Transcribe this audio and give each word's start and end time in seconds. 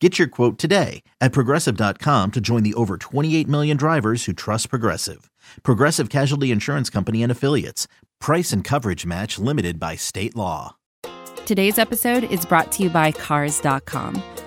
Get 0.00 0.18
your 0.18 0.28
quote 0.28 0.58
today 0.58 1.02
at 1.20 1.32
progressive.com 1.32 2.30
to 2.32 2.40
join 2.40 2.62
the 2.62 2.74
over 2.74 2.96
28 2.98 3.48
million 3.48 3.76
drivers 3.76 4.26
who 4.26 4.32
trust 4.34 4.68
Progressive. 4.68 5.30
Progressive 5.62 6.10
Casualty 6.10 6.50
Insurance 6.50 6.90
Company 6.90 7.22
and 7.22 7.32
Affiliates. 7.32 7.88
Price 8.20 8.52
and 8.52 8.62
coverage 8.62 9.06
match 9.06 9.38
limited 9.38 9.80
by 9.80 9.96
state 9.96 10.36
law. 10.36 10.76
Today's 11.46 11.78
episode 11.78 12.24
is 12.24 12.44
brought 12.44 12.72
to 12.72 12.82
you 12.82 12.90
by 12.90 13.12
Cars.com. 13.12 14.22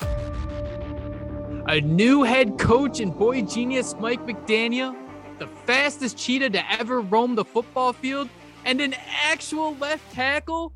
A 0.00 1.80
new 1.82 2.22
head 2.22 2.58
coach 2.58 3.00
and 3.00 3.16
boy 3.16 3.42
genius 3.42 3.94
Mike 3.98 4.26
McDaniel, 4.26 4.96
the 5.38 5.46
fastest 5.46 6.16
cheetah 6.16 6.50
to 6.50 6.72
ever 6.72 7.00
roam 7.00 7.34
the 7.34 7.44
football 7.44 7.92
field, 7.92 8.28
and 8.64 8.80
an 8.80 8.94
actual 9.24 9.76
left 9.76 10.12
tackle? 10.12 10.72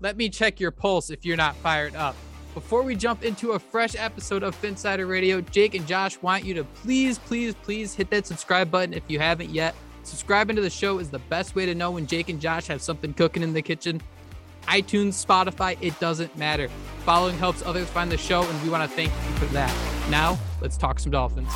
Let 0.00 0.16
me 0.16 0.28
check 0.28 0.58
your 0.58 0.70
pulse 0.70 1.10
if 1.10 1.26
you're 1.26 1.36
not 1.36 1.56
fired 1.56 1.94
up. 1.94 2.16
Before 2.54 2.82
we 2.82 2.96
jump 2.96 3.22
into 3.22 3.52
a 3.52 3.58
fresh 3.58 3.94
episode 3.96 4.42
of 4.42 4.60
Phinsider 4.60 5.08
Radio, 5.08 5.40
Jake 5.40 5.74
and 5.74 5.86
Josh 5.86 6.20
want 6.22 6.44
you 6.44 6.54
to 6.54 6.64
please, 6.64 7.18
please, 7.18 7.54
please 7.62 7.94
hit 7.94 8.10
that 8.10 8.26
subscribe 8.26 8.70
button 8.70 8.92
if 8.94 9.04
you 9.08 9.18
haven't 9.18 9.50
yet. 9.50 9.74
Subscribing 10.02 10.56
to 10.56 10.62
the 10.62 10.70
show 10.70 10.98
is 10.98 11.10
the 11.10 11.18
best 11.18 11.54
way 11.54 11.66
to 11.66 11.74
know 11.74 11.92
when 11.92 12.06
Jake 12.06 12.28
and 12.28 12.40
Josh 12.40 12.66
have 12.66 12.82
something 12.82 13.12
cooking 13.12 13.42
in 13.42 13.52
the 13.52 13.62
kitchen 13.62 14.00
iTunes, 14.70 15.24
Spotify, 15.24 15.76
it 15.80 15.98
doesn't 15.98 16.36
matter. 16.38 16.68
Following 17.04 17.36
helps 17.36 17.62
others 17.62 17.88
find 17.88 18.10
the 18.10 18.16
show, 18.16 18.42
and 18.42 18.62
we 18.62 18.70
want 18.70 18.88
to 18.88 18.96
thank 18.96 19.10
you 19.10 19.36
for 19.36 19.46
that. 19.46 19.74
Now, 20.10 20.38
let's 20.60 20.76
talk 20.76 21.00
some 21.00 21.10
Dolphins. 21.10 21.50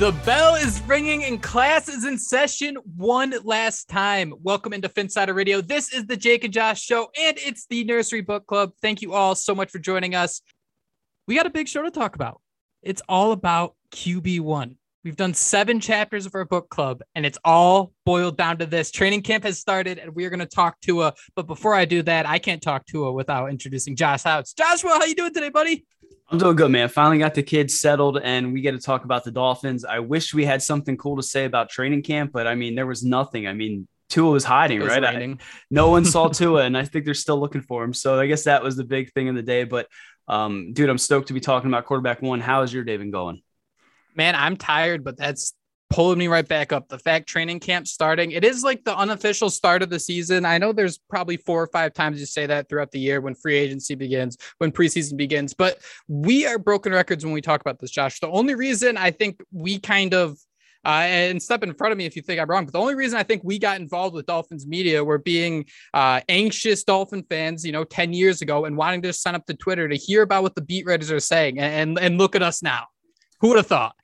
The 0.00 0.12
bell 0.24 0.54
is 0.54 0.80
ringing 0.86 1.24
and 1.24 1.42
class 1.42 1.86
is 1.86 2.06
in 2.06 2.16
session 2.16 2.78
one 2.96 3.34
last 3.44 3.86
time. 3.90 4.32
Welcome 4.42 4.72
into 4.72 4.88
Phinsider 4.88 5.34
Radio. 5.34 5.60
This 5.60 5.92
is 5.92 6.06
the 6.06 6.16
Jake 6.16 6.42
and 6.42 6.54
Josh 6.54 6.80
show, 6.80 7.10
and 7.20 7.36
it's 7.38 7.66
the 7.66 7.84
Nursery 7.84 8.22
Book 8.22 8.46
Club. 8.46 8.72
Thank 8.80 9.02
you 9.02 9.12
all 9.12 9.34
so 9.34 9.54
much 9.54 9.70
for 9.70 9.78
joining 9.78 10.14
us. 10.14 10.40
We 11.28 11.36
got 11.36 11.44
a 11.44 11.50
big 11.50 11.68
show 11.68 11.82
to 11.82 11.90
talk 11.90 12.14
about. 12.14 12.40
It's 12.82 13.02
all 13.10 13.32
about 13.32 13.74
QB1. 13.92 14.76
We've 15.04 15.16
done 15.16 15.34
seven 15.34 15.80
chapters 15.80 16.24
of 16.24 16.34
our 16.34 16.46
book 16.46 16.70
club, 16.70 17.02
and 17.14 17.26
it's 17.26 17.38
all 17.44 17.92
boiled 18.06 18.38
down 18.38 18.56
to 18.56 18.66
this. 18.66 18.90
Training 18.90 19.20
camp 19.20 19.44
has 19.44 19.58
started, 19.58 19.98
and 19.98 20.14
we 20.14 20.24
are 20.24 20.30
going 20.30 20.40
to 20.40 20.46
talk 20.46 20.80
Tua. 20.80 21.12
But 21.36 21.46
before 21.46 21.74
I 21.74 21.84
do 21.84 22.00
that, 22.04 22.26
I 22.26 22.38
can't 22.38 22.62
talk 22.62 22.86
Tua 22.86 23.12
without 23.12 23.50
introducing 23.50 23.96
Josh 23.96 24.22
Houts. 24.22 24.54
Joshua, 24.54 24.92
how 24.92 25.04
you 25.04 25.14
doing 25.14 25.34
today, 25.34 25.50
buddy? 25.50 25.84
I'm 26.30 26.38
doing 26.38 26.54
good, 26.54 26.70
man. 26.70 26.88
Finally 26.88 27.18
got 27.18 27.34
the 27.34 27.42
kids 27.42 27.80
settled 27.80 28.18
and 28.22 28.52
we 28.52 28.60
get 28.60 28.72
to 28.72 28.78
talk 28.78 29.04
about 29.04 29.24
the 29.24 29.32
Dolphins. 29.32 29.84
I 29.84 29.98
wish 29.98 30.32
we 30.32 30.44
had 30.44 30.62
something 30.62 30.96
cool 30.96 31.16
to 31.16 31.22
say 31.24 31.44
about 31.44 31.70
training 31.70 32.02
camp, 32.02 32.30
but 32.32 32.46
I 32.46 32.54
mean, 32.54 32.76
there 32.76 32.86
was 32.86 33.02
nothing. 33.02 33.48
I 33.48 33.52
mean, 33.52 33.88
Tua 34.08 34.30
was 34.30 34.44
hiding, 34.44 34.80
was 34.80 34.88
right? 34.88 35.04
I, 35.04 35.36
no 35.70 35.90
one 35.90 36.04
saw 36.04 36.28
Tua, 36.32 36.64
and 36.64 36.78
I 36.78 36.84
think 36.84 37.04
they're 37.04 37.14
still 37.14 37.40
looking 37.40 37.62
for 37.62 37.82
him. 37.82 37.92
So 37.92 38.18
I 38.18 38.26
guess 38.26 38.44
that 38.44 38.62
was 38.62 38.76
the 38.76 38.84
big 38.84 39.12
thing 39.12 39.26
in 39.26 39.34
the 39.34 39.42
day. 39.42 39.64
But 39.64 39.88
um, 40.28 40.72
dude, 40.72 40.88
I'm 40.88 40.98
stoked 40.98 41.28
to 41.28 41.34
be 41.34 41.40
talking 41.40 41.68
about 41.68 41.86
quarterback 41.86 42.22
one. 42.22 42.40
How 42.40 42.60
has 42.60 42.72
your 42.72 42.84
day 42.84 42.96
been 42.96 43.10
going? 43.10 43.42
Man, 44.14 44.36
I'm 44.36 44.56
tired, 44.56 45.02
but 45.02 45.16
that's 45.16 45.52
pulling 45.90 46.18
me 46.18 46.28
right 46.28 46.46
back 46.46 46.72
up. 46.72 46.88
The 46.88 46.98
fact 46.98 47.28
training 47.28 47.60
camp 47.60 47.86
starting, 47.86 48.30
it 48.30 48.44
is 48.44 48.62
like 48.62 48.84
the 48.84 48.96
unofficial 48.96 49.50
start 49.50 49.82
of 49.82 49.90
the 49.90 49.98
season. 49.98 50.44
I 50.44 50.56
know 50.56 50.72
there's 50.72 50.98
probably 50.98 51.36
four 51.36 51.62
or 51.62 51.66
five 51.66 51.92
times 51.92 52.20
you 52.20 52.26
say 52.26 52.46
that 52.46 52.68
throughout 52.68 52.92
the 52.92 53.00
year 53.00 53.20
when 53.20 53.34
free 53.34 53.56
agency 53.56 53.96
begins, 53.96 54.38
when 54.58 54.70
preseason 54.70 55.16
begins, 55.16 55.52
but 55.52 55.80
we 56.08 56.46
are 56.46 56.58
broken 56.58 56.92
records 56.92 57.24
when 57.24 57.34
we 57.34 57.42
talk 57.42 57.60
about 57.60 57.80
this, 57.80 57.90
Josh. 57.90 58.20
The 58.20 58.28
only 58.28 58.54
reason 58.54 58.96
I 58.96 59.10
think 59.10 59.42
we 59.52 59.78
kind 59.78 60.14
of 60.14 60.38
uh, 60.82 61.04
and 61.04 61.42
step 61.42 61.62
in 61.62 61.74
front 61.74 61.92
of 61.92 61.98
me 61.98 62.06
if 62.06 62.16
you 62.16 62.22
think 62.22 62.40
I'm 62.40 62.48
wrong. 62.48 62.64
But 62.64 62.72
the 62.72 62.78
only 62.78 62.94
reason 62.94 63.18
I 63.18 63.22
think 63.22 63.42
we 63.44 63.58
got 63.58 63.78
involved 63.78 64.14
with 64.14 64.24
Dolphins 64.24 64.66
media 64.66 65.04
were 65.04 65.18
being 65.18 65.66
uh, 65.92 66.22
anxious 66.26 66.84
Dolphin 66.84 67.22
fans, 67.28 67.66
you 67.66 67.72
know, 67.72 67.84
10 67.84 68.14
years 68.14 68.40
ago 68.40 68.64
and 68.64 68.78
wanting 68.78 69.02
to 69.02 69.12
sign 69.12 69.34
up 69.34 69.44
to 69.46 69.54
Twitter 69.54 69.88
to 69.88 69.96
hear 69.96 70.22
about 70.22 70.42
what 70.42 70.54
the 70.54 70.62
beat 70.62 70.86
writers 70.86 71.10
are 71.10 71.20
saying. 71.20 71.58
And, 71.58 71.98
and, 71.98 71.98
and 71.98 72.18
look 72.18 72.34
at 72.34 72.42
us 72.42 72.62
now. 72.62 72.86
Who 73.40 73.48
would 73.48 73.58
have 73.58 73.66
thought? 73.66 73.94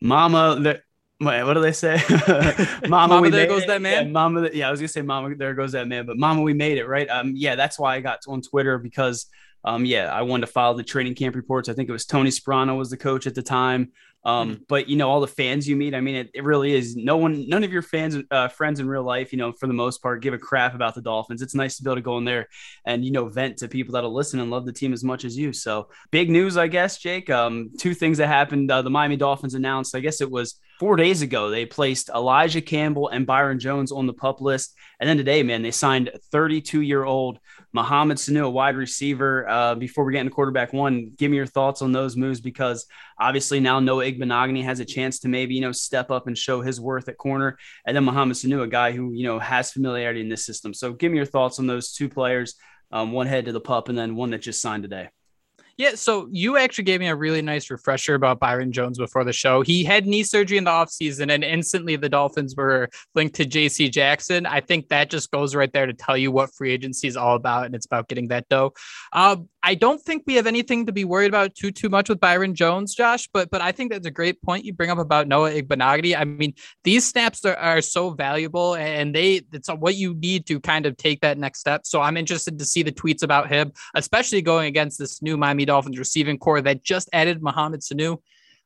Mama, 0.00 0.80
Wait, 1.22 1.44
what 1.44 1.54
do 1.54 1.60
they 1.60 1.72
say? 1.72 2.02
Mama, 2.88 3.14
Mama 3.14 3.30
there 3.30 3.46
goes 3.46 3.62
it. 3.62 3.68
that 3.68 3.80
man. 3.80 4.06
Yeah, 4.06 4.12
Mama, 4.12 4.50
yeah, 4.52 4.68
I 4.68 4.70
was 4.72 4.80
gonna 4.80 4.88
say 4.88 5.02
Mama, 5.02 5.34
there 5.36 5.54
goes 5.54 5.72
that 5.72 5.86
man, 5.86 6.04
but 6.04 6.18
Mama, 6.18 6.42
we 6.42 6.52
made 6.52 6.78
it, 6.78 6.86
right? 6.86 7.08
Um, 7.08 7.32
yeah, 7.36 7.54
that's 7.54 7.78
why 7.78 7.94
I 7.94 8.00
got 8.00 8.20
on 8.26 8.42
Twitter 8.42 8.76
because, 8.78 9.26
um, 9.64 9.84
yeah, 9.84 10.12
I 10.12 10.22
wanted 10.22 10.46
to 10.46 10.52
follow 10.52 10.76
the 10.76 10.82
training 10.82 11.14
camp 11.14 11.36
reports. 11.36 11.68
I 11.68 11.74
think 11.74 11.88
it 11.88 11.92
was 11.92 12.06
Tony 12.06 12.30
Sparano 12.30 12.76
was 12.76 12.90
the 12.90 12.96
coach 12.96 13.28
at 13.28 13.36
the 13.36 13.42
time. 13.42 13.92
Um, 14.24 14.54
mm-hmm. 14.54 14.62
but 14.68 14.88
you 14.88 14.96
know, 14.96 15.10
all 15.10 15.20
the 15.20 15.26
fans 15.26 15.68
you 15.68 15.74
meet, 15.74 15.94
I 15.94 16.00
mean, 16.00 16.14
it, 16.14 16.30
it 16.32 16.44
really 16.44 16.72
is 16.74 16.94
no 16.94 17.16
one, 17.16 17.48
none 17.48 17.64
of 17.64 17.72
your 17.72 17.82
fans, 17.82 18.16
uh, 18.30 18.48
friends 18.48 18.78
in 18.78 18.88
real 18.88 19.02
life, 19.02 19.32
you 19.32 19.38
know, 19.38 19.52
for 19.52 19.66
the 19.66 19.72
most 19.72 20.00
part, 20.00 20.22
give 20.22 20.32
a 20.32 20.38
crap 20.38 20.74
about 20.74 20.94
the 20.94 21.02
Dolphins. 21.02 21.42
It's 21.42 21.56
nice 21.56 21.76
to 21.76 21.82
be 21.82 21.90
able 21.90 21.96
to 21.96 22.02
go 22.02 22.18
in 22.18 22.24
there 22.24 22.48
and, 22.84 23.04
you 23.04 23.10
know, 23.10 23.28
vent 23.28 23.58
to 23.58 23.68
people 23.68 23.94
that'll 23.94 24.14
listen 24.14 24.38
and 24.38 24.50
love 24.50 24.64
the 24.64 24.72
team 24.72 24.92
as 24.92 25.02
much 25.02 25.24
as 25.24 25.36
you. 25.36 25.52
So 25.52 25.88
big 26.12 26.30
news, 26.30 26.56
I 26.56 26.68
guess, 26.68 26.98
Jake. 26.98 27.30
Um, 27.30 27.70
two 27.78 27.94
things 27.94 28.18
that 28.18 28.28
happened. 28.28 28.70
Uh, 28.70 28.82
the 28.82 28.90
Miami 28.90 29.16
Dolphins 29.16 29.54
announced, 29.54 29.96
I 29.96 30.00
guess 30.00 30.20
it 30.20 30.30
was 30.30 30.60
four 30.82 30.96
days 30.96 31.22
ago, 31.22 31.48
they 31.48 31.64
placed 31.64 32.08
Elijah 32.08 32.60
Campbell 32.60 33.06
and 33.06 33.24
Byron 33.24 33.60
Jones 33.60 33.92
on 33.92 34.08
the 34.08 34.12
pup 34.12 34.40
list. 34.40 34.74
And 34.98 35.08
then 35.08 35.16
today, 35.16 35.44
man, 35.44 35.62
they 35.62 35.70
signed 35.70 36.10
32 36.32 36.80
year 36.80 37.04
old 37.04 37.38
Mohamed 37.72 38.16
Sanu, 38.16 38.46
a 38.46 38.50
wide 38.50 38.74
receiver. 38.74 39.48
Uh, 39.48 39.76
before 39.76 40.04
we 40.04 40.12
get 40.12 40.22
into 40.22 40.32
quarterback 40.32 40.72
one, 40.72 41.12
give 41.16 41.30
me 41.30 41.36
your 41.36 41.46
thoughts 41.46 41.82
on 41.82 41.92
those 41.92 42.16
moves 42.16 42.40
because 42.40 42.86
obviously 43.16 43.60
now 43.60 43.78
Noah 43.78 44.06
Igbinoghene 44.06 44.64
has 44.64 44.80
a 44.80 44.84
chance 44.84 45.20
to 45.20 45.28
maybe, 45.28 45.54
you 45.54 45.60
know, 45.60 45.70
step 45.70 46.10
up 46.10 46.26
and 46.26 46.36
show 46.36 46.62
his 46.62 46.80
worth 46.80 47.08
at 47.08 47.16
corner. 47.16 47.58
And 47.86 47.96
then 47.96 48.02
Mohamed 48.02 48.36
Sanu, 48.36 48.64
a 48.64 48.66
guy 48.66 48.90
who, 48.90 49.12
you 49.12 49.22
know, 49.22 49.38
has 49.38 49.70
familiarity 49.70 50.20
in 50.20 50.28
this 50.28 50.44
system. 50.44 50.74
So 50.74 50.94
give 50.94 51.12
me 51.12 51.16
your 51.16 51.26
thoughts 51.26 51.60
on 51.60 51.68
those 51.68 51.92
two 51.92 52.08
players, 52.08 52.56
um, 52.90 53.12
one 53.12 53.28
head 53.28 53.44
to 53.44 53.52
the 53.52 53.60
pup 53.60 53.88
and 53.88 53.96
then 53.96 54.16
one 54.16 54.30
that 54.30 54.42
just 54.42 54.60
signed 54.60 54.82
today. 54.82 55.10
Yeah, 55.82 55.96
so 55.96 56.28
you 56.30 56.58
actually 56.58 56.84
gave 56.84 57.00
me 57.00 57.08
a 57.08 57.16
really 57.16 57.42
nice 57.42 57.68
refresher 57.68 58.14
about 58.14 58.38
Byron 58.38 58.70
Jones 58.70 58.98
before 58.98 59.24
the 59.24 59.32
show. 59.32 59.62
He 59.62 59.82
had 59.82 60.06
knee 60.06 60.22
surgery 60.22 60.56
in 60.56 60.62
the 60.62 60.70
offseason, 60.70 61.34
and 61.34 61.42
instantly 61.42 61.96
the 61.96 62.08
Dolphins 62.08 62.54
were 62.54 62.88
linked 63.16 63.34
to 63.34 63.44
JC 63.44 63.90
Jackson. 63.90 64.46
I 64.46 64.60
think 64.60 64.90
that 64.90 65.10
just 65.10 65.32
goes 65.32 65.56
right 65.56 65.72
there 65.72 65.86
to 65.86 65.92
tell 65.92 66.16
you 66.16 66.30
what 66.30 66.54
free 66.54 66.70
agency 66.70 67.08
is 67.08 67.16
all 67.16 67.34
about, 67.34 67.66
and 67.66 67.74
it's 67.74 67.84
about 67.84 68.06
getting 68.06 68.28
that 68.28 68.48
dough. 68.48 68.74
Uh, 69.12 69.38
I 69.64 69.74
don't 69.74 70.00
think 70.00 70.24
we 70.26 70.34
have 70.34 70.46
anything 70.46 70.86
to 70.86 70.92
be 70.92 71.04
worried 71.04 71.28
about 71.28 71.54
too 71.54 71.70
too 71.70 71.88
much 71.88 72.08
with 72.08 72.18
Byron 72.18 72.54
Jones, 72.54 72.94
Josh. 72.94 73.28
But 73.32 73.50
but 73.50 73.60
I 73.60 73.70
think 73.70 73.92
that's 73.92 74.06
a 74.06 74.10
great 74.10 74.42
point 74.42 74.64
you 74.64 74.72
bring 74.72 74.90
up 74.90 74.98
about 74.98 75.28
Noah 75.28 75.52
Igbinoghene. 75.52 76.18
I 76.18 76.24
mean, 76.24 76.54
these 76.82 77.04
snaps 77.04 77.44
are, 77.44 77.56
are 77.56 77.80
so 77.80 78.10
valuable, 78.10 78.74
and 78.74 79.14
they 79.14 79.42
it's 79.52 79.68
what 79.68 79.94
you 79.94 80.14
need 80.14 80.46
to 80.46 80.58
kind 80.58 80.86
of 80.86 80.96
take 80.96 81.20
that 81.20 81.38
next 81.38 81.60
step. 81.60 81.86
So 81.86 82.00
I'm 82.00 82.16
interested 82.16 82.58
to 82.58 82.64
see 82.64 82.82
the 82.82 82.92
tweets 82.92 83.22
about 83.22 83.48
him, 83.48 83.72
especially 83.94 84.42
going 84.42 84.66
against 84.66 84.98
this 84.98 85.22
new 85.22 85.36
Miami 85.36 85.64
Dolphins 85.64 85.98
receiving 85.98 86.38
corps 86.38 86.62
that 86.62 86.82
just 86.82 87.08
added 87.12 87.42
Mohamed 87.42 87.80
Sanu. 87.80 88.18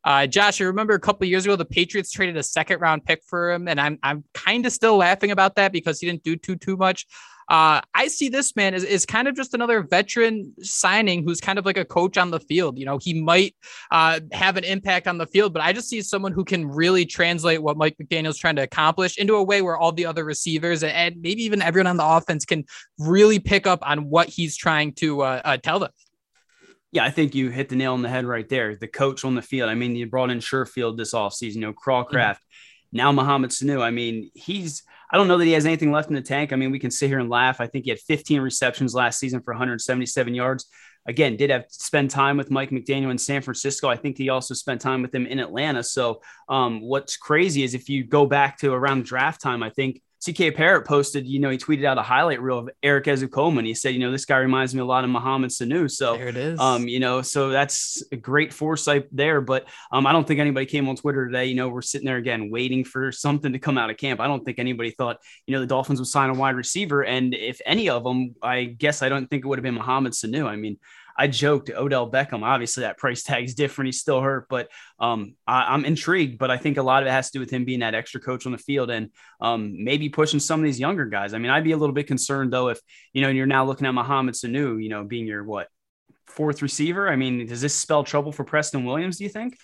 Uh, 0.07 0.25
Josh, 0.25 0.61
I 0.61 0.65
remember 0.65 0.95
a 0.95 1.01
couple 1.01 1.27
years 1.27 1.45
ago 1.45 1.57
the 1.57 1.65
Patriots 1.65 2.13
traded 2.13 2.37
a 2.37 2.43
second 2.43 2.81
round 2.81 3.05
pick 3.05 3.25
for 3.27 3.51
him, 3.51 3.67
and 3.67 3.81
I'm 3.81 3.99
I'm 4.05 4.23
kind 4.35 4.65
of 4.65 4.73
still 4.73 4.97
laughing 4.97 5.33
about 5.33 5.57
that 5.57 5.73
because 5.73 5.99
he 5.99 6.07
didn't 6.07 6.23
do 6.23 6.37
too 6.37 6.55
too 6.55 6.77
much. 6.77 7.07
Uh, 7.49 7.81
I 7.95 8.09
see 8.09 8.29
this 8.29 8.57
man 8.57 8.75
as, 8.75 8.83
is 8.83 9.07
kind 9.07 9.29
of 9.29 9.37
just 9.37 9.55
another 9.55 9.83
veteran 9.83 10.53
signing 10.61 11.25
who's 11.25 11.41
kind 11.41 11.59
of 11.59 11.67
like 11.67 11.77
a 11.77 11.85
coach 11.85 12.17
on 12.17 12.31
the 12.31 12.41
field. 12.41 12.79
You 12.79 12.85
know, 12.87 12.99
he 12.99 13.21
might 13.21 13.55
uh, 13.91 14.21
have 14.33 14.57
an 14.57 14.65
impact 14.65 15.09
on 15.09 15.19
the 15.19 15.27
field, 15.27 15.53
but 15.53 15.63
I 15.63 15.73
just 15.73 15.89
see 15.89 16.03
someone 16.03 16.33
who 16.33 16.45
can 16.45 16.67
really 16.67 17.05
translate 17.05 17.63
what 17.63 17.77
Mike 17.77 17.97
McDaniel's 18.03 18.39
trying 18.39 18.57
to 18.57 18.63
accomplish 18.63 19.17
into 19.17 19.35
a 19.35 19.43
way 19.43 19.63
where 19.63 19.77
all 19.77 19.93
the 19.93 20.07
other 20.07 20.25
receivers 20.25 20.83
and 20.83 21.17
maybe 21.21 21.43
even 21.43 21.63
everyone 21.63 21.87
on 21.87 21.97
the 21.97 22.07
offense 22.07 22.45
can 22.45 22.65
really 22.99 23.39
pick 23.39 23.67
up 23.67 23.81
on 23.83 24.09
what 24.09 24.29
he's 24.29 24.57
trying 24.57 24.93
to 24.95 25.23
uh, 25.23 25.41
uh 25.45 25.57
tell 25.57 25.79
them. 25.79 25.91
Yeah, 26.97 27.05
I 27.05 27.11
think 27.11 27.35
you 27.35 27.51
hit 27.51 27.69
the 27.69 27.77
nail 27.77 27.93
on 27.93 28.01
the 28.01 28.09
head 28.09 28.25
right 28.25 28.49
there. 28.49 28.75
The 28.75 28.89
coach 28.89 29.23
on 29.23 29.35
the 29.35 29.43
field. 29.43 29.69
I 29.69 29.75
mean, 29.75 29.95
you 29.95 30.07
brought 30.07 30.31
in 30.31 30.39
Sherfield 30.39 30.97
this 30.97 31.13
offseason, 31.13 31.57
you 31.57 31.61
know, 31.61 31.75
Cracraft. 31.75 32.09
Mm-hmm. 32.11 32.97
Now 32.97 33.13
Mohamed 33.13 33.51
Sanu. 33.51 33.83
I 33.83 33.91
mean, 33.91 34.31
he's 34.33 34.83
I 35.13 35.19
don't 35.19 35.29
know 35.29 35.37
that 35.37 35.45
he 35.45 35.53
has 35.53 35.67
anything 35.67 35.93
left 35.93 36.09
in 36.09 36.15
the 36.15 36.23
tank. 36.23 36.55
I 36.55 36.57
mean, 36.57 36.71
we 36.71 36.79
can 36.79 36.91
sit 36.91 37.09
here 37.09 37.19
and 37.19 37.29
laugh. 37.29 37.61
I 37.61 37.67
think 37.67 37.85
he 37.85 37.91
had 37.91 38.01
15 38.01 38.41
receptions 38.41 38.95
last 38.95 39.19
season 39.19 39.43
for 39.43 39.53
177 39.53 40.35
yards. 40.35 40.71
Again, 41.07 41.37
did 41.37 41.51
have 41.51 41.67
spend 41.69 42.09
time 42.09 42.39
with 42.39 42.51
Mike 42.51 42.71
McDaniel 42.71 43.11
in 43.11 43.19
San 43.19 43.43
Francisco. 43.43 43.91
I 43.91 43.97
think 43.97 44.17
he 44.17 44.31
also 44.31 44.55
spent 44.55 44.81
time 44.81 45.03
with 45.03 45.15
him 45.15 45.27
in 45.27 45.39
Atlanta. 45.39 45.83
So, 45.83 46.23
um, 46.49 46.81
what's 46.81 47.19
crazy 47.19 47.63
is 47.63 47.75
if 47.75 47.91
you 47.91 48.05
go 48.05 48.25
back 48.25 48.57
to 48.61 48.73
around 48.73 49.05
draft 49.05 49.43
time, 49.43 49.63
I 49.63 49.69
think 49.69 50.01
CK 50.27 50.55
Parrott 50.55 50.87
posted, 50.87 51.27
you 51.27 51.39
know, 51.39 51.51
he 51.51 51.59
tweeted 51.59 51.85
out 51.85 51.99
a 51.99 52.03
highlight 52.03 52.41
reel 52.41 52.59
of 52.59 52.71
Erik 52.83 53.05
Ezukanma. 53.05 53.65
He 53.65 53.75
said, 53.75 53.95
you 53.95 54.01
know, 54.01 54.11
this 54.11 54.25
guy 54.25 54.39
reminds 54.39 54.75
me 54.75 54.81
a 54.81 54.85
lot 54.85 55.05
of 55.05 55.11
Mohamed 55.11 55.51
Sanu. 55.51 55.91
So 55.91 56.17
there 56.17 56.29
it 56.29 56.37
is. 56.37 56.59
Um, 56.59 56.89
you 56.89 56.99
know, 56.99 57.23
so 57.23 57.51
that's 57.51 58.03
a 58.11 58.17
great 58.17 58.53
foresight 58.53 59.07
there. 59.13 59.41
But 59.41 59.67
um, 59.93 60.07
I 60.07 60.13
don't 60.13 60.27
think 60.27 60.41
anybody 60.41 60.67
came 60.67 60.89
on 60.89 60.97
Twitter 60.97 61.27
today. 61.27 61.47
You 61.47 61.55
know, 61.55 61.69
we're 61.69 61.83
sitting 61.83 62.07
there 62.07 62.17
again 62.17 62.51
waiting 62.51 62.85
for 62.85 63.13
something 63.13 63.53
to 63.53 63.59
come 63.59 63.79
out 63.79 63.91
of 63.91 63.97
camp. 63.97 64.21
I 64.21 64.27
don't 64.27 64.45
think 64.45 64.59
anybody 64.59 64.91
thought, 64.91 65.19
you 65.47 65.55
know, 65.55 65.61
the 65.61 65.67
Dolphins 65.67 66.01
would 66.01 66.09
sign 66.09 66.31
a 66.31 66.35
wide 66.35 66.57
receiver. 66.57 67.05
And 67.05 67.35
if 67.35 67.61
any 67.65 67.89
of 67.89 68.03
them, 68.03 68.35
I 68.43 68.65
guess 68.65 69.03
I 69.03 69.09
don't 69.09 69.29
think 69.29 69.45
it 69.45 69.49
would 69.49 69.59
have 69.59 69.65
been 69.65 69.75
Mohamed 69.75 70.13
Sanu. 70.13 70.47
I 70.47 70.57
mean, 70.57 70.79
I 71.19 71.29
joked 71.29 71.71
Odell 71.71 72.11
Beckham. 72.11 72.43
Obviously, 72.43 72.83
that 72.83 72.99
price 72.99 73.23
tag 73.23 73.45
is 73.45 73.55
different. 73.55 73.87
He's 73.87 74.01
still 74.01 74.21
hurt, 74.21 74.49
but 74.49 74.69
um, 74.99 75.35
I, 75.47 75.75
am 75.75 75.85
intrigued. 75.85 76.39
But 76.39 76.51
I 76.51 76.57
think 76.57 76.77
a 76.77 76.83
lot 76.83 77.03
of 77.03 77.09
it 77.09 77.13
has 77.13 77.31
to 77.31 77.39
do 77.39 77.41
with 77.41 77.51
him 77.51 77.65
being 77.65 77.81
that 77.81 77.95
extra 77.95 78.21
coach 78.21 78.47
on 78.47 78.53
the 78.53 78.59
field 78.59 78.91
and 78.91 79.11
um, 79.41 79.83
maybe 79.83 80.09
pushing 80.09 80.41
some 80.41 80.61
of 80.61 80.65
these 80.65 80.81
younger 80.81 81.07
guys. 81.07 81.35
I 81.35 81.39
mean, 81.39 81.51
I'd 81.51 81.65
be 81.65 81.73
a 81.73 81.77
little 81.77 81.95
bit 81.95 82.07
concerned 82.07 82.53
though 82.53 82.69
if 82.69 82.81
you 83.13 83.23
know 83.23 83.29
you're 83.29 83.47
now 83.47 83.65
looking 83.65 83.87
at 83.87 83.95
Mohamed 83.95 84.35
Sanu, 84.35 84.83
you 84.83 84.89
know, 84.89 85.05
being 85.05 85.27
your 85.27 85.45
what 85.45 85.69
fourth 86.27 86.63
receiver. 86.63 87.09
I 87.09 87.17
mean, 87.17 87.47
does 87.47 87.61
this 87.61 87.75
spell 87.75 88.05
trouble 88.05 88.33
for 88.33 88.45
Preston 88.45 88.85
Williams? 88.85 89.19
Do 89.19 89.25
you 89.25 89.31
think? 89.31 89.57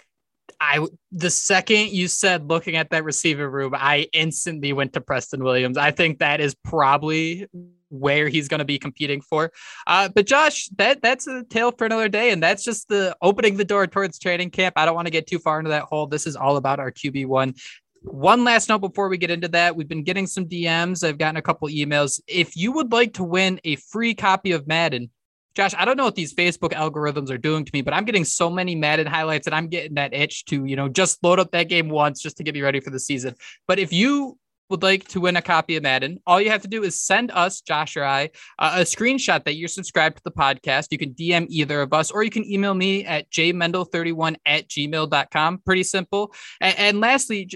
I 0.60 0.86
the 1.10 1.30
second 1.30 1.90
you 1.90 2.08
said 2.08 2.48
looking 2.48 2.76
at 2.76 2.90
that 2.90 3.04
receiver 3.04 3.48
room, 3.48 3.74
I 3.74 4.08
instantly 4.12 4.72
went 4.72 4.92
to 4.94 5.00
Preston 5.00 5.42
Williams. 5.42 5.76
I 5.76 5.90
think 5.90 6.18
that 6.18 6.40
is 6.40 6.54
probably 6.54 7.46
where 7.92 8.28
he's 8.28 8.48
going 8.48 8.58
to 8.58 8.64
be 8.64 8.78
competing 8.78 9.20
for. 9.20 9.52
Uh, 9.86 10.08
but 10.08 10.26
Josh, 10.26 10.68
that 10.76 11.02
that's 11.02 11.26
a 11.26 11.44
tale 11.44 11.72
for 11.72 11.84
another 11.84 12.08
day, 12.08 12.30
and 12.30 12.42
that's 12.42 12.64
just 12.64 12.88
the 12.88 13.16
opening 13.22 13.56
the 13.56 13.64
door 13.64 13.86
towards 13.86 14.18
training 14.18 14.50
camp. 14.50 14.74
I 14.76 14.84
don't 14.84 14.94
want 14.94 15.06
to 15.06 15.12
get 15.12 15.26
too 15.26 15.38
far 15.38 15.58
into 15.58 15.70
that 15.70 15.84
hole. 15.84 16.06
This 16.06 16.26
is 16.26 16.36
all 16.36 16.56
about 16.56 16.80
our 16.80 16.90
QB 16.90 17.26
one. 17.26 17.54
One 18.02 18.42
last 18.42 18.68
note 18.68 18.80
before 18.80 19.08
we 19.08 19.16
get 19.16 19.30
into 19.30 19.48
that, 19.48 19.76
we've 19.76 19.88
been 19.88 20.02
getting 20.02 20.26
some 20.26 20.46
DMs. 20.46 21.06
I've 21.06 21.18
gotten 21.18 21.36
a 21.36 21.42
couple 21.42 21.68
emails. 21.68 22.20
If 22.26 22.56
you 22.56 22.72
would 22.72 22.90
like 22.90 23.14
to 23.14 23.24
win 23.24 23.60
a 23.62 23.76
free 23.76 24.14
copy 24.14 24.52
of 24.52 24.66
Madden, 24.66 25.10
Josh, 25.54 25.74
I 25.76 25.84
don't 25.84 25.98
know 25.98 26.04
what 26.04 26.14
these 26.14 26.34
Facebook 26.34 26.72
algorithms 26.72 27.30
are 27.30 27.38
doing 27.38 27.64
to 27.64 27.70
me, 27.74 27.82
but 27.82 27.92
I'm 27.92 28.04
getting 28.04 28.24
so 28.24 28.48
many 28.48 28.74
Madden 28.74 29.06
highlights 29.06 29.46
and 29.46 29.54
I'm 29.54 29.68
getting 29.68 29.94
that 29.94 30.14
itch 30.14 30.46
to, 30.46 30.64
you 30.64 30.76
know, 30.76 30.88
just 30.88 31.22
load 31.22 31.38
up 31.38 31.50
that 31.52 31.68
game 31.68 31.90
once 31.90 32.22
just 32.22 32.38
to 32.38 32.42
get 32.42 32.54
me 32.54 32.62
ready 32.62 32.80
for 32.80 32.90
the 32.90 32.98
season. 32.98 33.34
But 33.68 33.78
if 33.78 33.92
you 33.92 34.38
would 34.72 34.82
like 34.82 35.06
to 35.08 35.20
win 35.20 35.36
a 35.36 35.42
copy 35.42 35.76
of 35.76 35.84
Madden, 35.84 36.18
all 36.26 36.40
you 36.40 36.50
have 36.50 36.62
to 36.62 36.68
do 36.68 36.82
is 36.82 37.00
send 37.00 37.30
us, 37.30 37.60
Josh 37.60 37.96
or 37.96 38.04
I, 38.04 38.30
uh, 38.58 38.76
a 38.76 38.80
screenshot 38.80 39.44
that 39.44 39.54
you're 39.54 39.68
subscribed 39.68 40.16
to 40.16 40.22
the 40.24 40.32
podcast. 40.32 40.88
You 40.90 40.98
can 40.98 41.14
DM 41.14 41.46
either 41.48 41.82
of 41.82 41.92
us, 41.92 42.10
or 42.10 42.24
you 42.24 42.30
can 42.30 42.44
email 42.50 42.74
me 42.74 43.04
at 43.04 43.30
jmendel31 43.30 44.36
at 44.46 44.68
gmail.com. 44.68 45.58
Pretty 45.64 45.84
simple. 45.84 46.32
And, 46.60 46.78
and 46.78 47.00
lastly, 47.00 47.50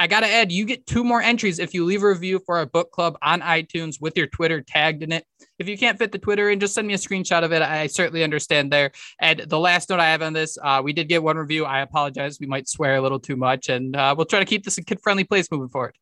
I 0.00 0.06
got 0.06 0.20
to 0.20 0.28
add, 0.28 0.52
you 0.52 0.64
get 0.64 0.86
two 0.86 1.02
more 1.02 1.22
entries 1.22 1.58
if 1.58 1.74
you 1.74 1.84
leave 1.84 2.02
a 2.02 2.08
review 2.08 2.40
for 2.44 2.56
our 2.58 2.66
book 2.66 2.90
club 2.90 3.16
on 3.22 3.40
iTunes 3.40 4.00
with 4.00 4.16
your 4.16 4.26
Twitter 4.26 4.60
tagged 4.60 5.02
in 5.02 5.12
it. 5.12 5.24
If 5.58 5.68
you 5.68 5.78
can't 5.78 5.98
fit 5.98 6.12
the 6.12 6.18
Twitter 6.18 6.50
in, 6.50 6.60
just 6.60 6.74
send 6.74 6.86
me 6.86 6.94
a 6.94 6.98
screenshot 6.98 7.44
of 7.44 7.52
it. 7.52 7.62
I 7.62 7.86
certainly 7.88 8.22
understand 8.22 8.72
there. 8.72 8.92
And 9.20 9.40
the 9.40 9.58
last 9.58 9.90
note 9.90 10.00
I 10.00 10.10
have 10.10 10.22
on 10.22 10.32
this, 10.32 10.58
uh, 10.62 10.82
we 10.84 10.92
did 10.92 11.08
get 11.08 11.22
one 11.22 11.36
review. 11.36 11.64
I 11.64 11.80
apologize. 11.80 12.38
We 12.40 12.46
might 12.46 12.68
swear 12.68 12.96
a 12.96 13.00
little 13.00 13.20
too 13.20 13.36
much, 13.36 13.68
and 13.68 13.94
uh, 13.94 14.14
we'll 14.16 14.26
try 14.26 14.40
to 14.40 14.44
keep 14.44 14.64
this 14.64 14.78
a 14.78 14.84
kid 14.84 15.00
friendly 15.02 15.24
place 15.24 15.50
moving 15.50 15.68
forward. 15.68 15.96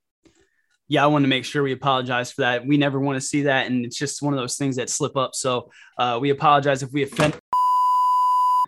Yeah, 0.88 1.02
I 1.02 1.06
want 1.08 1.24
to 1.24 1.28
make 1.28 1.44
sure 1.44 1.62
we 1.62 1.72
apologize 1.72 2.30
for 2.30 2.42
that. 2.42 2.66
We 2.66 2.76
never 2.76 3.00
want 3.00 3.16
to 3.16 3.26
see 3.26 3.42
that, 3.42 3.66
and 3.66 3.84
it's 3.84 3.96
just 3.96 4.22
one 4.22 4.32
of 4.34 4.38
those 4.38 4.56
things 4.56 4.76
that 4.76 4.88
slip 4.88 5.16
up. 5.16 5.34
So 5.34 5.70
uh, 5.98 6.18
we 6.20 6.30
apologize 6.30 6.82
if 6.82 6.92
we 6.92 7.02
offend. 7.02 7.36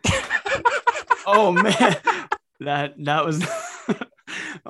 oh 1.26 1.52
man, 1.52 1.96
that 2.60 2.94
that 2.98 3.24
was. 3.24 3.44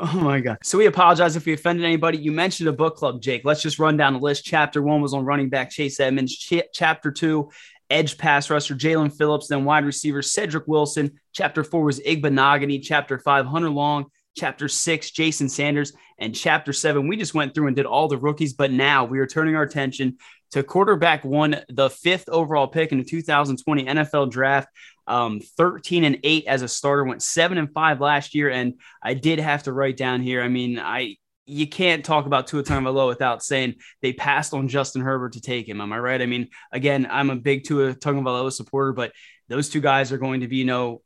Oh 0.00 0.20
my 0.20 0.38
God. 0.38 0.58
So 0.62 0.78
we 0.78 0.86
apologize 0.86 1.34
if 1.34 1.44
we 1.44 1.52
offended 1.54 1.84
anybody. 1.84 2.18
You 2.18 2.30
mentioned 2.30 2.68
a 2.68 2.72
book 2.72 2.94
club, 2.94 3.20
Jake. 3.20 3.44
Let's 3.44 3.62
just 3.62 3.80
run 3.80 3.96
down 3.96 4.12
the 4.12 4.20
list. 4.20 4.44
Chapter 4.44 4.80
one 4.80 5.00
was 5.00 5.12
on 5.12 5.24
running 5.24 5.48
back 5.48 5.70
Chase 5.70 5.98
Edmonds. 5.98 6.36
Ch- 6.36 6.62
chapter 6.72 7.10
two, 7.10 7.50
edge 7.90 8.16
pass 8.16 8.48
rusher 8.48 8.76
Jaelan 8.76 9.12
Phillips, 9.16 9.48
then 9.48 9.64
wide 9.64 9.84
receiver 9.84 10.22
Cedric 10.22 10.68
Wilson. 10.68 11.18
Chapter 11.32 11.64
four 11.64 11.82
was 11.82 11.98
Igbinoghene. 11.98 12.80
Chapter 12.82 13.18
five, 13.18 13.46
Hunter 13.46 13.70
Long. 13.70 14.06
Chapter 14.36 14.68
six, 14.68 15.10
Jason 15.10 15.48
Sanders. 15.48 15.92
And 16.18 16.34
chapter 16.34 16.72
seven, 16.72 17.08
we 17.08 17.16
just 17.16 17.34
went 17.34 17.54
through 17.54 17.68
and 17.68 17.76
did 17.76 17.86
all 17.86 18.08
the 18.08 18.16
rookies. 18.16 18.52
But 18.52 18.72
now 18.72 19.04
we 19.04 19.18
are 19.18 19.26
turning 19.26 19.56
our 19.56 19.62
attention 19.62 20.18
to 20.52 20.62
quarterback 20.62 21.24
one, 21.24 21.60
the 21.68 21.90
fifth 21.90 22.28
overall 22.28 22.66
pick 22.66 22.90
in 22.92 22.98
the 22.98 23.04
2020 23.04 23.84
NFL 23.84 24.30
draft 24.30 24.68
um, 25.08 25.40
13 25.40 26.04
and 26.04 26.18
8 26.22 26.46
as 26.46 26.62
a 26.62 26.68
starter, 26.68 27.04
went 27.04 27.22
7 27.22 27.58
and 27.58 27.72
5 27.72 28.00
last 28.00 28.34
year. 28.34 28.50
And 28.50 28.74
I 29.02 29.14
did 29.14 29.40
have 29.40 29.64
to 29.64 29.72
write 29.72 29.96
down 29.96 30.20
here. 30.20 30.42
I 30.42 30.48
mean, 30.48 30.78
I 30.78 31.16
you 31.50 31.66
can't 31.66 32.04
talk 32.04 32.26
about 32.26 32.46
Tua 32.46 32.62
Tagovailoa 32.62 33.08
without 33.08 33.42
saying 33.42 33.76
they 34.02 34.12
passed 34.12 34.52
on 34.52 34.68
Justin 34.68 35.00
Herbert 35.00 35.32
to 35.32 35.40
take 35.40 35.66
him. 35.66 35.80
Am 35.80 35.90
I 35.94 35.98
right? 35.98 36.20
I 36.20 36.26
mean, 36.26 36.48
again, 36.72 37.08
I'm 37.10 37.30
a 37.30 37.36
big 37.36 37.64
Tua 37.64 37.94
Tagovailoa 37.94 38.52
supporter, 38.52 38.92
but 38.92 39.12
those 39.48 39.70
two 39.70 39.80
guys 39.80 40.12
are 40.12 40.18
going 40.18 40.40
to 40.40 40.48
be, 40.48 40.56
you 40.56 40.66
know, 40.66 41.00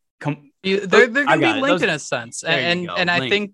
come. 0.63 0.89
they're 0.89 1.07
they're 1.07 1.25
going 1.25 1.41
to 1.41 1.55
be 1.55 1.61
linked 1.61 1.67
those, 1.67 1.83
in 1.83 1.91
a 1.91 1.99
sense, 1.99 2.43
and 2.45 2.89
and, 2.89 2.99
and 2.99 3.11
I 3.11 3.29
think 3.29 3.53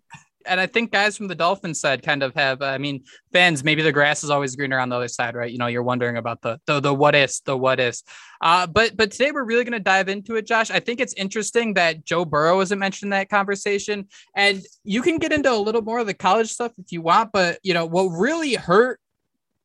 and 0.48 0.60
I 0.60 0.66
think 0.66 0.90
guys 0.90 1.16
from 1.16 1.28
the 1.28 1.34
Dolphins 1.34 1.80
side 1.80 2.02
kind 2.02 2.22
of 2.22 2.34
have. 2.34 2.62
I 2.62 2.78
mean, 2.78 3.04
fans 3.32 3.62
maybe 3.62 3.82
the 3.82 3.92
grass 3.92 4.24
is 4.24 4.30
always 4.30 4.56
greener 4.56 4.78
on 4.78 4.88
the 4.88 4.96
other 4.96 5.08
side, 5.08 5.34
right? 5.34 5.50
You 5.50 5.58
know, 5.58 5.66
you're 5.66 5.82
wondering 5.82 6.16
about 6.16 6.42
the 6.42 6.58
the, 6.66 6.80
the 6.80 6.94
what 6.94 7.14
is 7.14 7.40
the 7.44 7.56
what 7.56 7.78
ifs. 7.78 8.02
Uh, 8.40 8.66
but 8.66 8.96
but 8.96 9.12
today 9.12 9.30
we're 9.30 9.44
really 9.44 9.64
going 9.64 9.72
to 9.72 9.80
dive 9.80 10.08
into 10.08 10.36
it, 10.36 10.46
Josh. 10.46 10.70
I 10.70 10.80
think 10.80 11.00
it's 11.00 11.14
interesting 11.14 11.74
that 11.74 12.04
Joe 12.04 12.24
Burrow 12.24 12.56
wasn't 12.56 12.80
mentioned 12.80 13.08
in 13.08 13.18
that 13.18 13.28
conversation, 13.28 14.08
and 14.34 14.62
you 14.84 15.02
can 15.02 15.18
get 15.18 15.32
into 15.32 15.52
a 15.52 15.56
little 15.56 15.82
more 15.82 16.00
of 16.00 16.06
the 16.06 16.14
college 16.14 16.50
stuff 16.50 16.72
if 16.78 16.90
you 16.90 17.02
want. 17.02 17.30
But 17.32 17.58
you 17.62 17.74
know, 17.74 17.86
what 17.86 18.04
really 18.08 18.54
hurt 18.54 19.00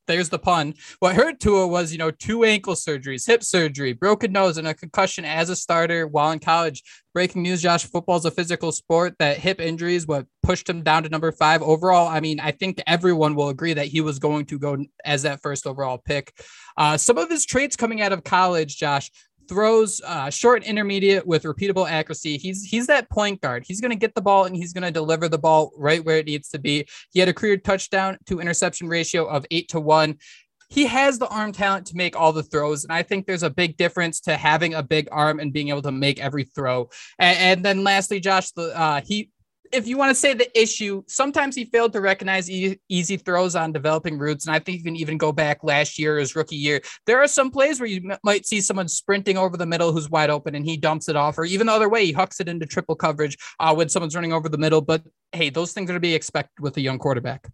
there's 0.07 0.29
the 0.29 0.39
pun. 0.39 0.73
What 0.99 1.15
hurt 1.15 1.39
Tua 1.39 1.67
was, 1.67 1.91
you 1.91 1.97
know, 1.97 2.11
two 2.11 2.43
ankle 2.43 2.75
surgeries, 2.75 3.27
hip 3.27 3.43
surgery, 3.43 3.93
broken 3.93 4.31
nose, 4.31 4.57
and 4.57 4.67
a 4.67 4.73
concussion 4.73 5.25
as 5.25 5.49
a 5.49 5.55
starter 5.55 6.07
while 6.07 6.31
in 6.31 6.39
college. 6.39 6.83
Breaking 7.13 7.43
news, 7.43 7.61
Josh, 7.61 7.85
football 7.85 8.17
is 8.17 8.25
a 8.25 8.31
physical 8.31 8.71
sport. 8.71 9.15
That 9.19 9.37
hip 9.37 9.61
injuries 9.61 10.07
what 10.07 10.25
pushed 10.41 10.67
him 10.67 10.81
down 10.81 11.03
to 11.03 11.09
number 11.09 11.31
five 11.31 11.61
overall. 11.61 12.07
I 12.07 12.19
mean, 12.19 12.39
I 12.39 12.51
think 12.51 12.81
everyone 12.87 13.35
will 13.35 13.49
agree 13.49 13.73
that 13.73 13.87
he 13.87 14.01
was 14.01 14.17
going 14.19 14.45
to 14.47 14.57
go 14.57 14.77
as 15.05 15.21
that 15.21 15.41
first 15.41 15.67
overall 15.67 15.99
pick. 15.99 16.33
Uh, 16.75 16.97
some 16.97 17.17
of 17.17 17.29
his 17.29 17.45
traits 17.45 17.75
coming 17.75 18.01
out 18.01 18.13
of 18.13 18.23
college, 18.23 18.77
Josh, 18.77 19.11
throws 19.47 20.01
uh, 20.05 20.29
short 20.29 20.63
intermediate 20.63 21.25
with 21.25 21.43
repeatable 21.43 21.89
accuracy. 21.89 22.37
He's 22.37 22.63
he's 22.63 22.87
that 22.87 23.09
point 23.09 23.41
guard. 23.41 23.63
He's 23.65 23.81
going 23.81 23.91
to 23.91 23.97
get 23.97 24.15
the 24.15 24.21
ball 24.21 24.45
and 24.45 24.55
he's 24.55 24.73
going 24.73 24.83
to 24.83 24.91
deliver 24.91 25.29
the 25.29 25.37
ball 25.37 25.71
right 25.77 26.03
where 26.03 26.17
it 26.17 26.25
needs 26.25 26.49
to 26.49 26.59
be. 26.59 26.87
He 27.11 27.19
had 27.19 27.29
a 27.29 27.33
career 27.33 27.57
touchdown 27.57 28.17
to 28.25 28.39
interception 28.39 28.87
ratio 28.87 29.25
of 29.25 29.45
eight 29.51 29.69
to 29.69 29.79
one. 29.79 30.17
He 30.69 30.87
has 30.87 31.19
the 31.19 31.27
arm 31.27 31.51
talent 31.51 31.85
to 31.87 31.95
make 31.95 32.15
all 32.15 32.33
the 32.33 32.41
throws, 32.41 32.83
and 32.83 32.91
I 32.91 33.03
think 33.03 33.27
there's 33.27 33.43
a 33.43 33.49
big 33.49 33.77
difference 33.77 34.19
to 34.21 34.35
having 34.35 34.73
a 34.73 34.81
big 34.81 35.07
arm 35.11 35.39
and 35.39 35.53
being 35.53 35.69
able 35.69 35.83
to 35.83 35.91
make 35.91 36.19
every 36.19 36.45
throw. 36.45 36.89
And, 37.19 37.37
and 37.37 37.65
then 37.65 37.83
lastly, 37.83 38.19
Josh, 38.19 38.51
the 38.51 38.77
uh, 38.77 39.01
he 39.01 39.29
if 39.73 39.87
you 39.87 39.97
want 39.97 40.11
to 40.11 40.15
say 40.15 40.33
the 40.33 40.59
issue, 40.59 41.03
sometimes 41.07 41.55
he 41.55 41.65
failed 41.65 41.93
to 41.93 42.01
recognize 42.01 42.49
e- 42.49 42.79
easy 42.89 43.17
throws 43.17 43.55
on 43.55 43.71
developing 43.71 44.17
routes. 44.17 44.45
And 44.45 44.55
I 44.55 44.59
think 44.59 44.77
you 44.77 44.83
can 44.83 44.95
even 44.95 45.17
go 45.17 45.31
back 45.31 45.63
last 45.63 45.97
year, 45.97 46.17
his 46.17 46.35
rookie 46.35 46.55
year. 46.55 46.81
There 47.07 47.21
are 47.21 47.27
some 47.27 47.49
plays 47.49 47.79
where 47.79 47.89
you 47.89 48.11
m- 48.11 48.17
might 48.23 48.45
see 48.45 48.61
someone 48.61 48.87
sprinting 48.87 49.37
over 49.37 49.57
the 49.57 49.65
middle 49.65 49.91
who's 49.91 50.09
wide 50.09 50.29
open 50.29 50.55
and 50.55 50.65
he 50.65 50.77
dumps 50.77 51.09
it 51.09 51.15
off, 51.15 51.37
or 51.37 51.45
even 51.45 51.67
the 51.67 51.73
other 51.73 51.89
way, 51.89 52.05
he 52.05 52.11
hucks 52.11 52.39
it 52.39 52.47
into 52.47 52.65
triple 52.65 52.95
coverage 52.95 53.37
uh, 53.59 53.73
when 53.73 53.89
someone's 53.89 54.15
running 54.15 54.33
over 54.33 54.47
the 54.47 54.57
middle. 54.57 54.81
But 54.81 55.03
hey, 55.31 55.49
those 55.49 55.73
things 55.73 55.89
are 55.89 55.93
to 55.95 55.99
be 55.99 56.13
expected 56.13 56.61
with 56.61 56.77
a 56.77 56.81
young 56.81 56.99
quarterback. 56.99 57.49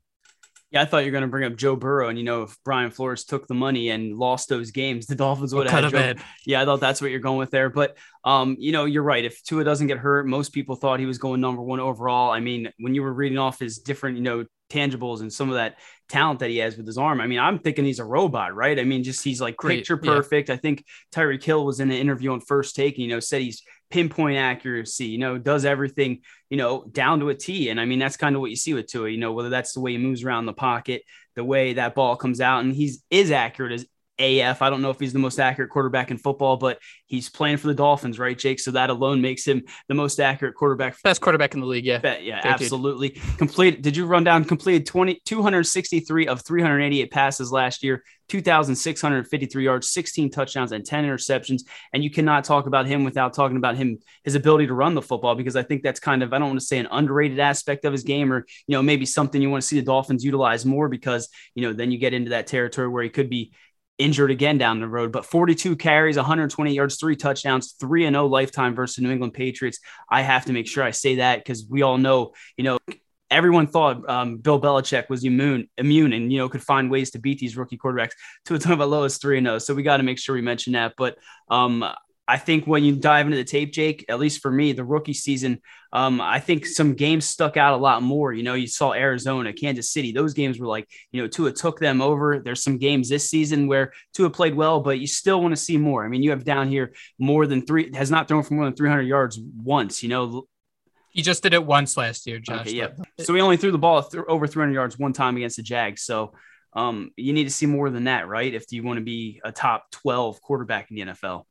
Yeah, 0.71 0.83
I 0.83 0.85
thought 0.85 0.99
you 0.99 1.05
were 1.05 1.11
going 1.11 1.23
to 1.23 1.27
bring 1.27 1.51
up 1.51 1.57
Joe 1.57 1.75
Burrow, 1.75 2.09
and 2.09 2.17
you 2.17 2.23
know, 2.23 2.43
if 2.43 2.55
Brian 2.63 2.91
Flores 2.91 3.25
took 3.25 3.47
the 3.47 3.55
money 3.55 3.89
and 3.89 4.15
lost 4.15 4.49
those 4.49 4.69
games, 4.69 5.07
the 5.07 5.15
Dolphins 5.15 5.53
would 5.53 5.67
have 5.67 5.91
had 5.91 6.17
Joe. 6.17 6.23
Yeah, 6.45 6.61
I 6.61 6.65
thought 6.65 6.79
that's 6.79 7.01
what 7.01 7.09
you're 7.09 7.19
going 7.19 7.39
with 7.39 7.49
there. 7.49 7.69
But 7.69 7.97
um, 8.23 8.55
you 8.59 8.71
know, 8.71 8.85
you're 8.85 9.03
right. 9.03 9.25
If 9.25 9.41
Tua 9.43 9.63
doesn't 9.63 9.87
get 9.87 9.97
hurt, 9.97 10.27
most 10.27 10.53
people 10.53 10.75
thought 10.75 10.99
he 10.99 11.07
was 11.07 11.17
going 11.17 11.41
number 11.41 11.61
one 11.61 11.79
overall. 11.79 12.29
I 12.31 12.39
mean, 12.39 12.71
when 12.77 12.93
you 12.93 13.01
were 13.01 13.13
reading 13.13 13.39
off 13.39 13.59
his 13.59 13.79
different, 13.79 14.17
you 14.17 14.23
know, 14.23 14.45
tangibles 14.69 15.21
and 15.21 15.33
some 15.33 15.49
of 15.49 15.55
that 15.55 15.77
talent 16.07 16.39
that 16.39 16.49
he 16.49 16.57
has 16.57 16.77
with 16.77 16.85
his 16.85 16.97
arm. 16.97 17.21
I 17.21 17.27
mean, 17.27 17.39
I'm 17.39 17.59
thinking 17.59 17.85
he's 17.85 17.99
a 17.99 18.05
robot, 18.05 18.55
right? 18.55 18.79
I 18.79 18.83
mean, 18.83 19.03
just 19.03 19.23
he's 19.23 19.41
like 19.41 19.57
picture 19.57 19.97
perfect. 19.97 20.49
Yeah. 20.49 20.55
I 20.55 20.57
think 20.57 20.85
Tyreek 21.11 21.43
Hill 21.43 21.65
was 21.65 21.79
in 21.79 21.89
an 21.89 21.97
interview 21.97 22.31
on 22.31 22.41
first 22.41 22.75
take 22.75 22.95
and, 22.95 23.03
you 23.03 23.09
know, 23.09 23.19
said 23.19 23.41
he's 23.41 23.63
pinpoint 23.89 24.37
accuracy, 24.37 25.07
you 25.07 25.17
know, 25.17 25.37
does 25.37 25.65
everything, 25.65 26.21
you 26.49 26.57
know, 26.57 26.85
down 26.91 27.19
to 27.19 27.29
a 27.29 27.35
T. 27.35 27.69
And 27.69 27.79
I 27.79 27.85
mean, 27.85 27.99
that's 27.99 28.17
kind 28.17 28.35
of 28.35 28.41
what 28.41 28.49
you 28.49 28.55
see 28.55 28.73
with 28.73 28.87
Tua, 28.87 29.09
you 29.09 29.17
know, 29.17 29.33
whether 29.33 29.49
that's 29.49 29.73
the 29.73 29.79
way 29.79 29.91
he 29.91 29.97
moves 29.97 30.23
around 30.23 30.45
the 30.45 30.53
pocket, 30.53 31.03
the 31.35 31.43
way 31.43 31.73
that 31.73 31.95
ball 31.95 32.15
comes 32.15 32.41
out, 32.41 32.63
and 32.63 32.73
he's 32.73 33.03
is 33.09 33.31
accurate 33.31 33.73
as 33.73 33.85
AF. 34.19 34.61
I 34.61 34.69
don't 34.69 34.81
know 34.81 34.89
if 34.89 34.99
he's 34.99 35.13
the 35.13 35.19
most 35.19 35.39
accurate 35.39 35.69
quarterback 35.69 36.11
in 36.11 36.17
football, 36.17 36.57
but 36.57 36.79
he's 37.05 37.29
playing 37.29 37.57
for 37.57 37.67
the 37.67 37.73
Dolphins, 37.73 38.19
right, 38.19 38.37
Jake? 38.37 38.59
So 38.59 38.71
that 38.71 38.89
alone 38.89 39.21
makes 39.21 39.45
him 39.45 39.63
the 39.87 39.95
most 39.95 40.19
accurate 40.19 40.55
quarterback. 40.55 41.01
Best 41.01 41.21
quarterback 41.21 41.53
in 41.53 41.61
the 41.61 41.65
league, 41.65 41.85
yeah. 41.85 41.99
Bet, 41.99 42.23
yeah, 42.23 42.41
absolutely. 42.43 43.11
Complete. 43.37 43.81
Did 43.81 43.95
you 43.95 44.05
run 44.05 44.23
down? 44.23 44.45
Completed 44.45 44.85
20, 44.85 45.21
263 45.25 46.27
of 46.27 46.41
388 46.41 47.11
passes 47.11 47.51
last 47.51 47.83
year, 47.83 48.03
2,653 48.27 49.63
yards, 49.63 49.89
16 49.89 50.29
touchdowns, 50.29 50.71
and 50.71 50.85
10 50.85 51.05
interceptions. 51.05 51.61
And 51.93 52.03
you 52.03 52.11
cannot 52.11 52.43
talk 52.43 52.67
about 52.67 52.85
him 52.85 53.03
without 53.03 53.33
talking 53.33 53.57
about 53.57 53.75
him, 53.75 53.97
his 54.23 54.35
ability 54.35 54.67
to 54.67 54.73
run 54.73 54.93
the 54.93 55.01
football, 55.01 55.35
because 55.35 55.55
I 55.55 55.63
think 55.63 55.81
that's 55.81 55.99
kind 55.99 56.21
of, 56.21 56.33
I 56.33 56.39
don't 56.39 56.49
want 56.49 56.59
to 56.59 56.65
say 56.65 56.77
an 56.77 56.87
underrated 56.91 57.39
aspect 57.39 57.85
of 57.85 57.93
his 57.93 58.03
game 58.03 58.31
or, 58.31 58.45
you 58.67 58.75
know, 58.75 58.83
maybe 58.83 59.05
something 59.05 59.41
you 59.41 59.49
want 59.49 59.63
to 59.63 59.67
see 59.67 59.79
the 59.79 59.85
Dolphins 59.85 60.23
utilize 60.23 60.65
more 60.65 60.89
because, 60.89 61.29
you 61.55 61.63
know, 61.63 61.73
then 61.73 61.91
you 61.91 61.97
get 61.97 62.13
into 62.13 62.31
that 62.31 62.47
territory 62.47 62.87
where 62.87 63.03
he 63.03 63.09
could 63.09 63.29
be 63.29 63.51
injured 63.99 64.31
again 64.31 64.57
down 64.57 64.79
the 64.79 64.87
road, 64.87 65.11
but 65.11 65.25
42 65.25 65.75
carries, 65.75 66.15
120 66.15 66.73
yards, 66.73 66.95
three 66.97 67.15
touchdowns, 67.15 67.73
3 67.73 68.05
and 68.05 68.15
0 68.15 68.27
lifetime 68.27 68.73
versus 68.73 69.03
New 69.03 69.11
England 69.11 69.33
Patriots. 69.33 69.79
I 70.09 70.21
have 70.21 70.45
to 70.45 70.53
make 70.53 70.67
sure 70.67 70.83
I 70.83 70.91
say 70.91 71.15
that 71.15 71.39
because 71.39 71.65
we 71.69 71.81
all 71.81 71.97
know, 71.97 72.31
you 72.57 72.63
know, 72.63 72.79
everyone 73.29 73.67
thought 73.67 74.09
um, 74.09 74.37
Bill 74.37 74.59
Belichick 74.59 75.09
was 75.09 75.23
immune, 75.23 75.69
immune, 75.77 76.13
and 76.13 76.31
you 76.31 76.39
know 76.39 76.49
could 76.49 76.63
find 76.63 76.89
ways 76.89 77.11
to 77.11 77.19
beat 77.19 77.39
these 77.39 77.57
rookie 77.57 77.77
quarterbacks 77.77 78.13
Tua 78.45 78.57
Tagovailoa's 78.57 79.17
three 79.17 79.37
and 79.37 79.45
zero. 79.45 79.59
So 79.59 79.75
we 79.75 79.83
got 79.83 79.97
to 79.97 80.03
make 80.03 80.17
sure 80.17 80.33
we 80.33 80.41
mention 80.41 80.73
that. 80.73 80.93
But 80.97 81.17
um, 81.49 81.85
I 82.29 82.37
think 82.37 82.67
when 82.67 82.83
you 82.83 82.95
dive 82.95 83.25
into 83.25 83.37
the 83.37 83.43
tape, 83.43 83.73
Jake, 83.73 84.05
at 84.07 84.19
least 84.19 84.39
for 84.39 84.51
me, 84.51 84.71
the 84.71 84.83
rookie 84.83 85.13
season, 85.13 85.63
um, 85.91 86.21
I 86.21 86.39
think 86.39 86.67
some 86.67 86.93
games 86.93 87.25
stuck 87.25 87.57
out 87.57 87.73
a 87.73 87.81
lot 87.81 88.03
more. 88.03 88.31
You 88.31 88.43
know, 88.43 88.53
you 88.53 88.67
saw 88.67 88.93
Arizona, 88.93 89.51
Kansas 89.51 89.89
City; 89.89 90.11
those 90.11 90.35
games 90.35 90.59
were 90.59 90.67
like, 90.67 90.87
you 91.11 91.23
know, 91.23 91.27
Tua 91.27 91.51
took 91.53 91.79
them 91.79 92.03
over. 92.03 92.37
There's 92.37 92.61
some 92.61 92.77
games 92.77 93.09
this 93.09 93.27
season 93.27 93.65
where 93.65 93.93
Tua 94.13 94.29
played 94.29 94.53
well, 94.53 94.79
but 94.79 94.99
you 94.99 95.07
still 95.07 95.41
want 95.41 95.53
to 95.53 95.61
see 95.61 95.79
more. 95.79 96.05
I 96.05 96.07
mean, 96.07 96.21
you 96.21 96.29
have 96.29 96.43
down 96.43 96.69
here 96.69 96.93
more 97.17 97.47
than 97.47 97.65
three 97.65 97.89
has 97.95 98.11
not 98.11 98.27
thrown 98.27 98.43
for 98.43 98.53
more 98.53 98.65
than 98.65 98.75
300 98.75 99.01
yards 99.01 99.39
once. 99.63 100.03
You 100.03 100.09
know, 100.09 100.47
he 101.09 101.23
just 101.23 101.41
did 101.41 101.55
it 101.55 101.65
once 101.65 101.97
last 101.97 102.27
year, 102.27 102.37
Josh. 102.37 102.67
Okay, 102.67 102.75
yeah. 102.75 102.89
So 103.21 103.33
he 103.33 103.41
only 103.41 103.57
threw 103.57 103.71
the 103.71 103.79
ball 103.79 104.03
th- 104.03 104.23
over 104.27 104.45
300 104.45 104.71
yards 104.71 104.99
one 104.99 105.13
time 105.13 105.35
against 105.35 105.57
the 105.57 105.63
Jags. 105.63 106.03
So 106.03 106.33
um, 106.73 107.09
you 107.15 107.33
need 107.33 107.45
to 107.45 107.49
see 107.49 107.65
more 107.65 107.89
than 107.89 108.03
that, 108.03 108.27
right? 108.27 108.53
If 108.53 108.71
you 108.71 108.83
want 108.83 108.99
to 108.99 109.03
be 109.03 109.41
a 109.43 109.51
top 109.51 109.89
12 109.89 110.39
quarterback 110.43 110.91
in 110.91 110.95
the 110.95 111.13
NFL. 111.13 111.45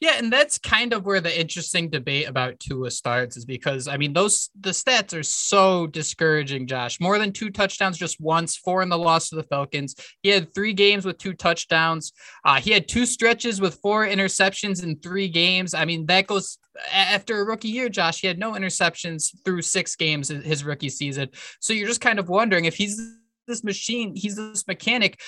Yeah, 0.00 0.12
and 0.16 0.32
that's 0.32 0.58
kind 0.58 0.92
of 0.92 1.04
where 1.04 1.20
the 1.20 1.40
interesting 1.40 1.90
debate 1.90 2.28
about 2.28 2.60
Tua 2.60 2.90
starts 2.90 3.36
is 3.36 3.44
because 3.44 3.88
I 3.88 3.96
mean 3.96 4.12
those 4.12 4.48
the 4.60 4.70
stats 4.70 5.18
are 5.18 5.24
so 5.24 5.88
discouraging, 5.88 6.68
Josh. 6.68 7.00
More 7.00 7.18
than 7.18 7.32
two 7.32 7.50
touchdowns 7.50 7.98
just 7.98 8.20
once, 8.20 8.56
four 8.56 8.82
in 8.82 8.90
the 8.90 8.98
loss 8.98 9.28
to 9.30 9.36
the 9.36 9.42
Falcons. 9.42 9.96
He 10.22 10.28
had 10.28 10.54
three 10.54 10.72
games 10.72 11.04
with 11.04 11.18
two 11.18 11.32
touchdowns. 11.32 12.12
Uh, 12.44 12.60
he 12.60 12.70
had 12.70 12.86
two 12.86 13.06
stretches 13.06 13.60
with 13.60 13.80
four 13.82 14.06
interceptions 14.06 14.84
in 14.84 15.00
three 15.00 15.28
games. 15.28 15.74
I 15.74 15.84
mean, 15.84 16.06
that 16.06 16.28
goes 16.28 16.58
after 16.92 17.40
a 17.40 17.44
rookie 17.44 17.68
year, 17.68 17.88
Josh. 17.88 18.20
He 18.20 18.28
had 18.28 18.38
no 18.38 18.52
interceptions 18.52 19.34
through 19.44 19.62
six 19.62 19.96
games 19.96 20.28
his 20.28 20.62
rookie 20.62 20.90
season. 20.90 21.30
So 21.58 21.72
you're 21.72 21.88
just 21.88 22.00
kind 22.00 22.20
of 22.20 22.28
wondering 22.28 22.66
if 22.66 22.76
he's 22.76 23.00
this 23.48 23.64
machine, 23.64 24.14
he's 24.14 24.36
this 24.36 24.66
mechanic 24.68 25.18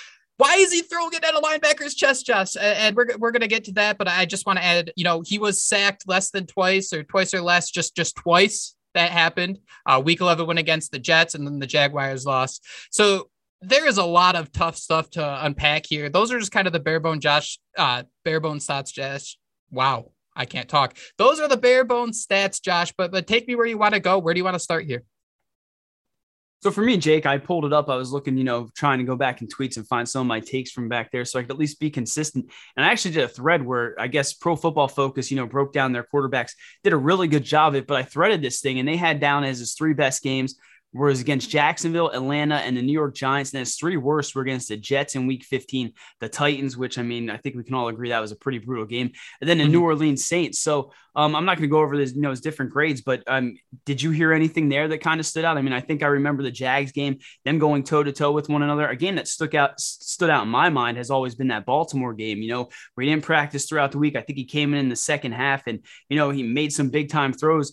why 0.41 0.57
is 0.57 0.73
he 0.73 0.81
throwing 0.81 1.13
it 1.13 1.23
at 1.23 1.35
a 1.35 1.41
linebacker's 1.41 1.95
chest, 1.95 2.25
Josh? 2.25 2.57
And 2.57 2.97
we're, 2.97 3.09
we're 3.19 3.31
going 3.31 3.43
to 3.43 3.49
get 3.49 3.65
to 3.65 3.73
that, 3.73 3.99
but 3.99 4.09
I 4.09 4.25
just 4.25 4.47
want 4.47 4.59
to 4.59 4.65
add, 4.65 4.91
you 4.97 5.05
know, 5.05 5.21
he 5.21 5.39
was 5.39 5.63
sacked 5.63 6.09
less 6.09 6.31
than 6.31 6.47
twice 6.47 6.95
or 6.95 7.03
twice 7.03 7.35
or 7.35 7.43
less, 7.43 7.71
just 7.71 7.95
just 7.95 8.17
twice 8.17 8.75
that 8.95 9.11
happened. 9.11 9.59
Uh, 9.85 10.01
week 10.03 10.21
11 10.21 10.47
went 10.47 10.59
against 10.59 10.93
the 10.93 10.99
Jets 10.99 11.35
and 11.35 11.47
then 11.47 11.59
the 11.59 11.67
Jaguars 11.67 12.25
lost. 12.25 12.65
So 12.91 13.29
there 13.61 13.87
is 13.87 13.99
a 13.99 14.05
lot 14.05 14.35
of 14.35 14.51
tough 14.51 14.77
stuff 14.77 15.11
to 15.11 15.45
unpack 15.45 15.85
here. 15.85 16.09
Those 16.09 16.33
are 16.33 16.39
just 16.39 16.53
kind 16.53 16.67
of 16.67 16.73
the 16.73 16.81
bare 16.81 17.01
bone 17.01 17.21
Josh, 17.21 17.59
uh, 17.77 18.05
bare 18.25 18.41
bone 18.41 18.59
stats, 18.59 18.93
Josh. 18.93 19.37
Wow. 19.71 20.13
I 20.35 20.47
can't 20.47 20.69
talk. 20.69 20.97
Those 21.19 21.39
are 21.39 21.49
the 21.49 21.59
bare 21.59 21.85
bones 21.85 22.25
stats, 22.25 22.63
Josh, 22.63 22.95
but, 22.97 23.13
but 23.13 23.27
take 23.27 23.47
me 23.47 23.57
where 23.57 23.67
you 23.67 23.77
want 23.77 23.95
to 23.95 24.01
go. 24.01 24.19
Where 24.19 24.33
do 24.33 24.39
you 24.39 24.45
want 24.45 24.55
to 24.55 24.61
start 24.61 24.87
here? 24.87 25.05
So 26.63 26.71
for 26.71 26.83
me, 26.83 26.99
Jake, 26.99 27.25
I 27.25 27.39
pulled 27.39 27.65
it 27.65 27.73
up. 27.73 27.89
I 27.89 27.97
was 27.97 28.13
looking, 28.13 28.37
you 28.37 28.45
know, 28.45 28.69
trying 28.77 28.99
to 28.99 29.05
go 29.05 29.17
back 29.17 29.41
in 29.41 29.49
tweets 29.49 29.79
and 29.79 29.89
find 29.89 30.07
some 30.07 30.21
of 30.21 30.27
my 30.27 30.41
takes 30.41 30.71
from 30.71 30.91
back 30.91 31.11
there 31.11 31.25
so 31.25 31.39
I 31.39 31.43
could 31.43 31.53
at 31.53 31.59
least 31.59 31.81
be 31.81 31.89
consistent. 31.89 32.51
And 32.77 32.85
I 32.85 32.91
actually 32.91 33.13
did 33.13 33.25
a 33.25 33.29
thread 33.29 33.65
where 33.65 33.99
I 33.99 34.09
guess 34.09 34.35
Pro 34.35 34.57
Football 34.57 34.89
Focus, 34.89 35.31
you 35.31 35.39
know, 35.39 35.47
broke 35.47 35.73
down 35.73 35.93
their 35.93 36.07
quarterbacks, 36.13 36.53
did 36.85 36.93
a 36.93 36.99
really 36.99 37.29
good 37.29 37.45
job 37.45 37.75
of 37.75 37.77
it. 37.77 37.87
But 37.87 37.97
I 37.97 38.03
threaded 38.03 38.43
this 38.43 38.61
thing 38.61 38.79
and 38.79 38.87
they 38.87 38.97
had 38.97 39.21
down 39.21 39.45
as 39.45 39.59
his 39.59 39.73
three 39.73 39.95
best 39.95 40.23
games 40.23 40.57
whereas 40.93 41.21
against 41.21 41.51
Jacksonville, 41.51 42.11
Atlanta, 42.11 42.57
and 42.57 42.77
the 42.77 42.83
New 42.83 42.93
York 42.93 43.15
Giants. 43.15 43.53
And 43.53 43.61
his 43.61 43.77
three 43.77 43.97
worst 43.97 44.35
were 44.35 44.43
against 44.43 44.69
the 44.69 44.77
Jets 44.77 45.15
in 45.15 45.27
week 45.27 45.45
15, 45.45 45.93
the 46.21 46.29
Titans, 46.29 46.77
which 46.77 46.99
I 46.99 47.03
mean, 47.03 47.31
I 47.31 47.37
think 47.37 47.57
we 47.57 47.65
can 47.65 47.75
all 47.75 47.89
agree 47.89 48.11
that 48.11 48.21
was 48.21 48.33
a 48.33 48.37
pretty 48.37 48.59
brutal 48.59 48.87
game, 48.87 49.11
and 49.41 49.49
then 49.49 49.59
the 49.59 49.65
mm-hmm. 49.65 49.73
New 49.73 49.83
Orleans 49.83 50.25
Saints. 50.25 50.61
So 50.61 50.93
um, 51.15 51.35
I'm 51.35 51.45
not 51.45 51.57
going 51.57 51.69
to 51.69 51.73
go 51.73 51.81
over 51.81 51.97
this, 51.97 52.15
you 52.15 52.21
know, 52.21 52.35
different 52.35 52.73
grades, 52.73 53.01
but 53.01 53.23
um, 53.27 53.57
did 53.85 54.01
you 54.01 54.11
hear 54.11 54.33
anything 54.33 54.69
there 54.69 54.89
that 54.89 54.99
kind 54.99 55.19
of 55.19 55.27
stood 55.27 55.45
out? 55.45 55.59
I 55.59 55.63
mean, 55.63 55.73
I 55.73 55.81
think 55.81 56.03
I 56.03 56.07
remember 56.07 56.43
the 56.43 56.51
Jags 56.51 56.93
game, 56.93 57.19
them 57.45 57.59
going 57.59 57.83
toe 57.83 58.03
to 58.03 58.13
toe 58.13 58.33
with 58.33 58.49
one 58.49 58.63
another. 58.63 58.89
A 58.89 58.97
game 58.97 59.17
that 59.17 59.29
stuck 59.29 59.55
out, 59.55 59.81
stood 59.81 60.31
out 60.31 60.45
in 60.45 60.49
my 60.49 60.69
mind 60.69 60.97
has 60.97 61.11
always 61.11 61.35
been 61.35 61.49
that 61.49 61.67
Baltimore 61.67 62.15
game, 62.15 62.39
you 62.39 62.49
know, 62.49 62.69
where 62.95 63.05
he 63.05 63.11
didn't 63.11 63.25
practice 63.25 63.67
throughout 63.67 63.93
the 63.93 63.99
week. 63.99 64.17
I 64.17 64.21
think 64.21 64.39
he 64.39 64.45
came 64.45 64.73
in 64.73 64.81
in 64.81 64.89
the 64.89 64.97
second 64.97 65.33
half 65.33 65.67
and, 65.67 65.85
you 66.09 66.17
know, 66.17 66.31
he 66.31 66.43
made 66.43 66.73
some 66.73 66.91
big 66.91 67.11
time 67.11 67.33
throws 67.33 67.73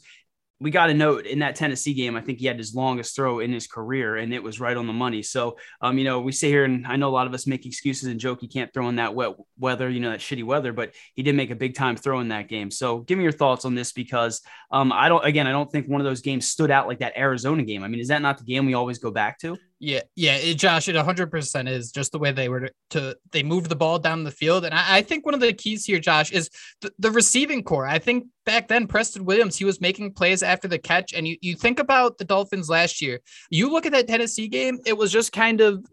we 0.59 0.71
got 0.71 0.89
a 0.89 0.93
note 0.93 1.27
in 1.27 1.39
that 1.39 1.55
Tennessee 1.55 1.93
game. 1.93 2.15
I 2.15 2.21
think 2.21 2.39
he 2.39 2.47
had 2.47 2.57
his 2.57 2.73
longest 2.73 3.15
throw 3.15 3.39
in 3.39 3.51
his 3.51 3.67
career, 3.67 4.15
and 4.15 4.33
it 4.33 4.41
was 4.41 4.59
right 4.59 4.75
on 4.75 4.87
the 4.87 4.93
money. 4.93 5.21
So, 5.21 5.57
um, 5.81 5.97
you 5.99 6.03
know, 6.03 6.19
we 6.19 6.31
sit 6.31 6.47
here, 6.47 6.63
and 6.63 6.87
I 6.87 6.95
know 6.95 7.09
a 7.09 7.11
lot 7.11 7.27
of 7.27 7.33
us 7.33 7.45
make 7.45 7.65
excuses 7.65 8.09
and 8.09 8.19
joke 8.19 8.41
he 8.41 8.47
can't 8.47 8.73
throw 8.73 8.89
in 8.89 8.95
that 8.95 9.13
wet 9.13 9.35
weather, 9.59 9.87
you 9.87 9.99
know, 9.99 10.09
that 10.09 10.19
shitty 10.19 10.43
weather, 10.43 10.73
but 10.73 10.93
he 11.13 11.21
did 11.21 11.35
make 11.35 11.51
a 11.51 11.55
big 11.55 11.75
time 11.75 11.95
throw 11.95 12.19
in 12.21 12.29
that 12.29 12.47
game. 12.47 12.71
So, 12.71 12.99
give 12.99 13.17
me 13.17 13.23
your 13.23 13.33
thoughts 13.33 13.65
on 13.65 13.75
this 13.75 13.91
because 13.91 14.41
um, 14.71 14.91
I 14.91 15.09
don't, 15.09 15.23
again, 15.23 15.45
I 15.45 15.51
don't 15.51 15.71
think 15.71 15.87
one 15.87 16.01
of 16.01 16.05
those 16.05 16.21
games 16.21 16.49
stood 16.49 16.71
out 16.71 16.87
like 16.87 16.99
that 16.99 17.17
Arizona 17.17 17.63
game. 17.63 17.83
I 17.83 17.87
mean, 17.87 17.99
is 17.99 18.07
that 18.07 18.21
not 18.21 18.39
the 18.39 18.43
game 18.43 18.65
we 18.65 18.73
always 18.73 18.97
go 18.97 19.11
back 19.11 19.39
to? 19.39 19.57
Yeah, 19.79 20.01
yeah, 20.15 20.37
it, 20.37 20.55
Josh, 20.55 20.87
it 20.87 20.95
100% 20.95 21.69
is 21.69 21.91
just 21.91 22.11
the 22.11 22.17
way 22.17 22.31
they 22.31 22.49
were 22.49 22.71
to, 22.91 23.15
they 23.31 23.43
moved 23.43 23.69
the 23.69 23.75
ball 23.75 23.99
down 23.99 24.23
the 24.23 24.31
field. 24.31 24.65
And 24.65 24.73
I, 24.73 24.97
I 24.97 25.01
think 25.03 25.23
one 25.23 25.35
of 25.35 25.39
the 25.39 25.53
keys 25.53 25.85
here, 25.85 25.99
Josh, 25.99 26.31
is 26.31 26.49
the, 26.81 26.91
the, 26.97 27.11
receiving 27.11 27.63
corps. 27.63 27.85
I 27.85 27.99
think 27.99 28.25
back 28.43 28.67
then, 28.67 28.87
Preston 28.87 29.23
Williams, 29.23 29.55
he 29.55 29.65
was 29.65 29.79
making 29.79 30.13
plays 30.13 30.41
after 30.41 30.67
the 30.67 30.79
catch. 30.79 31.13
And 31.13 31.27
you, 31.27 31.37
you 31.41 31.55
think 31.55 31.79
about 31.79 32.17
the 32.17 32.25
Dolphins 32.25 32.69
last 32.69 33.03
year, 33.03 33.19
you 33.51 33.69
look 33.71 33.85
at 33.85 33.91
that 33.91 34.07
Tennessee 34.07 34.47
game, 34.47 34.79
it 34.83 34.97
was 34.97 35.11
just 35.11 35.31
kind 35.31 35.61
of 35.61 35.85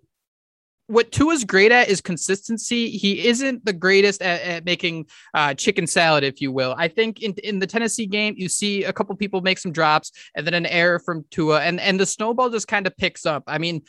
what 0.87 1.13
Tua's 1.13 1.45
great 1.45 1.73
at 1.73 1.89
is 1.89 2.01
consistency. 2.01 2.91
He 2.91 3.27
isn't 3.27 3.65
the 3.65 3.73
greatest 3.73 4.21
at, 4.21 4.43
at 4.43 4.65
making 4.65 5.07
uh, 5.33 5.55
chicken 5.55 5.87
salad, 5.87 6.25
if 6.25 6.41
you 6.41 6.53
will. 6.53 6.75
I 6.77 6.89
think 6.89 7.23
in, 7.23 7.33
in 7.43 7.59
the 7.59 7.67
Tennessee 7.67 8.07
game, 8.07 8.35
you 8.37 8.49
see 8.49 8.85
a 8.85 8.93
couple 8.93 9.17
people 9.17 9.41
make 9.41 9.59
some 9.59 9.73
drops 9.73 10.13
and 10.35 10.47
then 10.47 10.55
an 10.55 10.67
error 10.67 10.99
from 10.99 11.25
Tua, 11.31 11.63
and, 11.63 11.81
and 11.81 11.99
the 11.99 12.07
snowball 12.07 12.51
just 12.51 12.69
kind 12.69 12.87
of 12.87 12.97
picks 12.97 13.25
up. 13.25 13.45
I 13.47 13.59
mean, 13.59 13.83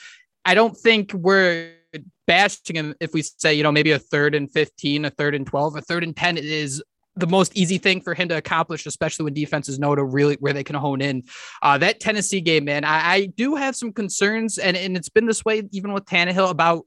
I 0.45 0.53
don't 0.53 0.75
think 0.75 1.11
we're 1.13 1.73
bashing 2.27 2.75
him 2.75 2.95
if 2.99 3.13
we 3.13 3.23
say, 3.23 3.53
you 3.53 3.63
know, 3.63 3.71
maybe 3.71 3.91
a 3.91 3.99
third 3.99 4.35
and 4.35 4.51
15, 4.51 5.05
a 5.05 5.09
third 5.09 5.35
and 5.35 5.45
12, 5.45 5.77
a 5.77 5.81
third 5.81 6.03
and 6.03 6.15
10 6.15 6.37
is 6.37 6.83
the 7.15 7.27
most 7.27 7.55
easy 7.55 7.77
thing 7.77 8.01
for 8.01 8.13
him 8.13 8.27
to 8.29 8.37
accomplish, 8.37 8.85
especially 8.85 9.23
when 9.23 9.33
defenses 9.33 9.79
know 9.79 9.95
to 9.95 10.03
really 10.03 10.35
where 10.39 10.53
they 10.53 10.63
can 10.63 10.75
hone 10.75 11.01
in. 11.01 11.23
Uh, 11.61 11.77
that 11.77 11.99
Tennessee 11.99 12.41
game, 12.41 12.65
man, 12.65 12.83
I, 12.83 13.13
I, 13.13 13.25
do 13.27 13.55
have 13.55 13.75
some 13.75 13.93
concerns, 13.93 14.57
and, 14.57 14.75
and 14.75 14.97
it's 14.97 15.09
been 15.09 15.25
this 15.25 15.45
way 15.45 15.63
even 15.71 15.93
with 15.93 16.05
Tannehill 16.05 16.49
about 16.49 16.85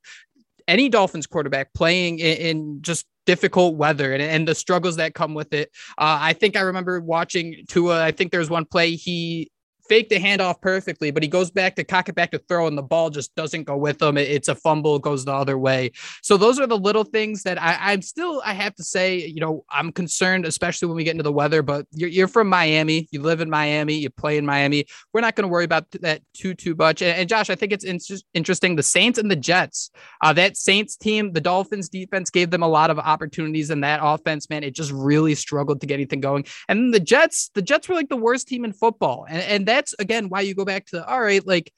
any 0.67 0.89
Dolphins 0.89 1.27
quarterback 1.27 1.73
playing 1.73 2.19
in, 2.19 2.37
in 2.37 2.83
just 2.83 3.07
difficult 3.25 3.77
weather 3.77 4.13
and, 4.13 4.23
and 4.23 4.49
the 4.49 4.55
struggles 4.55 4.97
that 4.97 5.15
come 5.15 5.35
with 5.35 5.53
it. 5.53 5.71
Uh, 5.99 6.19
I 6.21 6.33
think 6.35 6.57
I 6.57 6.61
remember 6.61 7.01
watching 7.01 7.65
Tua. 7.69 8.03
I 8.03 8.11
think 8.11 8.33
there's 8.33 8.51
one 8.51 8.65
play 8.65 8.95
he 8.95 9.51
faked 9.89 10.11
the 10.11 10.19
handoff 10.19 10.61
perfectly, 10.61 11.11
but 11.11 11.23
he 11.23 11.29
goes 11.29 11.51
back 11.51 11.77
to 11.77 11.85
cock 11.85 12.09
it 12.09 12.15
back 12.15 12.31
to 12.33 12.39
throw, 12.39 12.67
and 12.67 12.77
the 12.77 12.83
ball 12.83 13.11
just 13.11 13.35
doesn't 13.35 13.65
go 13.65 13.77
with 13.77 14.01
him. 14.01 14.17
It's 14.17 14.49
a 14.49 14.55
fumble, 14.55 14.99
goes 14.99 15.25
the 15.25 15.33
other 15.33 15.59
way. 15.59 15.93
So 16.23 16.37
those 16.37 16.59
are 16.61 16.67
the 16.67 16.79
little 16.79 17.05
things 17.05 17.43
that 17.45 17.61
I, 17.61 17.93
am 17.93 18.03
still, 18.03 18.43
I 18.45 18.55
have 18.55 18.75
to 18.77 18.85
say, 18.85 19.19
you 19.19 19.41
know, 19.41 19.65
I'm 19.71 19.93
concerned, 19.93 20.45
especially 20.45 20.89
when 20.89 20.97
we 20.97 21.05
get 21.05 21.13
into 21.13 21.23
the 21.23 21.33
weather. 21.33 21.63
But 21.63 21.87
you're, 21.93 22.09
you're 22.09 22.29
from 22.29 22.49
Miami, 22.49 23.09
you 23.11 23.23
live 23.23 23.41
in 23.41 23.51
Miami, 23.51 23.95
you 23.95 24.11
play 24.11 24.37
in 24.37 24.47
Miami. 24.47 24.87
We're 25.13 25.21
not 25.21 25.37
going 25.37 25.45
to 25.45 25.49
worry 25.49 25.65
about 25.65 25.91
that 26.01 26.23
too 26.35 26.55
too 26.55 26.75
much. 26.75 27.03
And, 27.03 27.19
and 27.19 27.29
Josh, 27.29 27.51
I 27.51 27.55
think 27.55 27.73
it's 27.73 27.85
in- 27.85 28.01
interesting. 28.35 28.77
The 28.77 28.83
Saints 28.83 29.19
and 29.19 29.31
the 29.31 29.37
Jets, 29.37 29.91
uh, 30.23 30.33
that 30.35 30.57
Saints 30.57 30.97
team, 30.97 31.33
the 31.33 31.41
Dolphins 31.41 31.89
defense 31.89 32.31
gave 32.31 32.51
them 32.51 32.63
a 32.63 32.69
lot 32.69 32.91
of 32.91 32.99
opportunities 32.99 33.71
in 33.71 33.81
that 33.81 34.01
offense. 34.03 34.51
Man, 34.51 34.65
it 34.65 34.75
just 34.75 34.93
really 34.93 35.35
struggled 35.35 35.81
to 35.81 35.87
get 35.87 35.95
anything 35.95 36.21
going. 36.21 36.45
And 36.69 36.93
the 36.93 37.01
Jets, 37.01 37.51
the 37.55 37.63
Jets 37.63 37.89
were 37.89 37.95
like 37.95 38.09
the 38.09 38.17
worst 38.17 38.49
team 38.49 38.65
in 38.65 38.73
football, 38.73 39.27
and, 39.29 39.43
and 39.43 39.67
that 39.67 39.78
that's 39.79 39.95
again 39.99 40.29
why 40.29 40.41
you 40.41 40.55
go 40.55 40.65
back 40.65 40.87
to 40.87 40.97
the 40.97 41.07
all 41.09 41.21
right, 41.21 41.47
like 41.47 41.73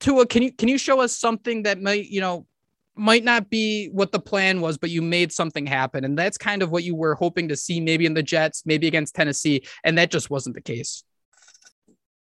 Tua, 0.00 0.26
can 0.26 0.42
you 0.42 0.52
can 0.52 0.68
you 0.68 0.78
show 0.78 1.00
us 1.00 1.16
something 1.16 1.62
that 1.64 1.80
might, 1.80 2.06
you 2.06 2.20
know, 2.20 2.46
might 2.96 3.24
not 3.24 3.48
be 3.48 3.88
what 3.92 4.12
the 4.12 4.18
plan 4.18 4.60
was, 4.60 4.78
but 4.78 4.90
you 4.90 5.00
made 5.02 5.32
something 5.32 5.66
happen. 5.66 6.04
And 6.04 6.18
that's 6.18 6.36
kind 6.36 6.62
of 6.62 6.70
what 6.70 6.84
you 6.84 6.94
were 6.96 7.14
hoping 7.14 7.48
to 7.48 7.56
see 7.56 7.80
maybe 7.80 8.06
in 8.06 8.14
the 8.14 8.22
Jets, 8.22 8.64
maybe 8.66 8.88
against 8.88 9.14
Tennessee. 9.14 9.62
And 9.84 9.96
that 9.98 10.10
just 10.10 10.30
wasn't 10.30 10.56
the 10.56 10.62
case. 10.62 11.04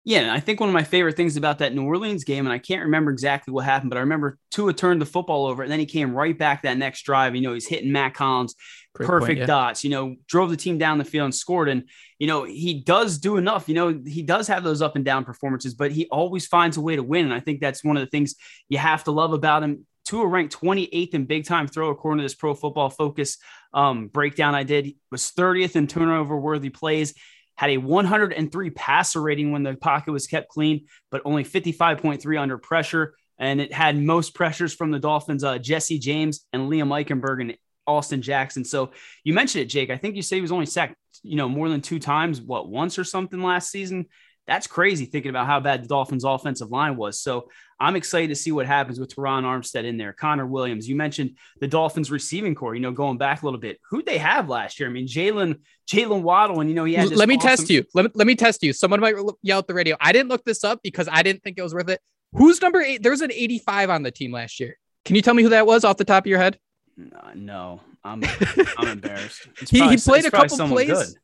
Yeah, 0.05 0.33
I 0.33 0.41
think 0.41 0.59
one 0.59 0.67
of 0.67 0.73
my 0.73 0.83
favorite 0.83 1.15
things 1.15 1.37
about 1.37 1.59
that 1.59 1.73
New 1.73 1.85
Orleans 1.85 2.25
game, 2.25 2.45
and 2.45 2.51
I 2.51 2.57
can't 2.57 2.83
remember 2.83 3.09
exactly 3.09 3.53
what 3.53 3.63
happened, 3.63 3.89
but 3.89 3.97
I 3.97 4.01
remember 4.01 4.37
Tua 4.51 4.73
turned 4.73 5.01
the 5.01 5.05
football 5.05 5.45
over 5.45 5.63
and 5.63 5.71
then 5.71 5.79
he 5.79 5.85
came 5.85 6.13
right 6.13 6.37
back 6.37 6.63
that 6.63 6.77
next 6.77 7.03
drive. 7.03 7.35
You 7.35 7.41
know, 7.41 7.53
he's 7.53 7.67
hitting 7.67 7.93
Mack 7.93 8.17
Hollins, 8.17 8.53
Great 8.93 9.07
perfect 9.07 9.27
point, 9.27 9.39
yeah. 9.39 9.45
dots, 9.45 9.83
you 9.83 9.89
know, 9.89 10.15
drove 10.27 10.49
the 10.49 10.57
team 10.57 10.77
down 10.77 10.99
the 10.99 11.03
field 11.03 11.25
and 11.25 11.35
scored. 11.35 11.67
And, 11.67 11.89
you 12.19 12.27
know, 12.27 12.43
he 12.43 12.75
does 12.75 13.17
do 13.17 13.37
enough. 13.37 13.67
You 13.67 13.75
know, 13.75 14.01
he 14.05 14.21
does 14.21 14.47
have 14.47 14.63
those 14.63 14.81
up 14.81 14.95
and 14.95 15.03
down 15.03 15.25
performances, 15.25 15.73
but 15.73 15.91
he 15.91 16.07
always 16.07 16.45
finds 16.45 16.77
a 16.77 16.81
way 16.81 16.95
to 16.95 17.03
win. 17.03 17.25
And 17.25 17.33
I 17.33 17.39
think 17.39 17.59
that's 17.59 17.83
one 17.83 17.97
of 17.97 18.01
the 18.01 18.09
things 18.09 18.35
you 18.69 18.77
have 18.77 19.03
to 19.05 19.11
love 19.11 19.33
about 19.33 19.63
him. 19.63 19.87
Tua 20.05 20.27
ranked 20.27 20.55
28th 20.59 21.13
in 21.13 21.25
big 21.25 21.45
time 21.45 21.67
throw 21.67 21.89
according 21.89 22.19
to 22.19 22.23
this 22.23 22.35
pro 22.35 22.53
football 22.53 22.89
focus 22.89 23.37
um, 23.73 24.09
breakdown 24.09 24.53
I 24.53 24.63
did. 24.63 24.85
He 24.85 24.97
was 25.11 25.31
30th 25.31 25.75
in 25.75 25.87
turnover 25.87 26.37
worthy 26.37 26.69
plays 26.69 27.13
had 27.55 27.69
a 27.69 27.77
103 27.77 28.69
passer 28.71 29.21
rating 29.21 29.51
when 29.51 29.63
the 29.63 29.75
pocket 29.75 30.11
was 30.11 30.27
kept 30.27 30.49
clean, 30.49 30.87
but 31.11 31.21
only 31.25 31.43
55.3 31.43 32.39
under 32.39 32.57
pressure. 32.57 33.15
And 33.37 33.59
it 33.59 33.73
had 33.73 33.97
most 33.97 34.33
pressures 34.33 34.73
from 34.73 34.91
the 34.91 34.99
Dolphins, 34.99 35.43
uh, 35.43 35.57
Jesse 35.57 35.99
James 35.99 36.45
and 36.53 36.69
Liam 36.69 36.89
Eichenberg 36.89 37.41
and 37.41 37.57
Austin 37.87 38.21
Jackson. 38.21 38.63
So 38.63 38.91
you 39.23 39.33
mentioned 39.33 39.63
it, 39.63 39.65
Jake. 39.65 39.89
I 39.89 39.97
think 39.97 40.15
you 40.15 40.21
say 40.21 40.37
he 40.37 40.41
was 40.41 40.51
only 40.51 40.65
sacked, 40.65 40.95
you 41.21 41.35
know, 41.35 41.49
more 41.49 41.69
than 41.69 41.81
two 41.81 41.99
times, 41.99 42.41
what, 42.41 42.69
once 42.69 42.97
or 42.97 43.03
something 43.03 43.41
last 43.41 43.69
season. 43.71 44.05
That's 44.45 44.67
crazy 44.67 45.05
thinking 45.05 45.29
about 45.29 45.45
how 45.45 45.61
bad 45.61 45.83
the 45.83 45.87
Dolphins' 45.87 46.25
offensive 46.25 46.69
line 46.69 46.97
was. 46.97 47.21
So 47.21 47.49
I'm 47.79 47.95
excited 47.95 48.27
to 48.27 48.35
see 48.35 48.51
what 48.51 48.65
happens 48.65 48.99
with 48.99 49.15
Terron 49.15 49.43
Armstead 49.43 49.85
in 49.85 49.97
there. 49.97 50.11
Connor 50.11 50.45
Williams. 50.45 50.87
You 50.87 50.97
mentioned 50.97 51.37
the 51.61 51.67
Dolphins 51.67 52.11
receiving 52.11 52.53
corps, 52.53 52.75
you 52.75 52.81
know, 52.81 52.91
going 52.91 53.17
back 53.17 53.41
a 53.41 53.45
little 53.45 53.59
bit. 53.59 53.79
Who'd 53.89 54.05
they 54.05 54.17
have 54.17 54.49
last 54.49 54.81
year? 54.81 54.89
I 54.89 54.91
mean, 54.91 55.07
Jaylen, 55.07 55.59
Jaylen 55.89 56.23
Waddle, 56.23 56.59
and 56.59 56.69
you 56.69 56.75
know, 56.75 56.83
he 56.83 56.93
had 56.93 57.11
Let 57.11 57.29
me 57.29 57.37
awesome- 57.37 57.49
test 57.49 57.69
you. 57.69 57.85
Let 57.93 58.05
me, 58.05 58.11
let 58.15 58.27
me 58.27 58.35
test 58.35 58.63
you. 58.63 58.73
Someone 58.73 58.99
might 58.99 59.15
yell 59.41 59.59
at 59.59 59.67
the 59.67 59.73
radio. 59.73 59.95
I 60.01 60.11
didn't 60.11 60.27
look 60.29 60.43
this 60.43 60.65
up 60.65 60.81
because 60.83 61.07
I 61.09 61.23
didn't 61.23 61.41
think 61.41 61.57
it 61.57 61.63
was 61.63 61.73
worth 61.73 61.89
it. 61.89 62.01
Who's 62.33 62.61
number 62.61 62.81
eight? 62.81 63.01
There 63.01 63.11
was 63.11 63.21
an 63.21 63.31
85 63.31 63.89
on 63.91 64.03
the 64.03 64.11
team 64.11 64.33
last 64.33 64.59
year. 64.59 64.77
Can 65.05 65.15
you 65.15 65.21
tell 65.21 65.33
me 65.33 65.43
who 65.43 65.49
that 65.49 65.65
was 65.67 65.85
off 65.85 65.97
the 65.97 66.05
top 66.05 66.23
of 66.23 66.27
your 66.27 66.39
head? 66.39 66.57
No, 66.97 67.81
I'm 68.03 68.23
I'm 68.77 68.87
embarrassed. 68.87 69.47
he, 69.69 69.87
he 69.89 69.97
played 69.97 70.25
a 70.25 70.31
couple 70.31 70.67
plays. 70.67 70.87
Good 70.87 71.15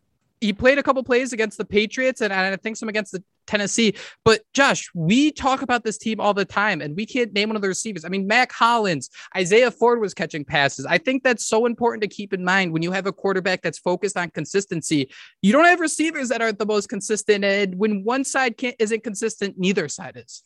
he 0.42 0.54
played 0.54 0.78
a 0.78 0.84
couple 0.84 1.04
plays 1.04 1.34
against 1.34 1.58
the 1.58 1.66
Patriots 1.66 2.22
and, 2.22 2.32
and 2.32 2.54
I 2.54 2.56
think 2.56 2.78
some 2.78 2.90
against 2.90 3.12
the 3.12 3.24
Tennessee. 3.46 3.96
But 4.24 4.42
Josh, 4.54 4.90
we 4.94 5.32
talk 5.32 5.62
about 5.62 5.84
this 5.84 5.98
team 5.98 6.20
all 6.20 6.34
the 6.34 6.46
time 6.46 6.82
and 6.82 6.96
we 6.96 7.06
can't 7.06 7.34
name 7.34 7.50
one 7.50 7.56
of 7.56 7.62
the 7.62 7.68
receivers. 7.68 8.06
I 8.06 8.10
mean, 8.10 8.26
Mack 8.26 8.52
Hollins, 8.52 9.10
Isaiah 9.36 9.72
Ford 9.72 10.00
was 10.00 10.14
catching 10.14 10.46
passes. 10.46 10.86
I 10.86 10.98
think 10.98 11.24
that's 11.24 11.46
so 11.46 11.66
important 11.66 12.04
to 12.04 12.08
keep 12.08 12.34
in 12.34 12.44
mind 12.44 12.72
when 12.72 12.82
you 12.82 12.92
have 12.92 13.06
a 13.06 13.12
quarterback 13.12 13.62
that's 13.62 13.80
focused 13.80 14.18
on 14.18 14.30
consistency. 14.30 15.10
You 15.42 15.52
don't 15.52 15.66
have 15.66 15.80
receivers 15.80 16.30
that 16.30 16.42
aren't 16.42 16.60
the 16.60 16.66
most 16.66 16.88
consistent. 16.88 17.44
And 17.44 17.76
when 17.76 18.04
one 18.04 18.24
side 18.24 18.58
can't, 18.58 18.76
isn't 18.80 19.04
consistent, 19.04 19.56
neither 19.58 19.90
side 19.90 20.16
is. 20.16 20.44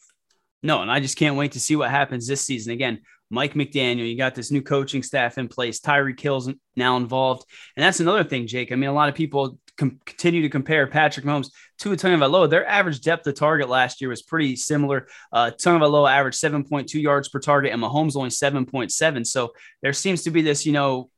No, 0.64 0.82
and 0.82 0.90
I 0.90 1.02
just 1.02 1.18
can't 1.18 1.36
wait 1.36 1.52
to 1.52 1.60
see 1.60 1.76
what 1.76 1.92
happens 1.92 2.26
this 2.26 2.42
season. 2.42 2.72
Again, 2.72 3.02
Mike 3.34 3.56
McDaniel, 3.56 4.08
you 4.08 4.16
got 4.16 4.36
this 4.36 4.52
new 4.52 4.62
coaching 4.62 5.02
staff 5.02 5.40
in 5.40 5.48
place. 5.48 5.80
Tyreek 5.80 6.20
Hill's 6.20 6.52
now 6.76 6.98
involved. 6.98 7.46
And 7.76 7.84
that's 7.84 8.00
another 8.00 8.24
thing, 8.24 8.46
Jake. 8.46 8.72
I 8.72 8.76
mean, 8.76 8.92
a 8.92 8.94
lot 8.94 9.10
of 9.10 9.16
people 9.16 9.58
com- 9.76 10.00
continue 10.06 10.44
to 10.44 10.50
compare 10.50 10.86
Patrick 10.86 11.26
Mahomes 11.26 11.50
to 11.80 11.94
a 11.94 11.96
Tagovailoa, 11.96 12.48
their 12.48 12.68
average 12.68 13.02
depth 13.02 13.26
of 13.26 13.34
target 13.34 13.70
last 13.70 14.02
year 14.02 14.12
was 14.12 14.22
pretty 14.22 14.56
similar. 14.56 15.08
Uh, 15.32 15.50
Tagovailoa 15.50 16.12
averaged 16.12 16.40
7.2 16.40 17.02
yards 17.02 17.28
per 17.28 17.40
target, 17.40 17.74
and 17.74 17.82
Mahomes 17.82 18.16
only 18.16 18.30
7.7. 18.30 19.26
So 19.26 19.54
there 19.82 19.94
seems 19.94 20.22
to 20.24 20.32
be 20.32 20.44
this, 20.44 20.64
you 20.68 20.72
know, 20.72 21.10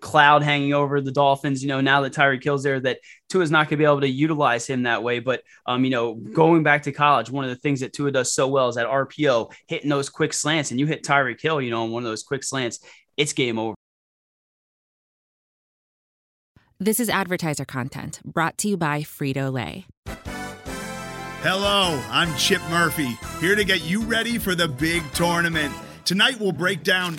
cloud 0.00 0.42
hanging 0.42 0.72
over 0.72 1.00
the 1.00 1.12
Dolphins. 1.12 1.62
You 1.62 1.68
know, 1.68 1.80
now 1.80 2.02
that 2.02 2.12
Tyreek 2.12 2.44
Hill's 2.44 2.62
there, 2.62 2.80
that 2.80 3.00
Tua 3.28 3.42
is 3.42 3.50
not 3.50 3.64
going 3.64 3.70
to 3.70 3.76
be 3.76 3.84
able 3.84 4.00
to 4.00 4.08
utilize 4.08 4.66
him 4.66 4.84
that 4.84 5.02
way. 5.02 5.18
But 5.18 5.42
um, 5.66 5.84
you 5.84 5.90
know, 5.90 6.14
going 6.14 6.62
back 6.62 6.84
to 6.84 6.92
college, 6.92 7.30
one 7.30 7.44
of 7.44 7.50
the 7.50 7.56
things 7.56 7.80
that 7.80 7.92
Tua 7.92 8.12
does 8.12 8.32
so 8.32 8.48
well 8.48 8.68
is 8.68 8.76
that 8.76 8.86
RPO 8.86 9.52
hitting 9.66 9.90
those 9.90 10.08
quick 10.08 10.32
slants, 10.32 10.70
and 10.70 10.78
you 10.78 10.86
hit 10.86 11.02
Tyreek 11.02 11.38
Kill, 11.38 11.60
you 11.60 11.70
know, 11.70 11.82
on 11.82 11.90
one 11.90 12.02
of 12.02 12.08
those 12.08 12.22
quick 12.22 12.44
slants, 12.44 12.80
it's 13.16 13.32
game 13.32 13.58
over. 13.58 13.74
This 16.78 16.98
is 16.98 17.10
advertiser 17.10 17.66
content 17.66 18.20
brought 18.24 18.56
to 18.58 18.68
you 18.68 18.76
by 18.78 19.02
Frito 19.02 19.52
Lay. 19.52 19.86
Hello, 21.42 22.02
I'm 22.10 22.34
Chip 22.36 22.62
Murphy, 22.70 23.18
here 23.40 23.54
to 23.54 23.64
get 23.64 23.84
you 23.84 24.02
ready 24.02 24.38
for 24.38 24.54
the 24.54 24.68
big 24.68 25.02
tournament. 25.12 25.74
Tonight 26.04 26.38
we'll 26.38 26.52
break 26.52 26.82
down. 26.82 27.18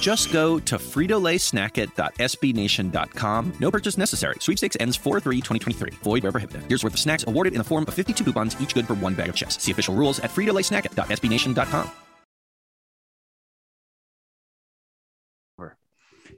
Just 0.00 0.32
go 0.32 0.58
to 0.60 0.76
fritolaysnackit.sbnation.com. 0.76 3.52
No 3.60 3.70
purchase 3.70 3.98
necessary. 3.98 4.36
Sweepstakes 4.40 4.78
ends 4.80 4.96
4-3-2023. 4.98 5.94
Void 6.02 6.22
where 6.22 6.32
prohibited. 6.32 6.62
Here's 6.68 6.82
worth 6.82 6.94
of 6.94 7.00
snacks 7.00 7.24
awarded 7.26 7.52
in 7.52 7.58
the 7.58 7.64
form 7.64 7.84
of 7.86 7.92
52 7.94 8.24
coupons, 8.24 8.56
each 8.60 8.74
good 8.74 8.86
for 8.86 8.94
one 8.94 9.14
bag 9.14 9.28
of 9.28 9.36
chips. 9.36 9.62
See 9.62 9.72
official 9.72 9.94
rules 9.94 10.18
at 10.20 10.30
fritolaysnackit.sbnation.com. 10.30 11.90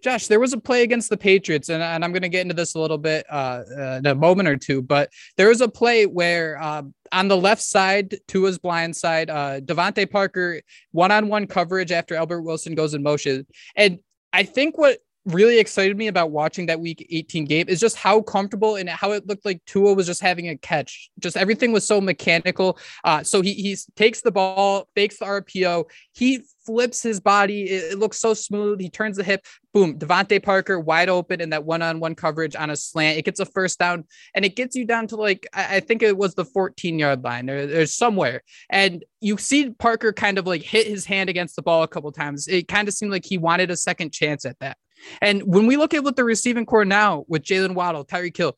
Josh, 0.03 0.27
there 0.27 0.41
was 0.41 0.53
a 0.53 0.59
play 0.59 0.83
against 0.83 1.11
the 1.11 1.17
Patriots, 1.17 1.69
and, 1.69 1.83
and 1.83 2.05
I'm 2.05 2.13
going 2.13 2.23
to 2.23 2.29
get 2.29 2.43
into 2.43 2.55
this 2.55 2.75
a 2.75 2.81
little 2.81 2.99
bit 2.99 3.25
uh, 3.31 3.63
in 3.99 4.07
a 4.07 4.15
moment 4.15 4.49
or 4.49 4.57
two, 4.57 4.83
but 4.83 5.11
there 5.37 5.49
was 5.49 5.61
a 5.61 5.69
play 5.69 6.07
where 6.07 6.61
uh, 6.61 6.83
on 7.13 7.29
the 7.29 7.37
left 7.37 7.63
side, 7.63 8.17
Tua's 8.27 8.59
blind 8.59 8.97
side, 8.97 9.31
uh, 9.31 9.61
DeVante 9.61 10.11
Parker 10.11 10.61
one 10.91 11.13
on 11.13 11.29
one 11.29 11.47
coverage 11.47 11.93
after 11.93 12.15
Albert 12.15 12.43
Wilson 12.43 12.75
goes 12.75 12.95
in 12.95 13.03
motion. 13.03 13.47
And 13.77 14.01
I 14.33 14.43
think 14.43 14.77
what 14.77 14.99
really 15.25 15.59
excited 15.59 15.97
me 15.97 16.09
about 16.09 16.31
watching 16.31 16.67
that 16.67 16.81
week 16.81 17.07
18 17.11 17.45
game 17.45 17.67
is 17.69 17.81
just 17.81 17.97
how 17.97 18.21
comfortable 18.21 18.77
and 18.77 18.89
how 18.89 19.13
it 19.13 19.27
looked 19.27 19.45
like 19.45 19.65
Tua 19.67 19.95
was 19.95 20.07
just 20.07 20.21
having 20.21 20.49
a 20.49 20.57
catch. 20.57 21.11
Just 21.19 21.37
everything 21.37 21.73
was 21.73 21.87
so 21.87 22.01
mechanical. 22.01 22.79
Uh, 23.05 23.23
so 23.23 23.41
he 23.41 23.55
he 23.55 23.77
takes 23.95 24.21
the 24.21 24.33
ball, 24.33 24.89
fakes 24.95 25.19
the 25.19 25.25
RPO, 25.25 25.85
he 26.13 26.43
flips 26.67 27.03
his 27.03 27.21
body. 27.21 27.63
It, 27.65 27.93
it 27.93 27.99
looks 27.99 28.19
so 28.19 28.35
smooth. 28.35 28.81
He 28.81 28.91
turns 28.91 29.17
the 29.17 29.25
hip, 29.25 29.45
boom, 29.73 29.99
DeVante 29.99 30.43
Parker 30.43 30.79
wide 30.79 31.09
open 31.09 31.41
in 31.41 31.51
that 31.51 31.65
one-on-one 31.65 32.15
coverage 32.15 32.57
on 32.57 32.71
a 32.71 32.77
slant. 32.77 33.19
It 33.19 33.25
gets 33.25 33.41
a 33.41 33.47
first 33.47 33.79
down 33.79 34.05
and 34.35 34.45
it 34.45 34.57
gets 34.57 34.75
you 34.75 34.85
down 34.85 35.07
to 35.09 35.17
like 35.17 35.47
I, 35.53 35.77
I 35.77 35.81
think 35.81 36.03
it 36.03 36.17
was 36.17 36.35
the 36.35 36.45
14 36.45 36.99
yard 36.99 37.23
line 37.23 37.49
or 37.49 37.67
there's 37.67 37.93
somewhere. 37.93 38.43
And 38.71 39.05
you 39.21 39.37
see 39.39 39.71
Parker 39.71 40.13
kind 40.13 40.39
of 40.39 40.47
like 40.47 40.63
hit 40.63 40.87
his 40.87 41.05
hand 41.05 41.31
against 41.31 41.55
the 41.55 41.63
ball 41.63 41.85
a 41.85 41.89
couple 41.89 42.11
times. 42.11 42.49
It 42.49 42.67
kind 42.67 42.89
of 42.89 42.95
seemed 42.95 43.13
like 43.13 43.25
he 43.25 43.39
wanted 43.39 43.71
a 43.71 43.77
second 43.77 44.13
chance 44.13 44.45
at 44.45 44.59
that. 44.59 44.77
And 45.21 45.43
when 45.43 45.67
we 45.67 45.77
look 45.77 45.95
at 45.95 46.05
what 46.05 46.17
the 46.17 46.25
receiving 46.25 46.67
corps 46.67 46.85
now 46.85 47.25
with 47.29 47.43
Jaylen 47.43 47.75
Waddle, 47.75 48.05
Tyreek 48.05 48.37
Hill, 48.37 48.57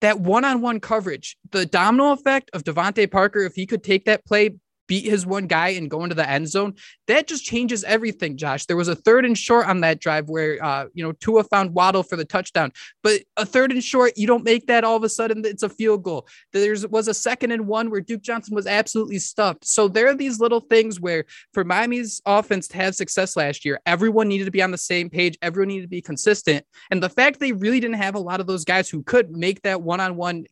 that 0.00 0.20
one-on-one 0.20 0.80
coverage, 0.80 1.36
the 1.50 1.66
domino 1.66 2.12
effect 2.12 2.50
of 2.52 2.64
DeVante 2.64 3.10
Parker, 3.10 3.40
if 3.40 3.54
he 3.54 3.66
could 3.66 3.84
take 3.84 4.06
that 4.06 4.24
play 4.24 4.50
beat 4.90 5.04
his 5.04 5.24
one 5.24 5.46
guy 5.46 5.68
and 5.68 5.88
go 5.88 6.02
into 6.02 6.16
the 6.16 6.28
end 6.28 6.48
zone, 6.48 6.74
that 7.06 7.28
just 7.28 7.44
changes 7.44 7.84
everything, 7.84 8.36
Josh. 8.36 8.66
There 8.66 8.76
was 8.76 8.88
a 8.88 8.96
third 8.96 9.24
and 9.24 9.38
short 9.38 9.68
on 9.68 9.82
that 9.82 10.00
drive 10.00 10.28
where, 10.28 10.62
uh, 10.62 10.86
you 10.94 11.04
know, 11.04 11.12
Tua 11.12 11.44
found 11.44 11.72
Waddle 11.74 12.02
for 12.02 12.16
the 12.16 12.24
touchdown, 12.24 12.72
but 13.04 13.20
a 13.36 13.46
third 13.46 13.70
and 13.70 13.84
short, 13.84 14.14
you 14.16 14.26
don't 14.26 14.42
make 14.42 14.66
that 14.66 14.82
all 14.82 14.96
of 14.96 15.04
a 15.04 15.08
sudden, 15.08 15.44
it's 15.44 15.62
a 15.62 15.68
field 15.68 16.02
goal. 16.02 16.26
There 16.52 16.74
was 16.90 17.06
a 17.06 17.14
second 17.14 17.52
and 17.52 17.68
one 17.68 17.88
where 17.88 18.00
Duke 18.00 18.22
Johnson 18.22 18.52
was 18.56 18.66
absolutely 18.66 19.20
stuffed. 19.20 19.64
So 19.64 19.86
there 19.86 20.08
are 20.08 20.16
these 20.16 20.40
little 20.40 20.60
things 20.60 21.00
where 21.00 21.24
for 21.54 21.62
Miami's 21.62 22.20
offense 22.26 22.66
to 22.68 22.76
have 22.78 22.96
success 22.96 23.36
last 23.36 23.64
year, 23.64 23.78
everyone 23.86 24.26
needed 24.26 24.46
to 24.46 24.50
be 24.50 24.60
on 24.60 24.72
the 24.72 24.78
same 24.78 25.08
page, 25.08 25.38
everyone 25.40 25.68
needed 25.68 25.82
to 25.82 25.88
be 25.88 26.02
consistent. 26.02 26.66
And 26.90 27.00
the 27.00 27.08
fact 27.08 27.38
they 27.38 27.52
really 27.52 27.78
didn't 27.78 27.94
have 27.94 28.16
a 28.16 28.20
lot 28.20 28.40
of 28.40 28.48
those 28.48 28.64
guys 28.64 28.90
who 28.90 29.04
could 29.04 29.30
make 29.30 29.62
that 29.62 29.82
one 29.82 30.00
on 30.00 30.16
one 30.16 30.46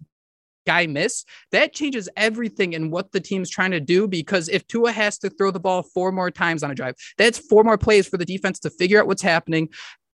guy 0.69 0.87
miss, 0.87 1.25
that 1.51 1.73
changes 1.73 2.09
everything 2.17 2.75
in 2.75 2.91
what 2.91 3.11
the 3.13 3.21
team's 3.21 3.51
trying 3.51 3.73
to 3.73 3.81
do. 3.81 4.07
Because 4.07 4.49
if 4.49 4.67
Tua 4.67 4.93
has 4.93 5.19
to 5.19 5.31
throw 5.31 5.51
the 5.51 5.65
ball 5.67 5.83
four 5.83 6.13
more 6.13 6.31
times 6.31 6.63
on 6.63 6.71
a 6.71 6.75
drive, 6.75 6.95
that's 7.17 7.39
four 7.39 7.65
more 7.65 7.79
plays 7.79 8.07
for 8.07 8.19
the 8.19 8.31
defense 8.35 8.59
to 8.61 8.71
figure 8.71 9.01
out 9.01 9.07
what's 9.07 9.23
happening. 9.23 9.71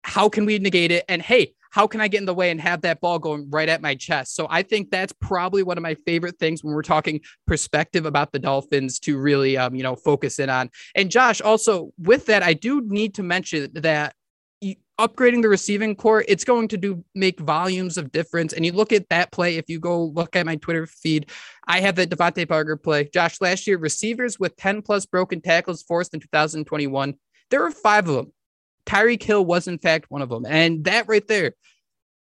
How 0.03 0.27
can 0.29 0.45
we 0.45 0.59
negate 0.59 0.91
it? 0.91 1.05
And 1.07 1.21
hey, 1.21 1.53
how 1.71 1.87
can 1.87 2.01
I 2.01 2.09
get 2.09 2.19
in 2.19 2.25
the 2.25 2.33
way 2.33 2.51
and 2.51 2.59
have 2.59 2.81
that 2.81 2.99
ball 2.99 3.17
going 3.17 3.49
right 3.49 3.69
at 3.69 3.81
my 3.81 3.95
chest? 3.95 4.35
So 4.35 4.45
I 4.49 4.61
think 4.61 4.91
that's 4.91 5.13
probably 5.21 5.63
one 5.63 5.77
of 5.77 5.81
my 5.81 5.95
favorite 5.95 6.37
things 6.37 6.63
when 6.63 6.73
we're 6.73 6.81
talking 6.81 7.21
perspective 7.47 8.05
about 8.05 8.33
the 8.33 8.39
Dolphins 8.39 8.99
to 8.99 9.17
really, 9.17 9.57
um, 9.57 9.73
you 9.73 9.83
know, 9.83 9.95
focus 9.95 10.37
in 10.37 10.49
on. 10.49 10.69
And 10.95 11.09
Josh, 11.09 11.39
also 11.39 11.91
with 11.97 12.25
that, 12.25 12.43
I 12.43 12.53
do 12.53 12.81
need 12.81 13.13
to 13.15 13.23
mention 13.23 13.71
that 13.73 14.15
upgrading 15.07 15.41
the 15.41 15.49
receiving 15.49 15.95
corps, 15.95 16.23
it's 16.27 16.43
going 16.43 16.67
to 16.67 16.77
do 16.77 17.03
make 17.15 17.39
volumes 17.39 17.97
of 17.97 18.11
difference. 18.11 18.53
And 18.53 18.65
you 18.65 18.71
look 18.71 18.93
at 18.93 19.09
that 19.09 19.31
play, 19.31 19.57
if 19.57 19.65
you 19.67 19.79
go 19.79 20.05
look 20.05 20.35
at 20.35 20.45
my 20.45 20.55
Twitter 20.57 20.85
feed, 20.85 21.29
I 21.67 21.81
have 21.81 21.95
the 21.95 22.05
DeVante 22.05 22.47
Parker 22.47 22.77
play. 22.77 23.09
Josh, 23.13 23.41
last 23.41 23.65
year, 23.65 23.77
receivers 23.77 24.39
with 24.39 24.55
10 24.57 24.83
plus 24.83 25.05
broken 25.05 25.41
tackles 25.41 25.83
forced 25.83 26.13
in 26.13 26.19
2021, 26.19 27.15
there 27.49 27.61
were 27.61 27.71
five 27.71 28.07
of 28.07 28.15
them. 28.15 28.33
Tyreek 28.85 29.23
Hill 29.23 29.45
was, 29.45 29.67
in 29.67 29.77
fact, 29.77 30.09
one 30.09 30.21
of 30.21 30.29
them. 30.29 30.45
And 30.45 30.83
that 30.85 31.07
right 31.07 31.27
there, 31.27 31.53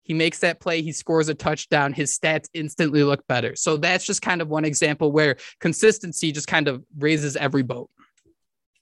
he 0.04 0.14
makes 0.14 0.40
that 0.40 0.60
play, 0.60 0.82
he 0.82 0.92
scores 0.92 1.30
a 1.30 1.34
touchdown, 1.34 1.92
his 1.94 2.18
stats 2.18 2.48
instantly 2.54 3.04
look 3.04 3.26
better. 3.28 3.56
So 3.56 3.78
that's 3.78 4.06
just 4.06 4.22
kind 4.22 4.42
of 4.42 4.50
one 4.50 4.66
example 4.66 5.12
where 5.12 5.38
consistency 5.60 6.32
just 6.32 6.48
kind 6.48 6.68
of 6.68 6.84
raises 6.98 7.36
every 7.36 7.64
boat. 7.64 7.90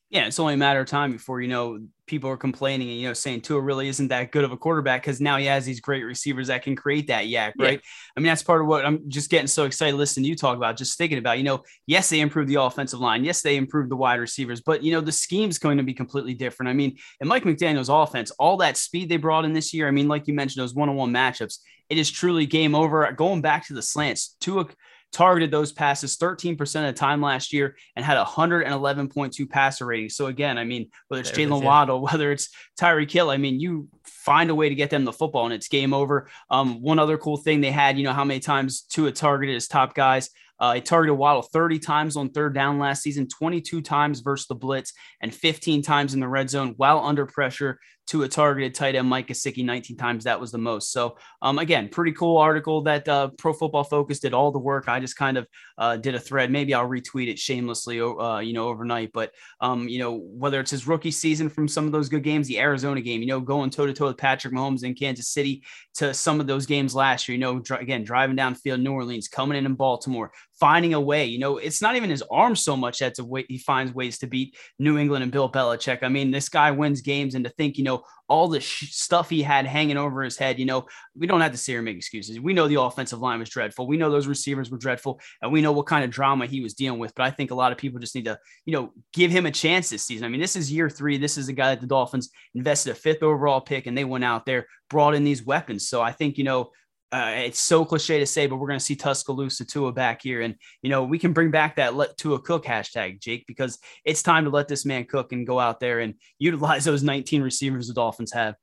Yeah, 0.09 0.27
it's 0.27 0.37
only 0.37 0.55
a 0.55 0.57
matter 0.57 0.81
of 0.81 0.87
time 0.87 1.11
before 1.11 1.41
you 1.41 1.47
know 1.47 1.79
people 2.05 2.29
are 2.29 2.37
complaining 2.37 2.89
and 2.89 2.99
you 2.99 3.07
know 3.07 3.13
saying 3.13 3.41
Tua 3.41 3.61
really 3.61 3.87
isn't 3.87 4.09
that 4.09 4.31
good 4.31 4.43
of 4.43 4.51
a 4.51 4.57
quarterback 4.57 5.01
because 5.01 5.21
now 5.21 5.37
he 5.37 5.45
has 5.45 5.65
these 5.65 5.79
great 5.79 6.03
receivers 6.03 6.47
that 6.47 6.63
can 6.63 6.75
create 6.75 7.07
that 7.07 7.25
YAC, 7.25 7.53
right? 7.57 7.79
Yeah. 7.81 7.89
I 8.17 8.19
mean, 8.19 8.27
that's 8.27 8.43
part 8.43 8.61
of 8.61 8.67
what 8.67 8.85
I'm 8.85 9.09
just 9.09 9.29
getting 9.29 9.47
so 9.47 9.65
excited 9.65 9.95
listening 9.95 10.25
to 10.25 10.29
you 10.29 10.35
talk 10.35 10.57
about, 10.57 10.77
just 10.77 10.97
thinking 10.97 11.17
about, 11.17 11.37
you 11.37 11.43
know, 11.43 11.63
yes, 11.87 12.09
they 12.09 12.19
improved 12.19 12.49
the 12.49 12.61
offensive 12.61 12.99
line, 12.99 13.23
yes, 13.23 13.41
they 13.41 13.55
improved 13.55 13.89
the 13.89 13.95
wide 13.95 14.19
receivers, 14.19 14.61
but 14.61 14.83
you 14.83 14.91
know, 14.91 15.01
the 15.01 15.11
scheme's 15.11 15.57
going 15.57 15.77
to 15.77 15.83
be 15.83 15.93
completely 15.93 16.33
different. 16.33 16.69
I 16.69 16.73
mean, 16.73 16.97
in 17.21 17.27
Mike 17.27 17.43
McDaniel's 17.43 17.89
offense, 17.89 18.31
all 18.31 18.57
that 18.57 18.77
speed 18.77 19.09
they 19.09 19.17
brought 19.17 19.45
in 19.45 19.53
this 19.53 19.73
year, 19.73 19.87
I 19.87 19.91
mean, 19.91 20.07
like 20.07 20.27
you 20.27 20.33
mentioned, 20.33 20.61
those 20.61 20.75
one-on-one 20.75 21.11
matchups, 21.11 21.59
it 21.89 21.97
is 21.97 22.09
truly 22.09 22.45
game 22.45 22.75
over. 22.75 23.09
Going 23.11 23.41
back 23.41 23.67
to 23.67 23.73
the 23.73 23.81
slants, 23.81 24.35
Tua 24.39 24.67
targeted 25.13 25.51
those 25.51 25.71
passes 25.71 26.17
13% 26.17 26.59
of 26.59 26.67
the 26.67 26.93
time 26.93 27.21
last 27.21 27.53
year 27.53 27.77
and 27.95 28.03
had 28.03 28.17
111.2 28.17 29.49
passer 29.49 29.85
rating. 29.85 30.09
So 30.09 30.25
again, 30.25 30.57
I 30.57 30.65
mean, 30.65 30.89
whether 31.07 31.21
it's 31.21 31.31
Jaylen 31.31 31.63
Waddle, 31.63 32.01
whether 32.01 32.31
it's 32.31 32.49
Tyreek 32.79 33.11
Hill, 33.11 33.29
I 33.29 33.37
mean, 33.37 33.59
you 33.59 33.87
find 34.03 34.49
a 34.49 34.55
way 34.55 34.69
to 34.69 34.75
get 34.75 34.89
them 34.89 35.05
the 35.05 35.13
football 35.13 35.45
and 35.45 35.53
it's 35.53 35.67
game 35.67 35.93
over. 35.93 36.27
Um, 36.49 36.81
one 36.81 36.99
other 36.99 37.17
cool 37.17 37.37
thing 37.37 37.61
they 37.61 37.71
had, 37.71 37.97
you 37.97 38.03
know, 38.03 38.13
how 38.13 38.25
many 38.25 38.39
times 38.39 38.81
Tua 38.81 39.11
targeted 39.11 39.53
his 39.53 39.67
top 39.67 39.93
guys. 39.93 40.29
Uh, 40.59 40.75
he 40.75 40.81
targeted 40.81 41.17
Waddle 41.17 41.41
30 41.41 41.79
times 41.79 42.15
on 42.15 42.29
third 42.29 42.53
down 42.53 42.79
last 42.79 43.03
season, 43.03 43.27
22 43.27 43.81
times 43.81 44.21
versus 44.21 44.47
the 44.47 44.55
blitz, 44.55 44.93
and 45.21 45.33
15 45.33 45.81
times 45.81 46.13
in 46.13 46.19
the 46.19 46.27
red 46.27 46.49
zone 46.49 46.73
while 46.77 46.99
under 46.99 47.25
pressure 47.25 47.79
to 48.07 48.23
a 48.23 48.27
targeted 48.27 48.75
tight 48.75 48.95
end, 48.95 49.07
Mike 49.07 49.27
Gesicki, 49.27 49.63
19 49.63 49.97
times. 49.97 50.23
That 50.23 50.39
was 50.39 50.51
the 50.51 50.57
most. 50.57 50.91
So, 50.91 51.17
um, 51.41 51.59
again, 51.59 51.89
pretty 51.89 52.11
cool 52.11 52.37
article 52.37 52.81
that 52.83 53.07
uh, 53.07 53.29
Pro 53.37 53.53
Football 53.53 53.83
Focus 53.83 54.19
did 54.19 54.33
all 54.33 54.51
the 54.51 54.59
work. 54.59 54.89
I 54.89 54.99
just 54.99 55.15
kind 55.15 55.37
of 55.37 55.47
uh, 55.77 55.97
did 55.97 56.15
a 56.15 56.19
thread. 56.19 56.51
Maybe 56.51 56.73
I'll 56.73 56.87
retweet 56.87 57.29
it 57.29 57.39
shamelessly, 57.39 58.01
uh, 58.01 58.39
you 58.39 58.53
know, 58.53 58.67
overnight. 58.67 59.11
But, 59.13 59.31
um, 59.61 59.87
you 59.87 59.99
know, 59.99 60.17
whether 60.17 60.59
it's 60.59 60.71
his 60.71 60.87
rookie 60.87 61.11
season 61.11 61.49
from 61.49 61.67
some 61.67 61.85
of 61.85 61.91
those 61.91 62.09
good 62.09 62.23
games, 62.23 62.47
the 62.47 62.59
Arizona 62.59 63.01
game, 63.01 63.21
you 63.21 63.27
know, 63.27 63.39
going 63.39 63.69
toe 63.69 63.85
to 63.85 63.93
toe 63.93 64.07
with 64.07 64.17
Patrick 64.17 64.53
Mahomes 64.53 64.83
in 64.83 64.95
Kansas 64.95 65.29
City 65.29 65.63
to 65.95 66.13
some 66.13 66.39
of 66.39 66.47
those 66.47 66.65
games 66.65 66.93
last 66.93 67.27
year, 67.27 67.35
you 67.35 67.41
know, 67.41 67.59
dr- 67.59 67.81
again, 67.81 68.03
driving 68.03 68.35
downfield, 68.35 68.81
New 68.81 68.91
Orleans, 68.91 69.27
coming 69.27 69.57
in 69.57 69.65
in 69.65 69.75
Baltimore, 69.75 70.31
finding 70.63 70.93
a 70.93 71.01
way. 71.01 71.25
You 71.25 71.39
know, 71.39 71.57
it's 71.57 71.81
not 71.81 71.97
even 71.97 72.09
his 72.09 72.23
arm 72.31 72.55
so 72.55 72.77
much 72.77 72.99
that's 72.99 73.19
a 73.19 73.25
way 73.25 73.43
he 73.49 73.57
finds 73.57 73.93
ways 73.93 74.17
to 74.19 74.27
beat 74.27 74.55
New 74.79 74.97
England 74.97 75.21
and 75.21 75.29
Bill 75.29 75.51
Belichick. 75.51 76.03
I 76.03 76.07
mean, 76.07 76.31
this 76.31 76.47
guy 76.47 76.71
wins 76.71 77.01
games, 77.01 77.35
and 77.35 77.43
to 77.43 77.51
think, 77.51 77.77
you 77.77 77.83
know, 77.83 78.03
all 78.29 78.47
the 78.47 78.61
sh- 78.61 78.93
stuff 78.93 79.29
he 79.29 79.41
had 79.41 79.65
hanging 79.65 79.97
over 79.97 80.23
his 80.23 80.37
head. 80.37 80.57
You 80.57 80.65
know, 80.65 80.85
we 81.17 81.27
don't 81.27 81.41
have 81.41 81.51
to 81.51 81.57
sit 81.57 81.73
here 81.73 81.79
and 81.79 81.85
make 81.85 81.97
excuses. 81.97 82.39
We 82.39 82.53
know 82.53 82.69
the 82.69 82.79
offensive 82.79 83.19
line 83.19 83.39
was 83.39 83.49
dreadful. 83.49 83.87
We 83.87 83.97
know 83.97 84.09
those 84.09 84.25
receivers 84.25 84.71
were 84.71 84.77
dreadful, 84.77 85.19
and 85.41 85.51
we 85.51 85.59
know 85.59 85.73
what 85.73 85.87
kind 85.87 86.05
of 86.05 86.11
drama 86.11 86.45
he 86.45 86.61
was 86.61 86.75
dealing 86.75 86.97
with. 86.97 87.13
But 87.13 87.25
I 87.25 87.31
think 87.31 87.51
a 87.51 87.55
lot 87.55 87.73
of 87.73 87.77
people 87.77 87.99
just 87.99 88.15
need 88.15 88.25
to, 88.25 88.39
you 88.65 88.71
know, 88.71 88.93
give 89.11 89.31
him 89.31 89.45
a 89.45 89.51
chance 89.51 89.89
this 89.89 90.03
season. 90.03 90.23
I 90.23 90.29
mean, 90.29 90.39
this 90.39 90.55
is 90.55 90.71
year 90.71 90.89
three. 90.89 91.17
This 91.17 91.37
is 91.37 91.49
a 91.49 91.53
guy 91.53 91.71
that 91.71 91.81
the 91.81 91.87
Dolphins 91.87 92.29
invested 92.55 92.91
a 92.91 92.95
fifth 92.95 93.21
overall 93.21 93.59
pick, 93.59 93.85
and 93.85 93.97
they 93.97 94.05
went 94.05 94.23
out 94.23 94.45
there, 94.45 94.67
brought 94.89 95.13
in 95.13 95.25
these 95.25 95.45
weapons. 95.45 95.89
So 95.89 96.01
I 96.01 96.13
think, 96.13 96.37
you 96.37 96.45
know, 96.45 96.71
uh, 97.13 97.31
it's 97.35 97.59
so 97.59 97.85
cliche 97.85 98.17
to 98.17 98.25
say, 98.25 98.47
but 98.47 98.55
we're 98.55 98.67
going 98.67 98.79
to 98.79 98.83
see 98.83 98.95
Tuscaloosa 98.95 99.65
Tua 99.65 99.91
back 99.91 100.23
here. 100.23 100.41
And, 100.41 100.55
you 100.81 100.89
know, 100.89 101.03
we 101.03 101.19
can 101.19 101.31
bring 101.31 101.51
back 101.51 101.75
that 101.75 101.93
let 101.93 102.17
Tua 102.17 102.39
cook 102.39 102.65
hashtag, 102.65 103.21
Jake, 103.21 103.45
because 103.47 103.77
it's 104.03 104.23
time 104.23 104.45
to 104.45 104.49
let 104.49 104.67
this 104.67 104.83
man 104.83 105.05
cook 105.05 105.31
and 105.31 105.45
go 105.45 105.59
out 105.59 105.79
there 105.79 105.99
and 105.99 106.15
utilize 106.39 106.85
those 106.85 107.03
19 107.03 107.43
receivers 107.43 107.87
the 107.87 107.93
Dolphins 107.93 108.33
have. 108.33 108.55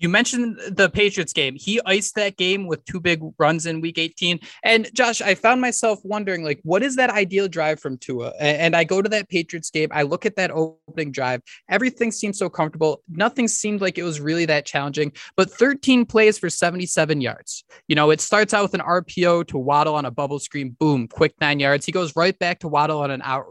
You 0.00 0.08
mentioned 0.08 0.58
the 0.66 0.88
Patriots 0.88 1.34
game. 1.34 1.54
He 1.56 1.80
iced 1.84 2.14
that 2.14 2.36
game 2.38 2.66
with 2.66 2.84
two 2.86 3.00
big 3.00 3.20
runs 3.38 3.66
in 3.66 3.82
week 3.82 3.98
18. 3.98 4.40
And 4.64 4.92
Josh, 4.94 5.20
I 5.20 5.34
found 5.34 5.60
myself 5.60 6.00
wondering, 6.02 6.42
like, 6.42 6.58
what 6.62 6.82
is 6.82 6.96
that 6.96 7.10
ideal 7.10 7.48
drive 7.48 7.80
from 7.80 7.98
Tua? 7.98 8.32
And 8.40 8.74
I 8.74 8.84
go 8.84 9.02
to 9.02 9.08
that 9.10 9.28
Patriots 9.28 9.70
game. 9.70 9.90
I 9.92 10.02
look 10.02 10.24
at 10.24 10.36
that 10.36 10.50
opening 10.50 11.12
drive. 11.12 11.42
Everything 11.68 12.10
seemed 12.10 12.34
so 12.34 12.48
comfortable. 12.48 13.02
Nothing 13.10 13.46
seemed 13.46 13.82
like 13.82 13.98
it 13.98 14.02
was 14.02 14.20
really 14.20 14.46
that 14.46 14.64
challenging, 14.64 15.12
but 15.36 15.50
13 15.50 16.06
plays 16.06 16.38
for 16.38 16.48
77 16.48 17.20
yards. 17.20 17.64
You 17.86 17.94
know, 17.94 18.10
it 18.10 18.22
starts 18.22 18.54
out 18.54 18.62
with 18.62 18.74
an 18.74 18.80
RPO 18.80 19.48
to 19.48 19.58
Waddle 19.58 19.94
on 19.94 20.06
a 20.06 20.10
bubble 20.10 20.38
screen. 20.38 20.76
Boom, 20.80 21.08
quick 21.08 21.34
nine 21.40 21.60
yards. 21.60 21.84
He 21.84 21.92
goes 21.92 22.16
right 22.16 22.38
back 22.38 22.60
to 22.60 22.68
Waddle 22.68 23.00
on 23.00 23.10
an 23.10 23.20
out 23.22 23.46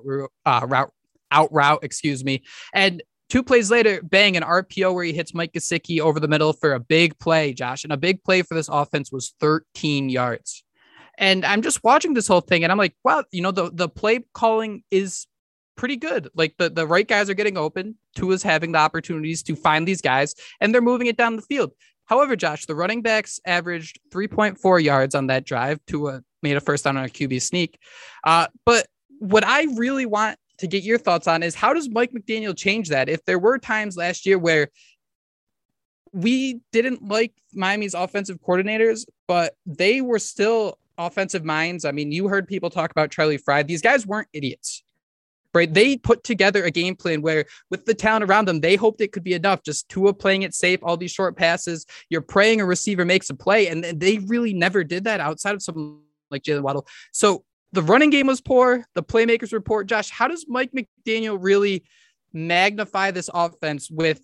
uh, 0.45 0.65
route 0.67 0.91
out 1.31 1.51
route, 1.53 1.83
excuse 1.83 2.23
me. 2.23 2.41
And 2.73 3.03
Two 3.29 3.43
plays 3.43 3.69
later, 3.69 4.01
bang, 4.01 4.35
an 4.35 4.43
RPO 4.43 4.93
where 4.93 5.03
he 5.03 5.13
hits 5.13 5.35
Mike 5.35 5.53
Gesicki 5.53 5.99
over 5.99 6.19
the 6.19 6.27
middle 6.27 6.51
for 6.51 6.73
a 6.73 6.79
big 6.79 7.17
play, 7.19 7.53
Josh. 7.53 7.83
And 7.83 7.93
a 7.93 7.97
big 7.97 8.23
play 8.23 8.41
for 8.41 8.55
this 8.55 8.67
offense 8.69 9.11
was 9.11 9.35
13 9.39 10.09
yards. 10.09 10.63
And 11.19 11.45
I'm 11.45 11.61
just 11.61 11.83
watching 11.83 12.13
this 12.13 12.27
whole 12.27 12.41
thing 12.41 12.63
and 12.63 12.71
I'm 12.71 12.77
like, 12.77 12.95
wow, 13.03 13.23
you 13.31 13.41
know, 13.41 13.51
the, 13.51 13.69
the 13.71 13.89
play 13.89 14.21
calling 14.33 14.83
is 14.89 15.27
pretty 15.75 15.97
good. 15.97 16.29
Like 16.33 16.55
the, 16.57 16.69
the 16.69 16.87
right 16.87 17.07
guys 17.07 17.29
are 17.29 17.33
getting 17.35 17.57
open. 17.57 17.97
Tua's 18.15 18.41
having 18.41 18.71
the 18.71 18.79
opportunities 18.79 19.43
to 19.43 19.55
find 19.55 19.87
these 19.87 20.01
guys 20.01 20.33
and 20.59 20.73
they're 20.73 20.81
moving 20.81 21.07
it 21.07 21.17
down 21.17 21.35
the 21.35 21.41
field. 21.41 21.71
However, 22.05 22.35
Josh, 22.35 22.65
the 22.65 22.73
running 22.73 23.01
backs 23.03 23.39
averaged 23.45 23.99
3.4 24.11 24.81
yards 24.81 25.13
on 25.13 25.27
that 25.27 25.45
drive. 25.45 25.79
Tua 25.85 26.21
made 26.41 26.57
a 26.57 26.61
first 26.61 26.85
down 26.85 26.97
on 26.97 27.05
a 27.05 27.09
QB 27.09 27.41
sneak. 27.41 27.77
Uh, 28.23 28.47
but 28.65 28.87
what 29.19 29.45
I 29.45 29.67
really 29.75 30.05
want 30.05 30.39
to 30.59 30.67
get 30.67 30.83
your 30.83 30.97
thoughts 30.97 31.27
on 31.27 31.43
is 31.43 31.55
how 31.55 31.73
does 31.73 31.89
Mike 31.89 32.11
McDaniel 32.11 32.55
change 32.55 32.89
that? 32.89 33.09
If 33.09 33.25
there 33.25 33.39
were 33.39 33.57
times 33.57 33.97
last 33.97 34.25
year 34.25 34.37
where 34.37 34.69
we 36.11 36.59
didn't 36.71 37.07
like 37.07 37.33
Miami's 37.53 37.93
offensive 37.93 38.39
coordinators, 38.41 39.05
but 39.27 39.55
they 39.65 40.01
were 40.01 40.19
still 40.19 40.77
offensive 40.97 41.45
minds. 41.45 41.85
I 41.85 41.91
mean, 41.91 42.11
you 42.11 42.27
heard 42.27 42.47
people 42.47 42.69
talk 42.69 42.91
about 42.91 43.11
Charlie 43.11 43.37
Frye. 43.37 43.63
These 43.63 43.81
guys 43.81 44.05
weren't 44.05 44.27
idiots. 44.33 44.83
right? 45.53 45.73
They 45.73 45.97
put 45.97 46.23
together 46.23 46.63
a 46.63 46.71
game 46.71 46.95
plan 46.95 47.21
where, 47.21 47.45
with 47.69 47.85
the 47.85 47.93
talent 47.93 48.23
around 48.23 48.47
them, 48.47 48.59
they 48.61 48.75
hoped 48.75 49.01
it 49.01 49.11
could 49.11 49.23
be 49.23 49.33
enough. 49.33 49.63
Just 49.63 49.89
Tua 49.89 50.13
playing 50.13 50.43
it 50.43 50.53
safe, 50.53 50.79
all 50.83 50.97
these 50.97 51.11
short 51.11 51.35
passes. 51.35 51.85
You're 52.09 52.21
praying 52.21 52.61
a 52.61 52.65
receiver 52.65 53.05
makes 53.05 53.29
a 53.29 53.35
play, 53.35 53.67
and 53.67 53.83
they 53.83 54.19
really 54.19 54.53
never 54.53 54.83
did 54.83 55.05
that 55.05 55.19
outside 55.19 55.55
of 55.55 55.61
someone 55.61 55.99
like 56.31 56.43
Jaylen 56.43 56.61
Waddle. 56.61 56.87
So 57.11 57.43
the 57.71 57.83
running 57.83 58.09
game 58.09 58.27
was 58.27 58.41
poor. 58.41 58.85
The 58.95 59.03
playmakers 59.03 59.53
report. 59.53 59.87
Josh, 59.87 60.09
how 60.09 60.27
does 60.27 60.45
Mike 60.47 60.71
McDaniel 60.71 61.37
really 61.39 61.83
magnify 62.33 63.11
this 63.11 63.29
offense 63.33 63.89
with? 63.89 64.21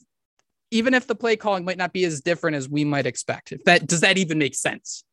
Even 0.71 0.93
if 0.93 1.07
the 1.07 1.15
play 1.15 1.35
calling 1.35 1.63
might 1.63 1.77
not 1.77 1.93
be 1.93 2.03
as 2.05 2.21
different 2.21 2.55
as 2.55 2.67
we 2.67 2.83
might 2.83 3.05
expect, 3.05 3.51
if 3.51 3.63
that 3.65 3.87
does 3.87 4.01
that 4.01 4.17
even 4.17 4.39
make 4.39 4.55
sense? 4.55 5.03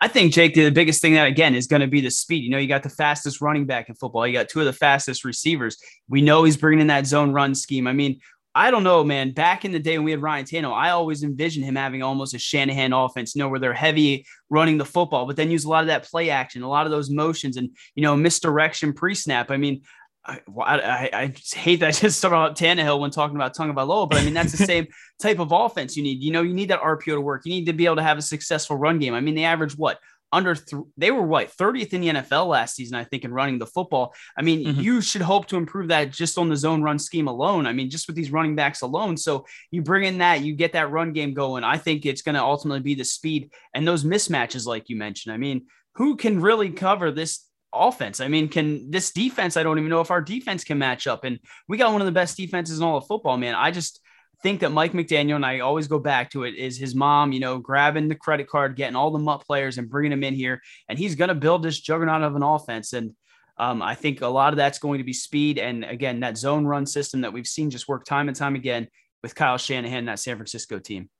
I 0.00 0.06
think 0.06 0.32
Jake, 0.32 0.54
the 0.54 0.70
biggest 0.70 1.02
thing 1.02 1.14
that 1.14 1.26
again 1.26 1.56
is 1.56 1.66
going 1.66 1.80
to 1.80 1.88
be 1.88 2.00
the 2.00 2.10
speed. 2.10 2.44
You 2.44 2.50
know, 2.50 2.58
you 2.58 2.68
got 2.68 2.84
the 2.84 2.88
fastest 2.88 3.40
running 3.40 3.66
back 3.66 3.88
in 3.88 3.96
football. 3.96 4.26
You 4.26 4.32
got 4.32 4.48
two 4.48 4.60
of 4.60 4.66
the 4.66 4.72
fastest 4.72 5.24
receivers. 5.24 5.76
We 6.08 6.22
know 6.22 6.44
he's 6.44 6.56
bringing 6.56 6.80
in 6.80 6.86
that 6.86 7.06
zone 7.06 7.32
run 7.32 7.54
scheme. 7.54 7.88
I 7.88 7.92
mean, 7.92 8.20
I 8.58 8.72
don't 8.72 8.82
know, 8.82 9.04
man. 9.04 9.30
Back 9.30 9.64
in 9.64 9.70
the 9.70 9.78
day 9.78 9.96
when 9.98 10.04
we 10.04 10.10
had 10.10 10.20
Ryan 10.20 10.44
Tannehill, 10.44 10.74
I 10.74 10.90
always 10.90 11.22
envisioned 11.22 11.64
him 11.64 11.76
having 11.76 12.02
almost 12.02 12.34
a 12.34 12.40
Shanahan 12.40 12.92
offense, 12.92 13.36
you 13.36 13.38
know, 13.38 13.48
where 13.48 13.60
they're 13.60 13.72
heavy 13.72 14.26
running 14.50 14.78
the 14.78 14.84
football, 14.84 15.26
but 15.26 15.36
then 15.36 15.48
use 15.48 15.64
a 15.64 15.68
lot 15.68 15.82
of 15.82 15.86
that 15.86 16.10
play 16.10 16.30
action, 16.30 16.62
a 16.62 16.68
lot 16.68 16.84
of 16.84 16.90
those 16.90 17.08
motions, 17.08 17.56
and 17.56 17.70
you 17.94 18.02
know, 18.02 18.16
misdirection 18.16 18.94
pre-snap. 18.94 19.52
I 19.52 19.58
mean, 19.58 19.82
I, 20.24 20.40
I, 20.60 21.10
I 21.12 21.34
hate 21.54 21.78
that 21.80 21.86
I 21.86 21.92
just 21.92 22.18
started 22.18 22.36
about 22.36 22.56
Tannehill 22.56 22.98
when 22.98 23.12
talking 23.12 23.36
about 23.36 23.54
Tagovailoa, 23.54 24.10
but 24.10 24.18
I 24.18 24.24
mean 24.24 24.34
that's 24.34 24.50
the 24.50 24.66
same 24.66 24.88
type 25.22 25.38
of 25.38 25.52
offense 25.52 25.96
you 25.96 26.02
need. 26.02 26.20
You 26.20 26.32
know, 26.32 26.42
you 26.42 26.52
need 26.52 26.70
that 26.70 26.80
RPO 26.80 27.14
to 27.14 27.20
work. 27.20 27.42
You 27.44 27.52
need 27.52 27.66
to 27.66 27.72
be 27.72 27.86
able 27.86 27.96
to 27.96 28.02
have 28.02 28.18
a 28.18 28.22
successful 28.22 28.76
run 28.76 28.98
game. 28.98 29.14
I 29.14 29.20
mean, 29.20 29.36
they 29.36 29.44
average 29.44 29.78
what 29.78 30.00
under 30.32 30.54
th- 30.54 30.82
they 30.96 31.10
were 31.10 31.22
what 31.22 31.50
30th 31.56 31.92
in 31.92 32.00
the 32.00 32.08
NFL 32.08 32.48
last 32.48 32.76
season, 32.76 32.96
I 32.96 33.04
think, 33.04 33.24
in 33.24 33.32
running 33.32 33.58
the 33.58 33.66
football. 33.66 34.14
I 34.36 34.42
mean, 34.42 34.64
mm-hmm. 34.64 34.80
you 34.80 35.00
should 35.00 35.22
hope 35.22 35.46
to 35.46 35.56
improve 35.56 35.88
that 35.88 36.12
just 36.12 36.38
on 36.38 36.48
the 36.48 36.56
zone 36.56 36.82
run 36.82 36.98
scheme 36.98 37.28
alone. 37.28 37.66
I 37.66 37.72
mean, 37.72 37.90
just 37.90 38.06
with 38.06 38.16
these 38.16 38.30
running 38.30 38.56
backs 38.56 38.82
alone. 38.82 39.16
So 39.16 39.46
you 39.70 39.82
bring 39.82 40.04
in 40.04 40.18
that, 40.18 40.42
you 40.42 40.54
get 40.54 40.72
that 40.74 40.90
run 40.90 41.12
game 41.12 41.34
going. 41.34 41.64
I 41.64 41.78
think 41.78 42.04
it's 42.04 42.22
going 42.22 42.34
to 42.34 42.42
ultimately 42.42 42.80
be 42.80 42.94
the 42.94 43.04
speed 43.04 43.50
and 43.74 43.86
those 43.86 44.04
mismatches, 44.04 44.66
like 44.66 44.88
you 44.88 44.96
mentioned. 44.96 45.34
I 45.34 45.38
mean, 45.38 45.66
who 45.94 46.16
can 46.16 46.40
really 46.40 46.70
cover 46.70 47.10
this 47.10 47.44
offense. 47.72 48.20
I 48.20 48.28
mean, 48.28 48.48
can 48.48 48.90
this 48.90 49.10
defense? 49.10 49.56
I 49.56 49.62
don't 49.62 49.78
even 49.78 49.90
know 49.90 50.00
if 50.00 50.10
our 50.10 50.22
defense 50.22 50.64
can 50.64 50.78
match 50.78 51.06
up. 51.06 51.24
And 51.24 51.38
we 51.68 51.76
got 51.76 51.92
one 51.92 52.00
of 52.00 52.06
the 52.06 52.12
best 52.12 52.36
defenses 52.36 52.78
in 52.78 52.84
all 52.84 52.96
of 52.96 53.06
football, 53.06 53.36
man. 53.36 53.54
I 53.54 53.70
just 53.70 54.00
think 54.42 54.60
that 54.60 54.72
Mike 54.72 54.92
McDaniel, 54.92 55.36
and 55.36 55.46
I 55.46 55.60
always 55.60 55.88
go 55.88 55.98
back 55.98 56.30
to 56.30 56.44
it, 56.44 56.54
is 56.54 56.78
his 56.78 56.94
mom, 56.94 57.32
you 57.32 57.40
know, 57.40 57.58
grabbing 57.58 58.08
the 58.08 58.14
credit 58.14 58.48
card, 58.48 58.76
getting 58.76 58.96
all 58.96 59.10
the 59.10 59.18
MUT 59.18 59.44
players 59.44 59.78
and 59.78 59.88
bringing 59.88 60.10
them 60.10 60.24
in 60.24 60.34
here. 60.34 60.60
And 60.88 60.98
he's 60.98 61.14
going 61.14 61.28
to 61.28 61.34
build 61.34 61.62
this 61.62 61.80
juggernaut 61.80 62.22
of 62.22 62.36
an 62.36 62.42
offense. 62.42 62.92
And 62.92 63.14
um, 63.56 63.82
I 63.82 63.94
think 63.94 64.20
a 64.20 64.28
lot 64.28 64.52
of 64.52 64.56
that's 64.56 64.78
going 64.78 64.98
to 64.98 65.04
be 65.04 65.12
speed. 65.12 65.58
And 65.58 65.84
again, 65.84 66.20
that 66.20 66.38
zone 66.38 66.64
run 66.64 66.86
system 66.86 67.22
that 67.22 67.32
we've 67.32 67.46
seen 67.46 67.70
just 67.70 67.88
work 67.88 68.04
time 68.04 68.28
and 68.28 68.36
time 68.36 68.54
again 68.54 68.88
with 69.22 69.34
Kyle 69.34 69.58
Shanahan, 69.58 70.04
that 70.06 70.20
San 70.20 70.36
Francisco 70.36 70.78
team. 70.78 71.10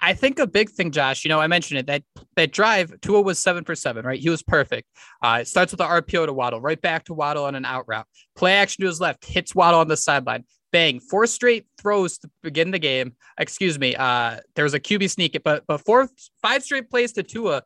I 0.00 0.12
think 0.12 0.38
a 0.38 0.46
big 0.46 0.70
thing, 0.70 0.90
Josh, 0.90 1.24
you 1.24 1.28
know, 1.28 1.40
I 1.40 1.46
mentioned 1.46 1.78
it 1.80 1.86
that 1.86 2.02
that 2.36 2.52
drive, 2.52 2.92
Tua 3.00 3.22
was 3.22 3.38
seven 3.38 3.64
for 3.64 3.74
seven, 3.74 4.04
right? 4.04 4.18
He 4.20 4.28
was 4.28 4.42
perfect. 4.42 4.88
Uh, 5.22 5.38
it 5.40 5.48
starts 5.48 5.72
with 5.72 5.78
the 5.78 5.84
RPO 5.84 6.26
to 6.26 6.32
Waddle, 6.32 6.60
right 6.60 6.80
back 6.80 7.04
to 7.04 7.14
Waddle 7.14 7.44
on 7.44 7.54
an 7.54 7.64
out 7.64 7.84
route. 7.86 8.06
Play 8.36 8.54
action 8.54 8.82
to 8.82 8.88
his 8.88 9.00
left, 9.00 9.24
hits 9.24 9.54
Waddle 9.54 9.80
on 9.80 9.88
the 9.88 9.96
sideline. 9.96 10.44
Bang, 10.74 10.98
four 10.98 11.28
straight 11.28 11.66
throws 11.80 12.18
to 12.18 12.28
begin 12.42 12.72
the 12.72 12.80
game. 12.80 13.14
Excuse 13.38 13.78
me. 13.78 13.94
Uh, 13.94 14.40
there 14.56 14.64
was 14.64 14.74
a 14.74 14.80
QB 14.80 15.08
sneak, 15.08 15.40
but 15.44 15.62
but 15.68 15.78
four, 15.78 16.08
five 16.42 16.64
straight 16.64 16.90
plays 16.90 17.12
to 17.12 17.22
Tua. 17.22 17.62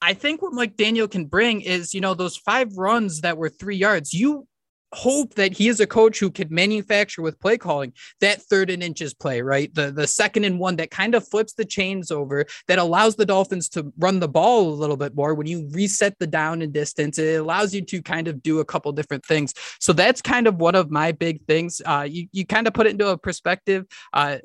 I 0.00 0.14
think 0.14 0.40
what 0.40 0.52
Mike 0.52 0.76
McDaniel 0.76 1.10
can 1.10 1.24
bring 1.24 1.62
is, 1.62 1.94
you 1.94 2.00
know, 2.00 2.14
those 2.14 2.36
five 2.36 2.76
runs 2.76 3.22
that 3.22 3.36
were 3.38 3.48
three 3.48 3.74
yards. 3.74 4.14
You 4.14 4.46
hope 4.94 5.34
that 5.34 5.52
he 5.52 5.68
is 5.68 5.80
a 5.80 5.86
coach 5.86 6.18
who 6.18 6.30
could 6.30 6.50
manufacture 6.50 7.22
with 7.22 7.40
play 7.40 7.58
calling 7.58 7.92
that 8.20 8.40
third 8.42 8.70
and 8.70 8.82
inches 8.82 9.14
play, 9.14 9.42
right? 9.42 9.74
The 9.74 9.90
the 9.90 10.06
second 10.06 10.44
and 10.44 10.58
one 10.58 10.76
that 10.76 10.90
kind 10.90 11.14
of 11.14 11.26
flips 11.26 11.54
the 11.54 11.64
chains 11.64 12.10
over 12.10 12.46
that 12.68 12.78
allows 12.78 13.16
the 13.16 13.26
Dolphins 13.26 13.68
to 13.70 13.92
run 13.98 14.20
the 14.20 14.28
ball 14.28 14.68
a 14.68 14.74
little 14.74 14.96
bit 14.96 15.14
more. 15.14 15.34
When 15.34 15.46
you 15.46 15.68
reset 15.72 16.18
the 16.18 16.26
down 16.26 16.62
and 16.62 16.72
distance, 16.72 17.18
it 17.18 17.40
allows 17.40 17.74
you 17.74 17.82
to 17.82 18.02
kind 18.02 18.28
of 18.28 18.42
do 18.42 18.60
a 18.60 18.64
couple 18.64 18.92
different 18.92 19.24
things. 19.24 19.54
So 19.80 19.92
that's 19.92 20.22
kind 20.22 20.46
of 20.46 20.56
one 20.56 20.74
of 20.74 20.90
my 20.90 21.12
big 21.12 21.44
things. 21.46 21.82
Uh, 21.84 22.06
you 22.08 22.28
you 22.32 22.46
kind 22.46 22.66
of 22.66 22.74
put 22.74 22.86
it 22.86 22.90
into 22.90 23.08
a 23.08 23.18
perspective. 23.18 23.86
Uh, 24.12 24.38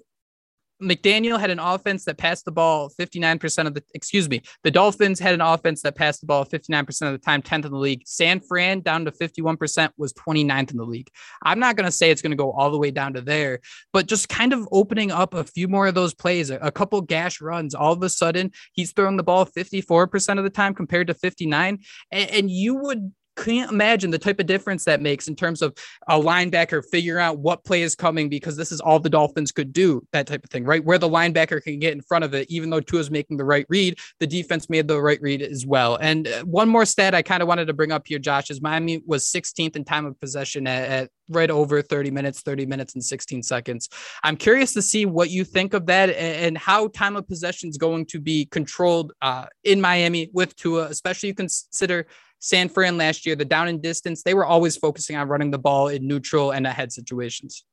McDaniel 0.82 1.40
had 1.40 1.50
an 1.50 1.60
offense 1.60 2.06
that 2.06 2.18
passed 2.18 2.46
the 2.46 2.52
ball 2.52 2.90
59% 3.00 3.68
of 3.68 3.74
the, 3.74 3.84
excuse 3.94 4.30
me, 4.30 4.42
the 4.64 4.72
Dolphins 4.72 5.20
had 5.20 5.34
an 5.34 5.42
offense 5.42 5.82
that 5.82 5.96
passed 5.96 6.22
the 6.22 6.28
ball 6.28 6.46
59% 6.46 6.88
of 7.02 7.12
the 7.12 7.18
time, 7.18 7.42
10th 7.42 7.66
in 7.66 7.72
the 7.72 7.78
league. 7.78 8.04
San 8.06 8.40
Fran 8.40 8.82
down 8.82 9.06
to 9.06 9.12
51% 9.12 9.90
was 9.98 10.14
29th 10.14 10.72
in 10.72 10.78
the 10.78 10.86
league. 10.86 11.10
I'm 11.44 11.60
not 11.60 11.76
going 11.76 11.86
to 11.86 11.92
say 11.92 12.12
it's 12.12 12.22
going 12.22 12.32
to 12.32 12.38
go 12.38 12.52
all 12.52 12.72
the 12.72 12.78
way 12.78 12.92
down 12.92 13.14
to 13.14 13.22
there, 13.22 13.60
but 13.92 14.08
just 14.08 14.30
kind 14.30 14.54
of 14.54 14.68
opening 14.72 15.12
up 15.12 15.34
a 15.34 15.44
few 15.44 15.68
more 15.68 15.88
of 15.88 15.96
those 15.96 16.14
plays, 16.14 16.50
a, 16.50 16.72
couple 16.80 17.02
gash 17.02 17.42
runs. 17.42 17.76
All 17.76 17.92
of 17.92 18.02
a 18.04 18.10
sudden, 18.10 18.52
he's 18.72 18.94
throwing 18.94 19.18
the 19.18 19.24
ball 19.24 19.46
54% 19.46 20.38
of 20.38 20.44
the 20.46 20.50
time 20.50 20.74
compared 20.74 21.08
to 21.08 21.14
59. 21.14 21.80
and, 22.12 22.30
and 22.30 22.50
you 22.50 22.76
would 22.76 23.12
can't 23.44 23.72
imagine 23.72 24.12
the 24.12 24.20
type 24.20 24.40
of 24.40 24.46
difference 24.46 24.86
that 24.86 25.02
makes 25.02 25.28
in 25.28 25.36
terms 25.36 25.62
of 25.62 25.74
a 26.08 26.20
linebacker 26.20 26.84
figuring 26.92 27.24
out 27.24 27.40
what 27.40 27.64
play 27.64 27.82
is 27.82 27.96
coming 27.96 28.30
because 28.30 28.58
this 28.58 28.72
is 28.72 28.82
all 28.82 29.00
the 29.00 29.10
Dolphins 29.10 29.52
could 29.52 29.74
do, 29.74 30.06
that 30.12 30.28
type 30.28 30.44
of 30.44 30.50
thing, 30.50 30.66
right? 30.66 30.84
Where 30.84 30.98
the 30.98 31.10
linebacker 31.10 31.62
can 31.62 31.80
get 31.80 31.94
in 31.94 32.02
front 32.02 32.24
of 32.24 32.34
it, 32.34 32.48
even 32.50 32.70
though 32.70 32.82
Tua's 32.82 33.10
making 33.10 33.38
the 33.38 33.46
right 33.46 33.66
read, 33.70 33.98
the 34.20 34.28
defense 34.28 34.70
made 34.70 34.88
the 34.88 35.02
right 35.02 35.22
read 35.22 35.42
as 35.42 35.66
well. 35.66 35.96
And 35.96 36.28
uh, 36.28 36.44
one 36.44 36.70
more 36.70 36.86
stat 36.86 37.16
I 37.16 37.22
kind 37.22 37.42
of 37.42 37.48
wanted 37.48 37.66
to 37.66 37.74
bring 37.74 37.92
up 37.92 38.08
here, 38.08 38.20
Josh, 38.20 38.50
is 38.50 38.62
Miami 38.62 39.02
was 39.06 39.26
16th 39.26 39.76
in 39.76 39.86
time 39.86 40.06
of 40.06 40.20
possession 40.20 40.68
at, 40.68 40.90
at 40.90 41.10
right 41.30 41.52
over 41.52 41.82
30 41.82 42.12
minutes, 42.12 42.42
30 42.42 42.66
minutes 42.66 42.96
and 42.96 43.04
16 43.04 43.44
seconds. 43.44 43.88
I'm 44.24 44.36
curious 44.36 44.74
to 44.74 44.82
see 44.82 45.06
what 45.06 45.30
you 45.30 45.46
think 45.46 45.74
of 45.74 45.86
that 45.86 46.10
and, 46.10 46.58
how 46.60 46.88
time 46.88 47.16
of 47.16 47.28
possession 47.28 47.70
is 47.70 47.78
going 47.78 48.06
to 48.08 48.20
be 48.20 48.46
controlled 48.46 49.14
uh, 49.22 49.46
in 49.64 49.80
Miami 49.80 50.30
with 50.34 50.56
Tua, 50.56 50.86
especially 50.86 51.30
you 51.30 51.36
consider 51.36 52.08
San 52.40 52.70
Fran 52.70 52.98
last 52.98 53.26
year, 53.26 53.36
the 53.36 53.46
down 53.46 53.68
and 53.68 53.82
distance, 53.82 54.24
they 54.24 54.34
were 54.34 54.46
always 54.46 54.78
focusing 54.78 55.16
on 55.16 55.28
running 55.28 55.52
the 55.52 55.58
ball 55.58 55.90
in 55.90 56.08
neutral 56.08 56.52
and 56.52 56.66
ahead 56.66 56.92
situations. 56.92 57.66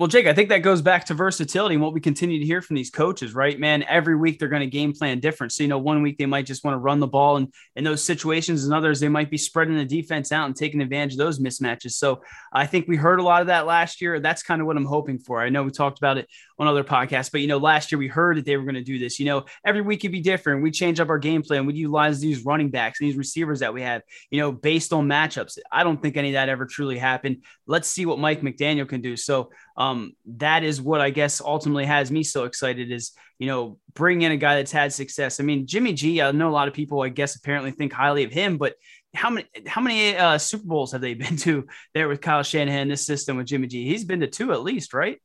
Well, 0.00 0.06
Jake, 0.06 0.26
I 0.26 0.32
think 0.32 0.48
that 0.48 0.62
goes 0.62 0.80
back 0.80 1.04
to 1.04 1.14
versatility 1.14 1.74
and 1.74 1.84
what 1.84 1.92
we 1.92 2.00
continue 2.00 2.38
to 2.38 2.46
hear 2.46 2.62
from 2.62 2.74
these 2.74 2.88
coaches, 2.88 3.34
right? 3.34 3.60
Man, 3.60 3.82
every 3.82 4.16
week 4.16 4.38
they're 4.38 4.48
going 4.48 4.60
to 4.60 4.66
game 4.66 4.94
plan 4.94 5.20
different. 5.20 5.52
So, 5.52 5.62
you 5.62 5.68
know, 5.68 5.76
one 5.76 6.00
week 6.00 6.16
they 6.16 6.24
might 6.24 6.46
just 6.46 6.64
want 6.64 6.74
to 6.74 6.78
run 6.78 7.00
the 7.00 7.06
ball 7.06 7.36
and 7.36 7.52
in 7.76 7.84
those 7.84 8.02
situations, 8.02 8.64
and 8.64 8.72
others 8.72 8.98
they 8.98 9.10
might 9.10 9.30
be 9.30 9.36
spreading 9.36 9.76
the 9.76 9.84
defense 9.84 10.32
out 10.32 10.46
and 10.46 10.56
taking 10.56 10.80
advantage 10.80 11.12
of 11.12 11.18
those 11.18 11.38
mismatches. 11.38 11.92
So 11.92 12.22
I 12.50 12.64
think 12.64 12.88
we 12.88 12.96
heard 12.96 13.20
a 13.20 13.22
lot 13.22 13.42
of 13.42 13.48
that 13.48 13.66
last 13.66 14.00
year. 14.00 14.20
That's 14.20 14.42
kind 14.42 14.62
of 14.62 14.66
what 14.66 14.78
I'm 14.78 14.86
hoping 14.86 15.18
for. 15.18 15.42
I 15.42 15.50
know 15.50 15.64
we 15.64 15.70
talked 15.70 15.98
about 15.98 16.16
it 16.16 16.30
on 16.58 16.66
other 16.66 16.82
podcasts, 16.82 17.30
but 17.30 17.42
you 17.42 17.46
know, 17.46 17.58
last 17.58 17.92
year 17.92 17.98
we 17.98 18.08
heard 18.08 18.38
that 18.38 18.46
they 18.46 18.56
were 18.56 18.64
going 18.64 18.76
to 18.76 18.82
do 18.82 18.98
this. 18.98 19.20
You 19.20 19.26
know, 19.26 19.44
every 19.66 19.82
week 19.82 20.00
could 20.00 20.12
be 20.12 20.22
different. 20.22 20.62
We 20.62 20.70
change 20.70 20.98
up 20.98 21.10
our 21.10 21.18
game 21.18 21.42
plan. 21.42 21.66
We 21.66 21.74
utilize 21.74 22.20
these 22.20 22.42
running 22.46 22.70
backs 22.70 23.00
and 23.00 23.08
these 23.10 23.18
receivers 23.18 23.60
that 23.60 23.74
we 23.74 23.82
have, 23.82 24.00
you 24.30 24.40
know, 24.40 24.50
based 24.50 24.94
on 24.94 25.06
matchups. 25.06 25.58
I 25.70 25.84
don't 25.84 26.00
think 26.00 26.16
any 26.16 26.30
of 26.30 26.34
that 26.34 26.48
ever 26.48 26.64
truly 26.64 26.96
happened. 26.96 27.42
Let's 27.66 27.88
see 27.88 28.06
what 28.06 28.18
Mike 28.18 28.40
McDaniel 28.40 28.88
can 28.88 29.02
do. 29.02 29.14
So 29.14 29.50
um, 29.76 30.12
that 30.26 30.64
is 30.64 30.80
what 30.80 31.00
I 31.00 31.10
guess 31.10 31.40
ultimately 31.40 31.86
has 31.86 32.10
me 32.10 32.22
so 32.22 32.44
excited 32.44 32.90
is, 32.90 33.12
you 33.38 33.46
know, 33.46 33.78
bring 33.94 34.22
in 34.22 34.32
a 34.32 34.36
guy 34.36 34.56
that's 34.56 34.72
had 34.72 34.92
success. 34.92 35.40
I 35.40 35.44
mean, 35.44 35.66
Jimmy 35.66 35.92
G, 35.92 36.20
I 36.20 36.32
know 36.32 36.48
a 36.48 36.52
lot 36.52 36.68
of 36.68 36.74
people, 36.74 37.02
I 37.02 37.08
guess, 37.08 37.36
apparently 37.36 37.70
think 37.70 37.92
highly 37.92 38.24
of 38.24 38.32
him, 38.32 38.58
but 38.58 38.74
how 39.14 39.30
many 39.30 39.46
how 39.66 39.80
many 39.80 40.16
uh, 40.16 40.38
Super 40.38 40.66
Bowls 40.66 40.92
have 40.92 41.00
they 41.00 41.14
been 41.14 41.36
to 41.38 41.66
there 41.94 42.08
with 42.08 42.20
Kyle 42.20 42.42
Shanahan, 42.42 42.88
this 42.88 43.06
system 43.06 43.36
with 43.36 43.46
Jimmy 43.46 43.66
G? 43.66 43.86
He's 43.86 44.04
been 44.04 44.20
to 44.20 44.26
two 44.26 44.52
at 44.52 44.62
least, 44.62 44.94
right? 44.94 45.18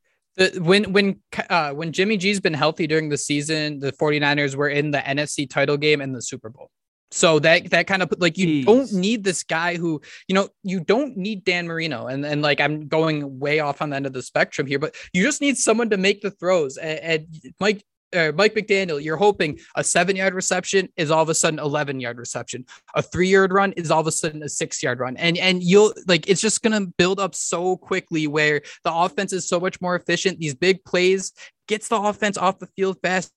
When 0.57 0.91
when 0.91 1.21
uh, 1.49 1.71
when 1.71 1.91
Jimmy 1.93 2.17
G's 2.17 2.39
been 2.39 2.53
healthy 2.53 2.87
during 2.87 3.09
the 3.09 3.17
season, 3.17 3.79
the 3.79 3.93
49ers 3.93 4.55
were 4.55 4.67
in 4.69 4.91
the 4.91 4.97
NFC 4.97 5.49
title 5.49 5.77
game 5.77 6.01
and 6.01 6.13
the 6.13 6.21
Super 6.21 6.49
Bowl. 6.49 6.71
So 7.11 7.39
that 7.39 7.69
that 7.69 7.87
kind 7.87 8.01
of 8.01 8.13
like 8.17 8.37
you 8.37 8.47
Jeez. 8.47 8.65
don't 8.65 8.93
need 8.93 9.23
this 9.23 9.43
guy 9.43 9.77
who 9.77 10.01
you 10.27 10.35
know 10.35 10.49
you 10.63 10.79
don't 10.79 11.15
need 11.15 11.45
Dan 11.45 11.67
Marino 11.67 12.07
and 12.07 12.25
and 12.25 12.41
like 12.41 12.59
I'm 12.59 12.87
going 12.87 13.39
way 13.39 13.59
off 13.59 13.81
on 13.81 13.91
the 13.91 13.95
end 13.95 14.05
of 14.05 14.13
the 14.13 14.21
spectrum 14.21 14.67
here, 14.67 14.79
but 14.79 14.95
you 15.13 15.23
just 15.23 15.41
need 15.41 15.57
someone 15.57 15.89
to 15.91 15.97
make 15.97 16.21
the 16.21 16.31
throws. 16.31 16.77
And, 16.77 16.99
and 16.99 17.53
Mike 17.59 17.83
uh, 18.15 18.31
Mike 18.35 18.55
McDaniel, 18.55 19.03
you're 19.03 19.17
hoping 19.17 19.59
a 19.75 19.83
seven 19.83 20.15
yard 20.15 20.33
reception 20.33 20.89
is 20.95 21.11
all 21.11 21.21
of 21.21 21.29
a 21.29 21.35
sudden 21.35 21.59
11 21.59 21.99
yard 21.99 22.17
reception. 22.17 22.65
A 22.95 23.01
three 23.01 23.27
yard 23.29 23.51
run 23.51 23.73
is 23.73 23.91
all 23.91 24.01
of 24.01 24.07
a 24.07 24.11
sudden 24.11 24.43
a 24.43 24.49
six 24.49 24.81
yard 24.81 24.99
run. 24.99 25.17
And, 25.17 25.37
and 25.37 25.61
you'll 25.61 25.93
like, 26.07 26.27
it's 26.29 26.41
just 26.41 26.61
going 26.61 26.79
to 26.79 26.91
build 26.97 27.19
up 27.19 27.35
so 27.35 27.77
quickly 27.77 28.27
where 28.27 28.61
the 28.83 28.93
offense 28.93 29.33
is 29.33 29.47
so 29.47 29.59
much 29.59 29.81
more 29.81 29.95
efficient. 29.95 30.39
These 30.39 30.55
big 30.55 30.83
plays 30.85 31.33
gets 31.67 31.87
the 31.87 31.97
offense 31.97 32.37
off 32.37 32.59
the 32.59 32.67
field 32.67 32.97
fast. 33.01 33.31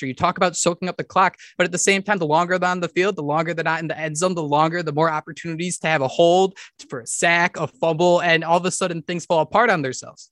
You 0.00 0.14
talk 0.14 0.36
about 0.36 0.56
soaking 0.56 0.88
up 0.88 0.96
the 0.96 1.04
clock, 1.04 1.36
but 1.58 1.64
at 1.64 1.72
the 1.72 1.78
same 1.78 2.02
time, 2.02 2.18
the 2.18 2.26
longer 2.26 2.58
they're 2.58 2.70
on 2.70 2.80
the 2.80 2.88
field, 2.88 3.16
the 3.16 3.22
longer 3.22 3.54
they're 3.54 3.64
not 3.64 3.80
in 3.80 3.88
the 3.88 3.98
end 3.98 4.16
zone, 4.16 4.34
the 4.34 4.42
longer, 4.42 4.82
the 4.82 4.92
more 4.92 5.10
opportunities 5.10 5.78
to 5.80 5.88
have 5.88 6.02
a 6.02 6.08
hold 6.08 6.56
for 6.88 7.00
a 7.00 7.06
sack, 7.06 7.56
a 7.58 7.66
fumble, 7.66 8.20
and 8.20 8.44
all 8.44 8.56
of 8.56 8.64
a 8.64 8.70
sudden 8.70 9.02
things 9.02 9.26
fall 9.26 9.40
apart 9.40 9.70
on 9.70 9.82
themselves 9.82 10.30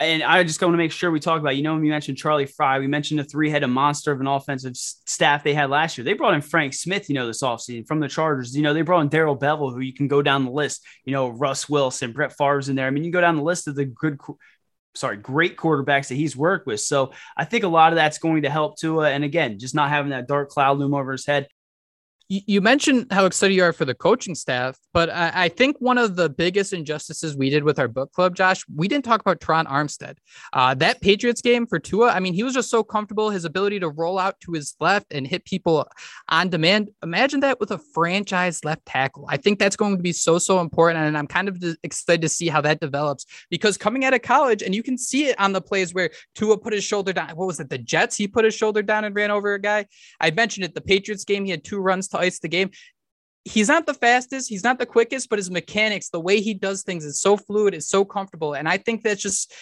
and 0.00 0.22
I 0.22 0.42
just 0.42 0.60
want 0.60 0.74
to 0.74 0.78
make 0.78 0.90
sure 0.90 1.10
we 1.10 1.20
talk 1.20 1.40
about, 1.40 1.56
you 1.56 1.62
know, 1.62 1.76
we 1.76 1.88
mentioned 1.88 2.18
Charlie 2.18 2.46
Frye. 2.46 2.80
we 2.80 2.86
mentioned 2.88 3.20
the 3.20 3.24
three 3.24 3.48
headed 3.48 3.68
monster 3.68 4.10
of 4.10 4.20
an 4.20 4.26
offensive 4.26 4.76
staff 4.76 5.44
they 5.44 5.54
had 5.54 5.70
last 5.70 5.96
year. 5.96 6.04
They 6.04 6.14
brought 6.14 6.34
in 6.34 6.40
Frank 6.40 6.74
Smith, 6.74 7.08
you 7.08 7.14
know, 7.14 7.26
this 7.26 7.42
offseason 7.42 7.86
from 7.86 8.00
the 8.00 8.08
Chargers. 8.08 8.56
You 8.56 8.62
know, 8.62 8.74
they 8.74 8.82
brought 8.82 9.00
in 9.00 9.08
Darrell 9.08 9.38
Bevell, 9.38 9.72
who 9.72 9.80
you 9.80 9.94
can 9.94 10.08
go 10.08 10.20
down 10.20 10.44
the 10.44 10.50
list, 10.50 10.84
you 11.04 11.12
know, 11.12 11.28
Russ 11.28 11.68
Wilson, 11.68 12.12
Brett 12.12 12.36
Favre's 12.36 12.68
in 12.68 12.76
there. 12.76 12.86
I 12.86 12.90
mean, 12.90 13.04
you 13.04 13.12
go 13.12 13.20
down 13.20 13.36
the 13.36 13.42
list 13.42 13.68
of 13.68 13.76
the 13.76 13.84
good, 13.84 14.18
sorry, 14.94 15.16
great 15.16 15.56
quarterbacks 15.56 16.08
that 16.08 16.14
he's 16.14 16.36
worked 16.36 16.66
with. 16.66 16.80
So 16.80 17.12
I 17.36 17.44
think 17.44 17.64
a 17.64 17.68
lot 17.68 17.92
of 17.92 17.96
that's 17.96 18.18
going 18.18 18.42
to 18.42 18.50
help 18.50 18.78
Tua. 18.78 19.10
And 19.10 19.24
again, 19.24 19.58
just 19.58 19.74
not 19.74 19.90
having 19.90 20.10
that 20.10 20.28
dark 20.28 20.50
cloud 20.50 20.78
loom 20.78 20.94
over 20.94 21.12
his 21.12 21.26
head 21.26 21.48
you 22.28 22.60
mentioned 22.62 23.08
how 23.10 23.26
excited 23.26 23.54
you 23.54 23.62
are 23.62 23.72
for 23.72 23.84
the 23.84 23.94
coaching 23.94 24.34
staff, 24.34 24.78
but 24.94 25.10
I, 25.10 25.48
think 25.48 25.76
one 25.78 25.98
of 25.98 26.16
the 26.16 26.28
biggest 26.28 26.72
injustices 26.72 27.36
we 27.36 27.50
did 27.50 27.64
with 27.64 27.78
our 27.78 27.86
book 27.86 28.12
club, 28.12 28.34
Josh, 28.34 28.64
we 28.74 28.88
didn't 28.88 29.04
talk 29.04 29.20
about 29.20 29.40
Tron 29.40 29.66
Armstead. 29.66 30.16
Uh, 30.52 30.74
that 30.74 31.00
Patriots 31.00 31.42
game 31.42 31.66
for 31.66 31.78
Tua, 31.78 32.10
I 32.10 32.20
mean, 32.20 32.32
he 32.32 32.42
was 32.42 32.54
just 32.54 32.70
so 32.70 32.82
comfortable. 32.82 33.28
His 33.28 33.44
ability 33.44 33.80
to 33.80 33.90
roll 33.90 34.18
out 34.18 34.40
to 34.40 34.52
his 34.52 34.74
left 34.80 35.12
and 35.12 35.26
hit 35.26 35.44
people 35.44 35.86
on 36.28 36.48
demand. 36.48 36.90
Imagine 37.02 37.40
that 37.40 37.60
with 37.60 37.70
a 37.70 37.78
franchise 37.78 38.64
left 38.64 38.86
tackle. 38.86 39.26
I 39.28 39.36
think 39.36 39.58
that's 39.58 39.76
going 39.76 39.96
to 39.96 40.02
be 40.02 40.12
so, 40.12 40.38
so 40.38 40.60
important. 40.60 41.04
And 41.04 41.18
I'm 41.18 41.26
kind 41.26 41.48
of 41.48 41.62
excited 41.82 42.22
to 42.22 42.28
see 42.28 42.48
how 42.48 42.62
that 42.62 42.80
develops 42.80 43.26
because 43.50 43.76
coming 43.76 44.04
out 44.04 44.14
of 44.14 44.22
college, 44.22 44.62
and 44.62 44.74
you 44.74 44.82
can 44.82 44.96
see 44.96 45.26
it 45.26 45.38
on 45.38 45.52
the 45.52 45.60
plays 45.60 45.92
where 45.92 46.10
Tua 46.34 46.56
put 46.56 46.72
his 46.72 46.84
shoulder 46.84 47.12
down. 47.12 47.30
What 47.30 47.46
was 47.46 47.60
it? 47.60 47.68
The 47.68 47.78
Jets? 47.78 48.16
He 48.16 48.26
put 48.26 48.44
his 48.44 48.54
shoulder 48.54 48.82
down 48.82 49.04
and 49.04 49.14
ran 49.14 49.30
over 49.30 49.54
a 49.54 49.60
guy. 49.60 49.86
I 50.20 50.30
mentioned 50.30 50.64
it. 50.64 50.74
The 50.74 50.80
Patriots 50.80 51.24
game, 51.24 51.44
he 51.44 51.50
had 51.50 51.64
two 51.64 51.78
runs 51.78 52.08
ice 52.18 52.38
the 52.40 52.48
game. 52.48 52.70
He's 53.44 53.68
not 53.68 53.84
the 53.84 53.94
fastest, 53.94 54.48
he's 54.48 54.64
not 54.64 54.78
the 54.78 54.86
quickest, 54.86 55.28
but 55.28 55.38
his 55.38 55.50
mechanics, 55.50 56.08
the 56.08 56.20
way 56.20 56.40
he 56.40 56.54
does 56.54 56.82
things 56.82 57.04
is 57.04 57.20
so 57.20 57.36
fluid, 57.36 57.74
is 57.74 57.88
so 57.88 58.04
comfortable. 58.04 58.54
And 58.54 58.66
I 58.66 58.78
think 58.78 59.02
that's 59.02 59.20
just 59.20 59.52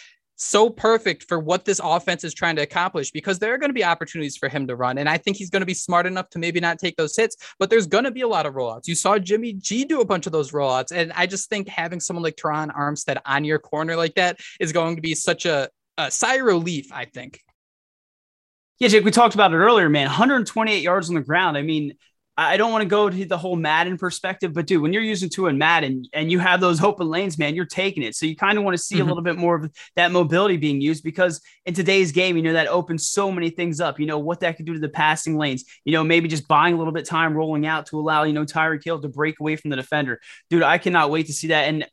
so 0.43 0.69
perfect 0.69 1.25
for 1.29 1.39
what 1.39 1.65
this 1.65 1.81
offense 1.83 2.25
is 2.25 2.35
trying 2.35 2.57
to 2.57 2.63
accomplish 2.63 3.11
because 3.11 3.39
there 3.39 3.55
are 3.55 3.59
going 3.59 3.71
to 3.71 3.75
be 3.75 3.85
opportunities 3.85 4.37
for 4.37 4.49
him 4.49 4.67
to 4.67 4.77
run. 4.77 4.99
And 4.99 5.09
I 5.09 5.19
think 5.19 5.37
he's 5.37 5.51
going 5.51 5.61
to 5.61 5.67
be 5.67 5.75
smart 5.75 6.07
enough 6.07 6.29
to 6.31 6.39
maybe 6.39 6.59
not 6.61 6.79
take 6.79 6.97
those 6.97 7.17
hits, 7.17 7.37
but 7.59 7.71
there's 7.71 7.87
going 7.87 8.05
to 8.05 8.11
be 8.11 8.23
a 8.23 8.29
lot 8.29 8.47
of 8.47 8.55
rollouts. 8.55 8.89
You 8.89 8.95
saw 8.95 9.19
Jimmy 9.19 9.53
G 9.53 9.85
do 9.85 10.01
a 10.01 10.05
bunch 10.05 10.27
of 10.27 10.33
those 10.33 10.53
rollouts. 10.53 10.91
And 10.93 11.13
I 11.13 11.27
just 11.27 11.49
think 11.49 11.69
having 11.69 12.01
someone 12.01 12.23
like 12.23 12.37
Terron 12.37 12.75
Armstead 12.75 13.19
on 13.25 13.45
your 13.45 13.59
corner 13.59 13.97
like 13.97 14.15
that 14.17 14.41
is 14.59 14.73
going 14.73 14.97
to 14.97 15.03
be 15.03 15.15
such 15.15 15.47
a, 15.47 15.69
a 15.99 16.11
sigh 16.11 16.37
of 16.37 16.45
relief, 16.47 16.93
I 16.93 17.05
think. 17.05 17.41
Yeah, 18.79 18.89
Jake, 18.89 19.05
we 19.05 19.13
talked 19.13 19.35
about 19.35 19.53
it 19.53 19.59
earlier, 19.59 19.89
man. 19.89 20.07
128 20.07 20.83
yards 20.83 21.09
on 21.09 21.15
the 21.15 21.21
ground. 21.21 21.57
I 21.57 21.63
mean, 21.63 21.95
I 22.37 22.57
don't 22.57 22.73
want 22.73 22.81
to 22.81 22.89
go 22.89 23.11
to 23.11 23.25
the 23.27 23.37
whole 23.37 23.57
Madden 23.57 23.99
perspective, 23.99 24.55
but 24.55 24.67
dude, 24.67 24.81
when 24.81 24.95
you're 24.95 25.03
using 25.03 25.29
Tua 25.29 25.51
and 25.51 25.59
Madden 25.59 26.07
and 26.15 26.33
you 26.33 26.39
have 26.39 26.61
those 26.63 26.83
open 26.83 27.09
lanes, 27.09 27.39
man, 27.39 27.55
you're 27.55 27.67
taking 27.67 28.03
it. 28.03 28.15
So 28.15 28.25
you 28.25 28.35
kind 28.35 28.57
of 28.57 28.65
want 28.65 28.75
to 28.75 28.83
see 28.83 28.95
mm-hmm. 28.95 29.05
a 29.05 29.07
little 29.07 29.23
bit 29.23 29.37
more 29.37 29.57
of 29.57 29.71
that 29.97 30.13
mobility 30.13 30.57
being 30.57 30.81
used 30.81 31.05
because 31.05 31.43
in 31.67 31.75
today's 31.75 32.11
game, 32.11 32.37
you 32.39 32.43
know, 32.43 32.55
that 32.55 32.69
opens 32.69 33.07
so 33.07 33.31
many 33.31 33.51
things 33.51 33.81
up. 33.81 34.01
You 34.01 34.07
know, 34.07 34.19
what 34.19 34.41
that 34.41 34.57
could 34.57 34.65
do 34.65 34.73
to 34.73 34.81
the 34.81 34.89
passing 34.89 35.37
lanes, 35.37 35.65
you 35.85 35.93
know, 35.93 36.03
maybe 36.03 36.27
just 36.27 36.49
buying 36.49 36.75
a 36.75 36.79
little 36.79 36.93
bit 36.93 37.05
time 37.05 37.35
rolling 37.35 37.67
out 37.67 37.85
to 37.87 37.99
allow, 37.99 38.23
you 38.23 38.33
know, 38.33 38.47
Tyreek 38.47 38.83
Hill 38.83 39.01
to 39.03 39.09
break 39.09 39.39
away 39.39 39.57
from 39.57 39.69
the 39.69 39.77
defender. 39.77 40.19
Dude, 40.49 40.63
I 40.63 40.79
cannot 40.79 41.11
wait 41.11 41.27
to 41.27 41.35
see 41.35 41.49
that. 41.49 41.69
And 41.69 41.87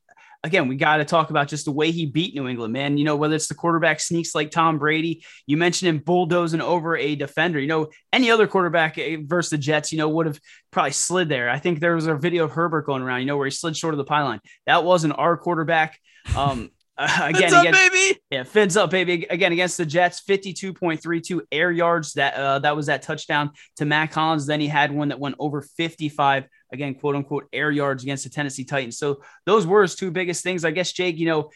again, 0.44 0.68
we 0.68 0.76
got 0.76 0.98
to 0.98 1.06
talk 1.06 1.30
about 1.30 1.48
just 1.48 1.66
the 1.66 1.72
way 1.72 1.92
he 1.92 2.06
beat 2.06 2.34
New 2.34 2.48
England, 2.48 2.74
man. 2.74 2.98
You 2.98 3.04
know, 3.04 3.16
whether 3.16 3.36
it's 3.36 3.48
the 3.48 3.56
quarterback 3.56 4.00
sneaks 4.00 4.34
like 4.34 4.52
Tom 4.52 4.80
Brady, 4.80 5.24
you 5.46 5.58
mentioned 5.58 5.90
him 5.90 6.00
bulldozing 6.00 6.62
over 6.62 6.96
a 6.96 7.16
defender. 7.16 7.60
You 7.60 7.68
know, 7.68 7.88
any 8.14 8.32
other 8.32 8.48
quarterback 8.48 8.98
eh, 8.98 9.18
versus 9.22 9.52
the 9.52 9.58
Jets, 9.58 9.92
you 9.92 9.98
know, 9.98 10.10
would 10.10 10.28
have 10.28 10.40
probably 10.72 10.92
slid 10.92 11.30
there. 11.30 11.50
I 11.50 11.60
think 11.60 11.80
there 11.80 11.96
was 11.96 12.08
a 12.08 12.16
video 12.16 12.46
of 12.46 12.52
Herbert 12.52 12.86
going 12.86 13.02
around, 13.02 13.22
you 13.22 13.26
know, 13.26 13.38
where 13.38 13.48
he 13.48 13.52
slid 13.52 13.76
short 13.76 13.94
of 13.94 13.98
the 13.98 14.06
pylon. 14.06 14.40
That 14.66 14.84
wasn't 14.84 15.18
our 15.18 15.36
quarterback. 15.38 16.00
Um, 16.36 16.72
again, 16.98 17.54
up, 17.54 17.66
again, 17.66 17.74
baby. 17.74 18.20
Yeah, 18.30 18.44
fins 18.44 18.76
up, 18.78 18.92
baby. 18.92 19.26
Again, 19.30 19.52
against 19.52 19.78
the 19.78 19.86
Jets, 19.86 20.22
52.32 20.28 21.42
air 21.52 21.72
yards. 21.72 22.14
That 22.14 22.34
uh, 22.36 22.60
that 22.60 22.76
was 22.76 22.88
that 22.88 23.02
touchdown 23.02 23.52
to 23.78 23.86
Mack 23.86 24.14
Hollins. 24.14 24.46
Then 24.46 24.60
he 24.60 24.68
had 24.68 24.92
one 24.92 25.10
that 25.10 25.20
went 25.20 25.36
over 25.40 25.62
55 25.62 26.46
again, 26.72 26.96
quote 26.96 27.16
unquote, 27.16 27.48
air 27.54 27.72
yards 27.72 28.04
against 28.04 28.24
the 28.24 28.30
Tennessee 28.30 28.66
Titans. 28.66 28.98
So 28.98 29.22
those 29.46 29.66
were 29.66 29.82
his 29.82 29.96
two 29.96 30.12
biggest 30.12 30.44
things. 30.44 30.66
I 30.66 30.72
guess, 30.72 30.92
Jake, 30.92 31.18
you 31.18 31.26
know, 31.26 31.50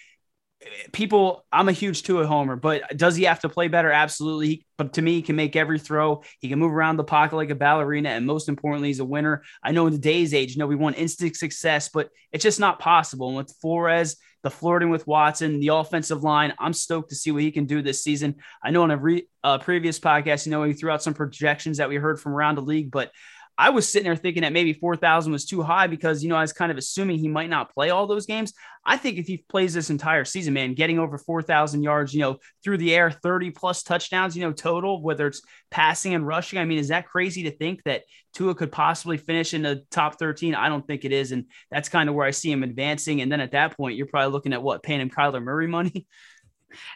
people, 0.91 1.45
I'm 1.51 1.69
a 1.69 1.73
huge 1.73 2.03
Tua 2.03 2.25
homer, 2.25 2.55
but 2.55 2.95
does 2.95 3.15
he 3.15 3.23
have 3.23 3.41
to 3.41 3.49
play 3.49 3.67
better? 3.67 3.91
Absolutely. 3.91 4.65
But 4.77 4.93
to 4.93 5.01
me, 5.01 5.13
he 5.13 5.21
can 5.21 5.35
make 5.35 5.55
every 5.55 5.79
throw. 5.79 6.23
He 6.39 6.49
can 6.49 6.59
move 6.59 6.71
around 6.71 6.97
the 6.97 7.03
pocket 7.03 7.35
like 7.35 7.49
a 7.49 7.55
ballerina. 7.55 8.09
And 8.09 8.25
most 8.25 8.49
importantly, 8.49 8.89
he's 8.89 8.99
a 8.99 9.05
winner. 9.05 9.43
I 9.63 9.71
know 9.71 9.87
in 9.87 9.93
today's 9.93 10.33
age, 10.33 10.53
you 10.53 10.59
know, 10.59 10.67
we 10.67 10.75
want 10.75 10.97
instant 10.97 11.35
success, 11.35 11.89
but 11.89 12.09
it's 12.31 12.43
just 12.43 12.59
not 12.59 12.79
possible. 12.79 13.27
And 13.27 13.37
with 13.37 13.55
Flores, 13.61 14.17
the 14.43 14.49
flirting 14.49 14.89
with 14.89 15.07
Watson, 15.07 15.59
the 15.59 15.69
offensive 15.69 16.23
line, 16.23 16.53
I'm 16.59 16.73
stoked 16.73 17.09
to 17.09 17.15
see 17.15 17.31
what 17.31 17.43
he 17.43 17.51
can 17.51 17.65
do 17.65 17.81
this 17.81 18.03
season. 18.03 18.35
I 18.63 18.71
know 18.71 18.83
in 18.83 18.91
a 18.91 18.97
re, 18.97 19.27
uh, 19.43 19.57
previous 19.59 19.99
podcast, 19.99 20.45
you 20.45 20.51
know, 20.51 20.63
he 20.63 20.73
threw 20.73 20.91
out 20.91 21.03
some 21.03 21.13
projections 21.13 21.77
that 21.77 21.89
we 21.89 21.95
heard 21.95 22.19
from 22.19 22.33
around 22.33 22.55
the 22.55 22.61
league, 22.61 22.91
but 22.91 23.11
I 23.57 23.69
was 23.69 23.87
sitting 23.87 24.05
there 24.05 24.15
thinking 24.15 24.41
that 24.41 24.53
maybe 24.53 24.73
4,000 24.73 25.31
was 25.31 25.45
too 25.45 25.61
high 25.61 25.85
because, 25.87 26.23
you 26.23 26.29
know, 26.29 26.35
I 26.35 26.41
was 26.41 26.53
kind 26.53 26.71
of 26.71 26.77
assuming 26.77 27.19
he 27.19 27.27
might 27.27 27.49
not 27.49 27.73
play 27.73 27.91
all 27.91 28.07
those 28.07 28.25
games. 28.25 28.53
I 28.83 28.97
think 28.97 29.17
if 29.17 29.27
he 29.27 29.45
plays 29.47 29.73
this 29.73 29.91
entire 29.91 30.25
season, 30.25 30.53
man, 30.55 30.73
getting 30.73 30.97
over 30.97 31.17
4,000 31.17 31.83
yards, 31.83 32.13
you 32.13 32.21
know, 32.21 32.37
through 32.63 32.79
the 32.79 32.95
air, 32.95 33.11
30 33.11 33.51
plus 33.51 33.83
touchdowns, 33.83 34.35
you 34.35 34.43
know, 34.43 34.51
total, 34.51 35.01
whether 35.01 35.27
it's 35.27 35.41
passing 35.69 36.15
and 36.15 36.25
rushing. 36.25 36.57
I 36.57 36.65
mean, 36.65 36.79
is 36.79 36.87
that 36.87 37.07
crazy 37.07 37.43
to 37.43 37.51
think 37.51 37.83
that 37.83 38.03
Tua 38.33 38.55
could 38.55 38.71
possibly 38.71 39.17
finish 39.17 39.53
in 39.53 39.61
the 39.61 39.85
top 39.91 40.17
13? 40.17 40.55
I 40.55 40.67
don't 40.67 40.85
think 40.85 41.05
it 41.05 41.11
is. 41.11 41.31
And 41.31 41.45
that's 41.69 41.89
kind 41.89 42.09
of 42.09 42.15
where 42.15 42.25
I 42.25 42.31
see 42.31 42.51
him 42.51 42.63
advancing. 42.63 43.21
And 43.21 43.31
then 43.31 43.39
at 43.39 43.51
that 43.51 43.77
point, 43.77 43.97
you're 43.97 44.07
probably 44.07 44.31
looking 44.31 44.53
at 44.53 44.63
what, 44.63 44.83
paying 44.83 44.99
him 44.99 45.09
Kyler 45.11 45.43
Murray 45.43 45.67
money? 45.67 46.07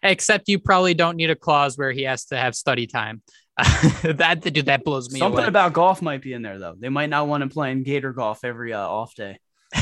Except 0.01 0.49
you 0.49 0.57
probably 0.57 0.95
don't 0.95 1.17
need 1.17 1.29
a 1.29 1.35
clause 1.35 1.77
where 1.77 1.91
he 1.91 2.03
has 2.03 2.25
to 2.25 2.37
have 2.37 2.55
study 2.55 2.87
time. 2.87 3.21
that 4.03 4.41
dude, 4.41 4.67
that 4.67 4.83
blows 4.83 5.11
me. 5.11 5.19
Something 5.19 5.39
away. 5.39 5.47
about 5.47 5.73
golf 5.73 6.01
might 6.01 6.21
be 6.21 6.33
in 6.33 6.43
there 6.43 6.59
though. 6.59 6.75
They 6.77 6.89
might 6.89 7.09
not 7.09 7.27
want 7.27 7.43
to 7.43 7.49
play 7.49 7.71
in 7.71 7.83
Gator 7.83 8.13
golf 8.13 8.43
every 8.43 8.73
uh, 8.73 8.87
off 8.87 9.15
day. 9.15 9.39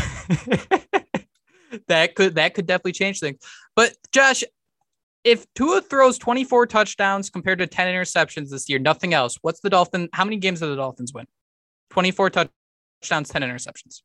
that 1.87 2.15
could 2.15 2.35
that 2.35 2.53
could 2.53 2.67
definitely 2.67 2.93
change 2.93 3.19
things. 3.19 3.37
But 3.75 3.93
Josh, 4.13 4.45
if 5.25 5.45
Tua 5.55 5.81
throws 5.81 6.17
24 6.17 6.67
touchdowns 6.67 7.29
compared 7.29 7.59
to 7.59 7.67
10 7.67 7.93
interceptions 7.93 8.49
this 8.49 8.69
year, 8.69 8.79
nothing 8.79 9.13
else. 9.13 9.37
What's 9.41 9.59
the 9.59 9.69
Dolphin? 9.69 10.07
How 10.13 10.23
many 10.23 10.37
games 10.37 10.61
do 10.61 10.69
the 10.69 10.75
Dolphins 10.77 11.13
win? 11.13 11.25
24 11.89 12.29
touchdowns, 12.29 13.29
10 13.29 13.41
interceptions. 13.41 14.01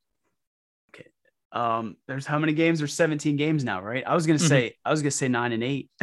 Um, 1.53 1.97
there's 2.07 2.27
how 2.27 2.39
many 2.39 2.53
games? 2.53 2.79
There's 2.79 2.95
17 2.95 3.37
games 3.37 3.65
now, 3.65 3.83
right? 3.83 4.05
I 4.07 4.15
was 4.15 4.27
gonna 4.27 4.39
mm-hmm. 4.39 4.49
say, 4.49 4.77
I 4.85 4.91
was 4.91 5.03
gonna 5.03 5.11
say 5.11 5.29
nine 5.29 5.53
and 5.53 5.65
eight. 5.65 5.91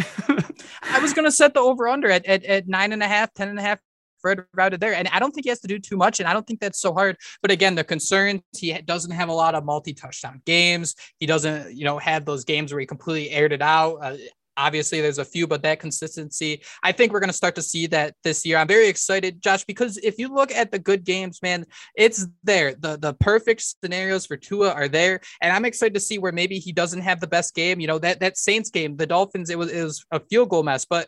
I 0.83 0.99
was 1.01 1.13
gonna 1.13 1.31
set 1.31 1.53
the 1.53 1.61
over 1.61 1.87
under 1.87 2.09
at, 2.09 2.25
at, 2.25 2.43
at 2.43 2.67
nine 2.67 2.91
and 2.91 3.01
a 3.01 3.07
half, 3.07 3.33
ten 3.33 3.49
and 3.49 3.59
a 3.59 3.61
half 3.61 3.79
right 4.23 4.39
routed 4.53 4.79
there. 4.79 4.93
And 4.93 5.07
I 5.09 5.19
don't 5.19 5.31
think 5.31 5.45
he 5.45 5.49
has 5.49 5.59
to 5.61 5.67
do 5.67 5.79
too 5.79 5.97
much. 5.97 6.19
And 6.19 6.27
I 6.27 6.33
don't 6.33 6.45
think 6.45 6.59
that's 6.59 6.79
so 6.79 6.93
hard. 6.93 7.17
But 7.41 7.51
again, 7.51 7.75
the 7.75 7.83
concerns 7.83 8.41
he 8.55 8.73
doesn't 8.73 9.11
have 9.11 9.29
a 9.29 9.33
lot 9.33 9.55
of 9.55 9.65
multi 9.65 9.93
touchdown 9.93 10.41
games. 10.45 10.95
He 11.19 11.25
doesn't, 11.25 11.75
you 11.75 11.85
know, 11.85 11.97
have 11.97 12.25
those 12.25 12.43
games 12.43 12.71
where 12.71 12.79
he 12.79 12.85
completely 12.85 13.29
aired 13.31 13.53
it 13.53 13.61
out. 13.61 13.97
Uh, 14.01 14.17
Obviously, 14.57 15.01
there's 15.01 15.19
a 15.19 15.25
few, 15.25 15.45
but 15.47 15.61
that 15.63 15.79
consistency, 15.79 16.63
I 16.83 16.91
think 16.91 17.13
we're 17.13 17.19
going 17.19 17.29
to 17.29 17.33
start 17.33 17.55
to 17.55 17.61
see 17.61 17.87
that 17.87 18.15
this 18.23 18.45
year. 18.45 18.57
I'm 18.57 18.67
very 18.67 18.87
excited, 18.87 19.41
Josh, 19.41 19.63
because 19.65 19.97
if 19.97 20.17
you 20.17 20.33
look 20.33 20.51
at 20.51 20.71
the 20.71 20.79
good 20.79 21.03
games, 21.03 21.41
man, 21.43 21.65
it's 21.95 22.27
there. 22.43 22.73
The 22.73 22.97
the 22.97 23.13
perfect 23.13 23.61
scenarios 23.61 24.25
for 24.25 24.35
Tua 24.35 24.71
are 24.73 24.87
there, 24.87 25.21
and 25.41 25.53
I'm 25.53 25.65
excited 25.65 25.93
to 25.93 25.99
see 25.99 26.17
where 26.17 26.31
maybe 26.31 26.57
he 26.57 26.71
doesn't 26.71 27.01
have 27.01 27.19
the 27.19 27.27
best 27.27 27.55
game. 27.55 27.79
You 27.79 27.87
know 27.87 27.99
that 27.99 28.19
that 28.19 28.37
Saints 28.37 28.69
game, 28.71 28.97
the 28.97 29.05
Dolphins, 29.05 29.49
it 29.49 29.57
was 29.57 29.71
it 29.71 29.83
was 29.83 30.03
a 30.11 30.19
field 30.19 30.49
goal 30.49 30.63
mess, 30.63 30.85
but 30.85 31.07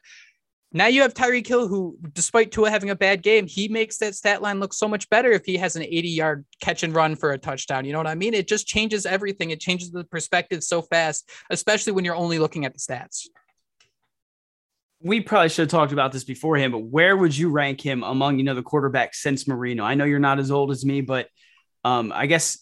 now 0.72 0.86
you 0.86 1.02
have 1.02 1.16
Tyreek 1.16 1.48
Hill, 1.48 1.68
who, 1.68 1.98
despite 2.14 2.52
Tua 2.52 2.70
having 2.70 2.92
a 2.92 2.96
bad 2.96 3.24
game, 3.24 3.48
he 3.48 3.68
makes 3.68 3.98
that 3.98 4.14
stat 4.14 4.44
line 4.44 4.60
look 4.60 4.72
so 4.72 4.88
much 4.88 5.10
better 5.10 5.32
if 5.32 5.44
he 5.44 5.58
has 5.58 5.76
an 5.76 5.82
80 5.82 6.10
yard 6.10 6.46
catch 6.62 6.84
and 6.84 6.94
run 6.94 7.16
for 7.16 7.32
a 7.32 7.40
touchdown. 7.40 7.86
You 7.86 7.94
know 7.94 7.98
what 7.98 8.06
I 8.06 8.14
mean? 8.14 8.36
It 8.36 8.48
just 8.48 8.68
changes 8.68 9.08
everything. 9.08 9.50
It 9.50 9.60
changes 9.60 9.90
the 9.90 10.04
perspective 10.04 10.64
so 10.64 10.84
fast, 10.84 11.28
especially 11.50 11.94
when 11.94 12.06
you're 12.06 12.16
only 12.16 12.38
looking 12.38 12.66
at 12.66 12.74
the 12.74 12.80
stats 12.80 13.28
we 15.02 15.22
probably 15.22 15.50
should 15.50 15.64
have 15.64 15.70
talked 15.70 15.94
about 15.94 16.12
this 16.12 16.24
beforehand, 16.24 16.72
but 16.72 16.80
where 16.80 17.16
would 17.16 17.36
you 17.38 17.50
rank 17.50 17.80
him 17.82 18.04
among, 18.04 18.38
you 18.38 18.44
know, 18.44 18.56
the 18.56 18.64
quarterbacks 18.64 19.16
since 19.16 19.48
Marino? 19.48 19.84
I 19.84 19.96
know 19.96 20.06
you're 20.06 20.20
not 20.20 20.40
as 20.40 20.52
old 20.52 20.72
as 20.72 20.84
me, 20.86 21.02
but 21.02 21.28
um, 21.86 22.12
I 22.14 22.26
guess, 22.26 22.60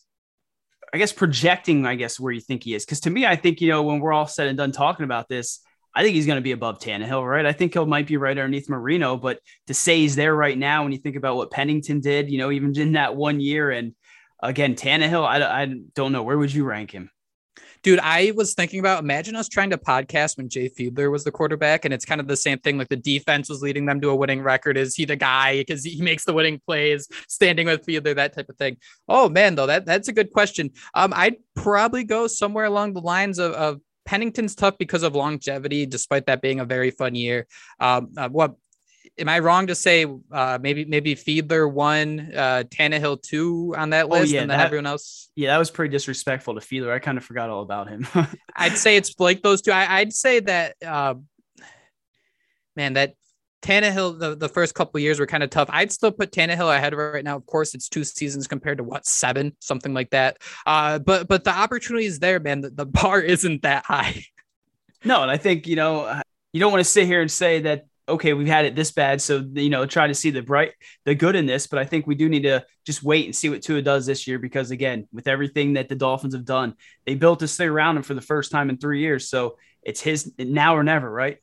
I 0.94 0.98
guess 0.98 1.12
projecting, 1.12 1.86
I 1.86 1.96
guess, 1.96 2.20
where 2.20 2.32
you 2.32 2.40
think 2.40 2.64
he 2.64 2.76
is. 2.76 2.86
Cause 2.86 3.00
to 3.02 3.10
me, 3.10 3.26
I 3.26 3.36
think, 3.36 3.60
you 3.60 3.70
know, 3.70 3.84
when 3.84 4.00
we're 4.00 4.14
all 4.14 4.28
said 4.28 4.48
and 4.48 4.58
done 4.58 4.72
talking 4.72 5.04
about 5.04 5.28
this, 5.28 5.60
I 5.96 6.04
think 6.04 6.14
he's 6.14 6.28
going 6.28 6.38
to 6.38 6.44
be 6.44 6.52
above 6.52 6.78
Tannehill, 6.80 7.28
right? 7.28 7.46
I 7.46 7.54
think 7.54 7.74
he 7.74 7.84
might 7.84 8.06
be 8.06 8.18
right 8.18 8.38
underneath 8.38 8.70
Marino, 8.70 9.18
but 9.18 9.40
to 9.66 9.74
say 9.74 9.98
he's 9.98 10.16
there 10.16 10.36
right 10.36 10.58
now, 10.58 10.84
when 10.84 10.92
you 10.92 11.00
think 11.00 11.16
about 11.16 11.38
what 11.38 11.50
Pennington 11.50 12.02
did, 12.02 12.30
you 12.30 12.38
know, 12.38 12.52
even 12.52 12.78
in 12.80 12.92
that 12.92 13.16
one 13.16 13.40
year, 13.40 13.72
and 13.72 13.96
again, 14.44 14.76
Tannehill, 14.76 15.26
I, 15.26 15.64
I 15.64 15.74
don't 15.96 16.12
know. 16.12 16.22
Where 16.22 16.38
would 16.38 16.54
you 16.54 16.66
rank 16.66 16.92
him? 16.92 17.10
Dude, 17.88 18.00
I 18.04 18.34
was 18.36 18.54
thinking 18.54 18.82
about 18.82 19.02
imagine 19.02 19.38
us 19.38 19.48
trying 19.48 19.70
to 19.70 19.78
podcast 19.78 20.36
when 20.36 20.50
Jay 20.50 20.68
Fiedler 20.68 21.10
was 21.10 21.24
the 21.24 21.32
quarterback, 21.32 21.86
and 21.86 21.94
it's 21.94 22.04
kind 22.04 22.20
of 22.20 22.28
the 22.28 22.36
same 22.36 22.60
thing. 22.60 22.78
Like 22.78 22.90
the 22.90 22.98
defense 22.98 23.48
was 23.48 23.62
leading 23.62 23.86
them 23.86 24.02
to 24.02 24.10
a 24.10 24.16
winning 24.18 24.42
record. 24.42 24.78
Is 24.78 24.94
he 24.94 25.06
the 25.06 25.16
guy 25.16 25.60
because 25.60 25.86
he 25.86 26.02
makes 26.02 26.26
the 26.26 26.34
winning 26.34 26.60
plays, 26.60 27.08
standing 27.30 27.66
with 27.66 27.86
Fiedler, 27.86 28.14
that 28.14 28.34
type 28.34 28.50
of 28.50 28.58
thing? 28.58 28.76
Oh 29.08 29.30
man, 29.30 29.56
though 29.56 29.68
that 29.68 29.86
that's 29.86 30.10
a 30.10 30.12
good 30.12 30.34
question. 30.34 30.72
Um, 30.96 31.14
I'd 31.16 31.38
probably 31.56 32.04
go 32.04 32.28
somewhere 32.28 32.66
along 32.66 32.92
the 32.92 33.00
lines 33.00 33.40
of, 33.40 33.54
of 33.54 33.80
Pennington's 34.06 34.54
tough 34.54 34.78
because 34.78 35.04
of 35.04 35.16
longevity, 35.16 35.86
despite 35.86 36.26
that 36.26 36.42
being 36.42 36.60
a 36.60 36.66
very 36.66 36.92
fun 36.92 37.16
year. 37.16 37.48
Um, 37.80 38.10
uh, 38.18 38.28
what 38.28 38.56
am 39.20 39.30
I 39.30 39.40
wrong 39.40 39.68
to 39.68 39.76
say? 39.76 40.06
Uh, 40.32 40.58
maybe 40.62 40.86
maybe 40.86 41.16
Fiedler 41.16 41.72
one, 41.72 42.32
uh, 42.36 42.64
Tannehill 42.68 43.22
two 43.22 43.74
on 43.78 43.90
that 43.92 44.06
Oh, 44.06 44.10
list, 44.10 44.32
yeah, 44.32 44.42
and 44.42 44.50
then 44.52 44.58
that- 44.60 44.66
everyone 44.66 44.86
else. 44.86 45.30
Yeah, 45.36 45.50
that 45.52 45.58
was 45.58 45.70
pretty 45.72 45.92
disrespectful 45.92 46.56
to 46.56 46.62
Fiedler. 46.62 46.92
I 46.92 47.00
kind 47.00 47.18
of 47.18 47.24
forgot 47.24 47.50
all 47.50 47.62
about 47.62 47.88
him. 47.90 48.08
I'd 48.56 48.78
say 48.78 48.98
it's 48.98 49.14
like 49.20 49.42
those 49.44 49.62
two. 49.62 49.72
I, 49.72 50.00
I'd 50.00 50.14
say 50.14 50.40
that, 50.42 50.76
uh, 50.86 51.14
man, 52.76 52.94
that 52.94 53.14
Tannehill, 53.62 54.20
the, 54.20 54.36
the 54.36 54.50
first 54.50 54.76
couple 54.76 55.00
years 55.00 55.20
were 55.20 55.26
kind 55.28 55.44
of 55.44 55.50
tough. 55.50 55.70
I'd 55.72 55.92
still 55.92 56.12
put 56.12 56.32
Tannehill 56.32 56.76
ahead 56.76 56.94
of 56.94 57.00
it 57.00 57.02
right 57.04 57.24
now. 57.24 57.36
Of 57.36 57.46
course, 57.46 57.74
it's 57.76 57.90
two 57.90 58.04
seasons 58.04 58.48
compared 58.48 58.78
to 58.78 58.84
what 58.84 59.06
seven, 59.06 59.56
something 59.60 59.94
like 59.94 60.12
that. 60.12 60.38
Uh, 60.66 61.00
but 61.00 61.28
but 61.28 61.44
the 61.44 61.52
opportunity 61.56 62.06
is 62.06 62.20
there, 62.20 62.40
man. 62.40 62.62
The, 62.62 62.70
the 62.70 62.86
bar 62.86 63.20
isn't 63.36 63.64
that 63.64 63.86
high. 63.86 64.24
No, 65.04 65.22
and 65.22 65.30
I 65.32 65.38
think 65.38 65.68
you 65.68 65.76
know 65.76 66.22
you 66.54 66.60
don't 66.60 66.72
want 66.72 66.84
to 66.84 66.90
sit 66.90 67.06
here 67.06 67.22
and 67.22 67.30
say 67.32 67.62
that 67.62 67.86
okay 68.08 68.34
we've 68.34 68.48
had 68.48 68.66
it 68.66 68.76
this 68.76 68.92
bad, 68.92 69.22
so 69.22 69.46
you 69.54 69.70
know 69.70 69.86
try 69.86 70.08
to 70.08 70.14
see 70.14 70.30
the 70.30 70.42
bright 70.42 70.74
the 71.06 71.16
good 71.16 71.36
in 71.36 71.46
this. 71.46 71.68
But 71.68 71.80
I 71.80 71.86
think 71.86 72.08
we 72.08 72.16
do 72.16 72.30
need 72.30 72.44
to 72.44 72.66
just 72.86 73.04
wait 73.04 73.26
and 73.26 73.36
see 73.36 73.50
what 73.50 73.62
Tua 73.62 73.82
does 73.82 74.06
this 74.06 74.28
year 74.28 74.40
because 74.40 74.72
again, 74.72 75.08
with 75.12 75.28
everything 75.28 75.74
that 75.74 75.90
the 75.90 75.96
Dolphins 75.96 76.34
have 76.34 76.46
done, 76.46 76.76
they 77.06 77.16
built 77.16 77.40
this 77.40 77.58
thing 77.58 77.70
around 77.70 77.98
him 77.98 78.04
for 78.04 78.14
the 78.14 78.22
first 78.22 78.52
time 78.52 78.70
in 78.70 78.78
three 78.78 79.02
years. 79.02 79.30
So 79.30 79.58
it's 79.82 80.02
his 80.02 80.32
now 80.38 80.76
or 80.76 80.84
never, 80.84 81.10
right? 81.10 81.38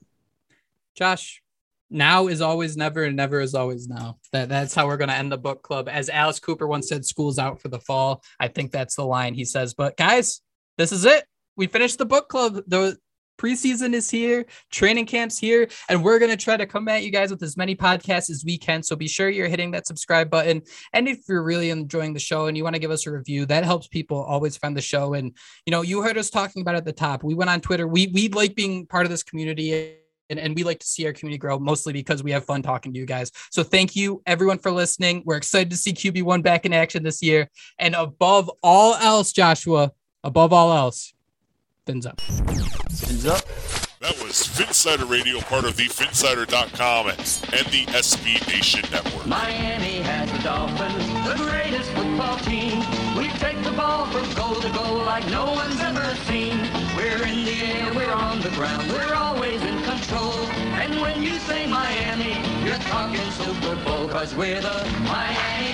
Josh, 0.97 1.43
now 1.91 2.27
is 2.27 2.41
always 2.41 2.77
never, 2.77 3.05
and 3.05 3.17
never 3.17 3.41
is 3.41 3.55
always 3.55 3.89
now. 3.89 4.19
That 4.33 4.49
that's 4.49 4.75
how 4.75 4.87
we're 4.87 4.97
gonna 4.97 5.13
end 5.13 5.31
the 5.31 5.39
book 5.39 5.63
club. 5.63 5.89
As 5.89 6.09
Alice 6.09 6.41
Cooper 6.41 6.67
once 6.67 6.89
said, 6.89 7.05
"School's 7.05 7.39
out 7.39 7.61
for 7.61 7.69
the 7.69 7.81
fall." 7.81 8.23
I 8.41 8.49
think 8.49 8.73
that's 8.73 8.97
the 8.97 9.05
line 9.05 9.35
he 9.35 9.45
says. 9.45 9.75
But 9.75 9.97
guys, 9.97 10.41
this 10.77 10.93
is 10.93 11.05
it. 11.05 11.25
We 11.57 11.67
finished 11.67 11.99
the 11.99 12.07
book 12.07 12.29
club. 12.29 12.61
The 12.67 12.99
preseason 13.39 13.95
is 13.95 14.11
here, 14.11 14.47
training 14.71 15.07
camp's 15.07 15.39
here, 15.39 15.69
and 15.89 16.03
we're 16.03 16.19
gonna 16.19 16.37
try 16.37 16.57
to 16.57 16.67
come 16.67 16.89
at 16.89 17.03
you 17.03 17.11
guys 17.11 17.31
with 17.31 17.43
as 17.43 17.57
many 17.57 17.75
podcasts 17.75 18.31
as 18.31 18.45
we 18.45 18.59
can. 18.59 18.83
So 18.83 18.97
be 18.97 19.09
sure 19.09 19.29
you're 19.29 19.49
hitting 19.49 19.71
that 19.73 19.87
subscribe 19.87 20.31
button. 20.31 20.63
And 20.93 21.09
if 21.09 21.21
you're 21.29 21.43
really 21.43 21.71
enjoying 21.71 22.15
the 22.15 22.21
show 22.21 22.47
and 22.47 22.57
you 22.57 22.65
want 22.65 22.75
to 22.75 22.81
give 22.81 22.91
us 22.91 23.07
a 23.07 23.13
review, 23.13 23.47
that 23.47 23.65
helps 23.65 23.89
people 23.89 24.23
always 24.23 24.57
find 24.57 24.77
the 24.77 24.83
show. 24.83 25.15
And 25.15 25.37
you 25.67 25.71
know, 25.71 25.83
you 25.83 26.03
heard 26.03 26.19
us 26.19 26.31
talking 26.31 26.63
about 26.63 26.77
at 26.77 26.85
the 26.85 26.93
top. 26.93 27.23
We 27.25 27.35
went 27.35 27.51
on 27.51 27.61
Twitter. 27.61 27.87
We 27.87 28.09
we 28.09 28.29
like 28.29 28.55
being 28.55 28.87
part 28.87 29.07
of 29.07 29.11
this 29.11 29.23
community 29.23 29.99
and, 30.31 30.39
and 30.39 30.55
we 30.55 30.65
like 30.65 30.79
to 30.81 30.87
see 30.87 31.07
our 31.07 31.13
community 31.13 31.39
grow 31.39 31.59
mostly 31.59 31.93
because 31.93 32.23
we 32.23 32.31
have 32.33 32.45
fun 32.45 32.63
talking 32.63 32.93
to 32.93 32.99
you 32.99 33.07
guys. 33.07 33.31
So 33.51 33.63
thank 33.63 33.95
you 33.95 34.23
everyone 34.27 34.59
for 34.59 34.71
listening. 34.71 35.23
We're 35.25 35.37
excited 35.37 35.71
to 35.71 35.77
see 35.77 35.93
QB1 35.93 36.43
back 36.43 36.65
in 36.65 36.73
action 36.73 37.03
this 37.03 37.23
year. 37.23 37.49
And 37.79 37.95
above 37.95 38.51
all 38.63 38.95
else, 38.95 39.33
Joshua, 39.33 39.93
above 40.23 40.53
all 40.53 40.73
else, 40.73 41.13
fins 41.87 42.07
up. 42.07 42.21
Fins 42.21 43.27
up. 43.27 43.43
That 44.01 44.17
was 44.23 44.49
Phinsider 44.49 45.09
Radio, 45.09 45.41
part 45.41 45.65
of 45.65 45.77
the 45.77 45.85
Phinsider.com 45.85 47.09
and 47.09 47.19
the 47.19 47.85
SB 47.93 48.47
Nation 48.49 48.83
Network. 48.91 49.27
Miami 49.27 50.01
has 50.01 50.31
the 50.33 50.39
Dolphins, 50.39 51.07
the 51.29 51.37
greatest 51.45 51.91
football 51.91 52.39
team. 52.39 52.79
We 53.17 53.29
take 53.39 53.63
the 53.63 53.73
ball 53.73 54.07
from 54.07 54.25
goal 54.35 54.55
to 54.61 54.69
goal 54.73 55.05
like 55.05 55.27
no 55.29 55.45
one's 55.45 55.81
ever 55.81 56.05
seen. 56.25 56.57
We're 56.97 57.23
in 57.27 57.45
the 57.45 57.59
air, 57.65 57.93
we're 57.95 58.13
on 58.13 58.41
the 58.41 58.51
ground, 58.51 58.91
we're 58.91 59.15
always 59.15 59.61
in 59.63 59.83
control. 59.85 60.33
And 60.81 61.01
when 61.03 61.23
you 61.23 61.39
say 61.41 61.67
Miami, 61.67 62.33
you're 62.65 62.81
talking 62.89 63.31
Super 63.33 63.77
Bowl, 63.85 64.09
cause 64.09 64.35
we're 64.35 64.61
the 64.61 64.89
Miami 65.05 65.74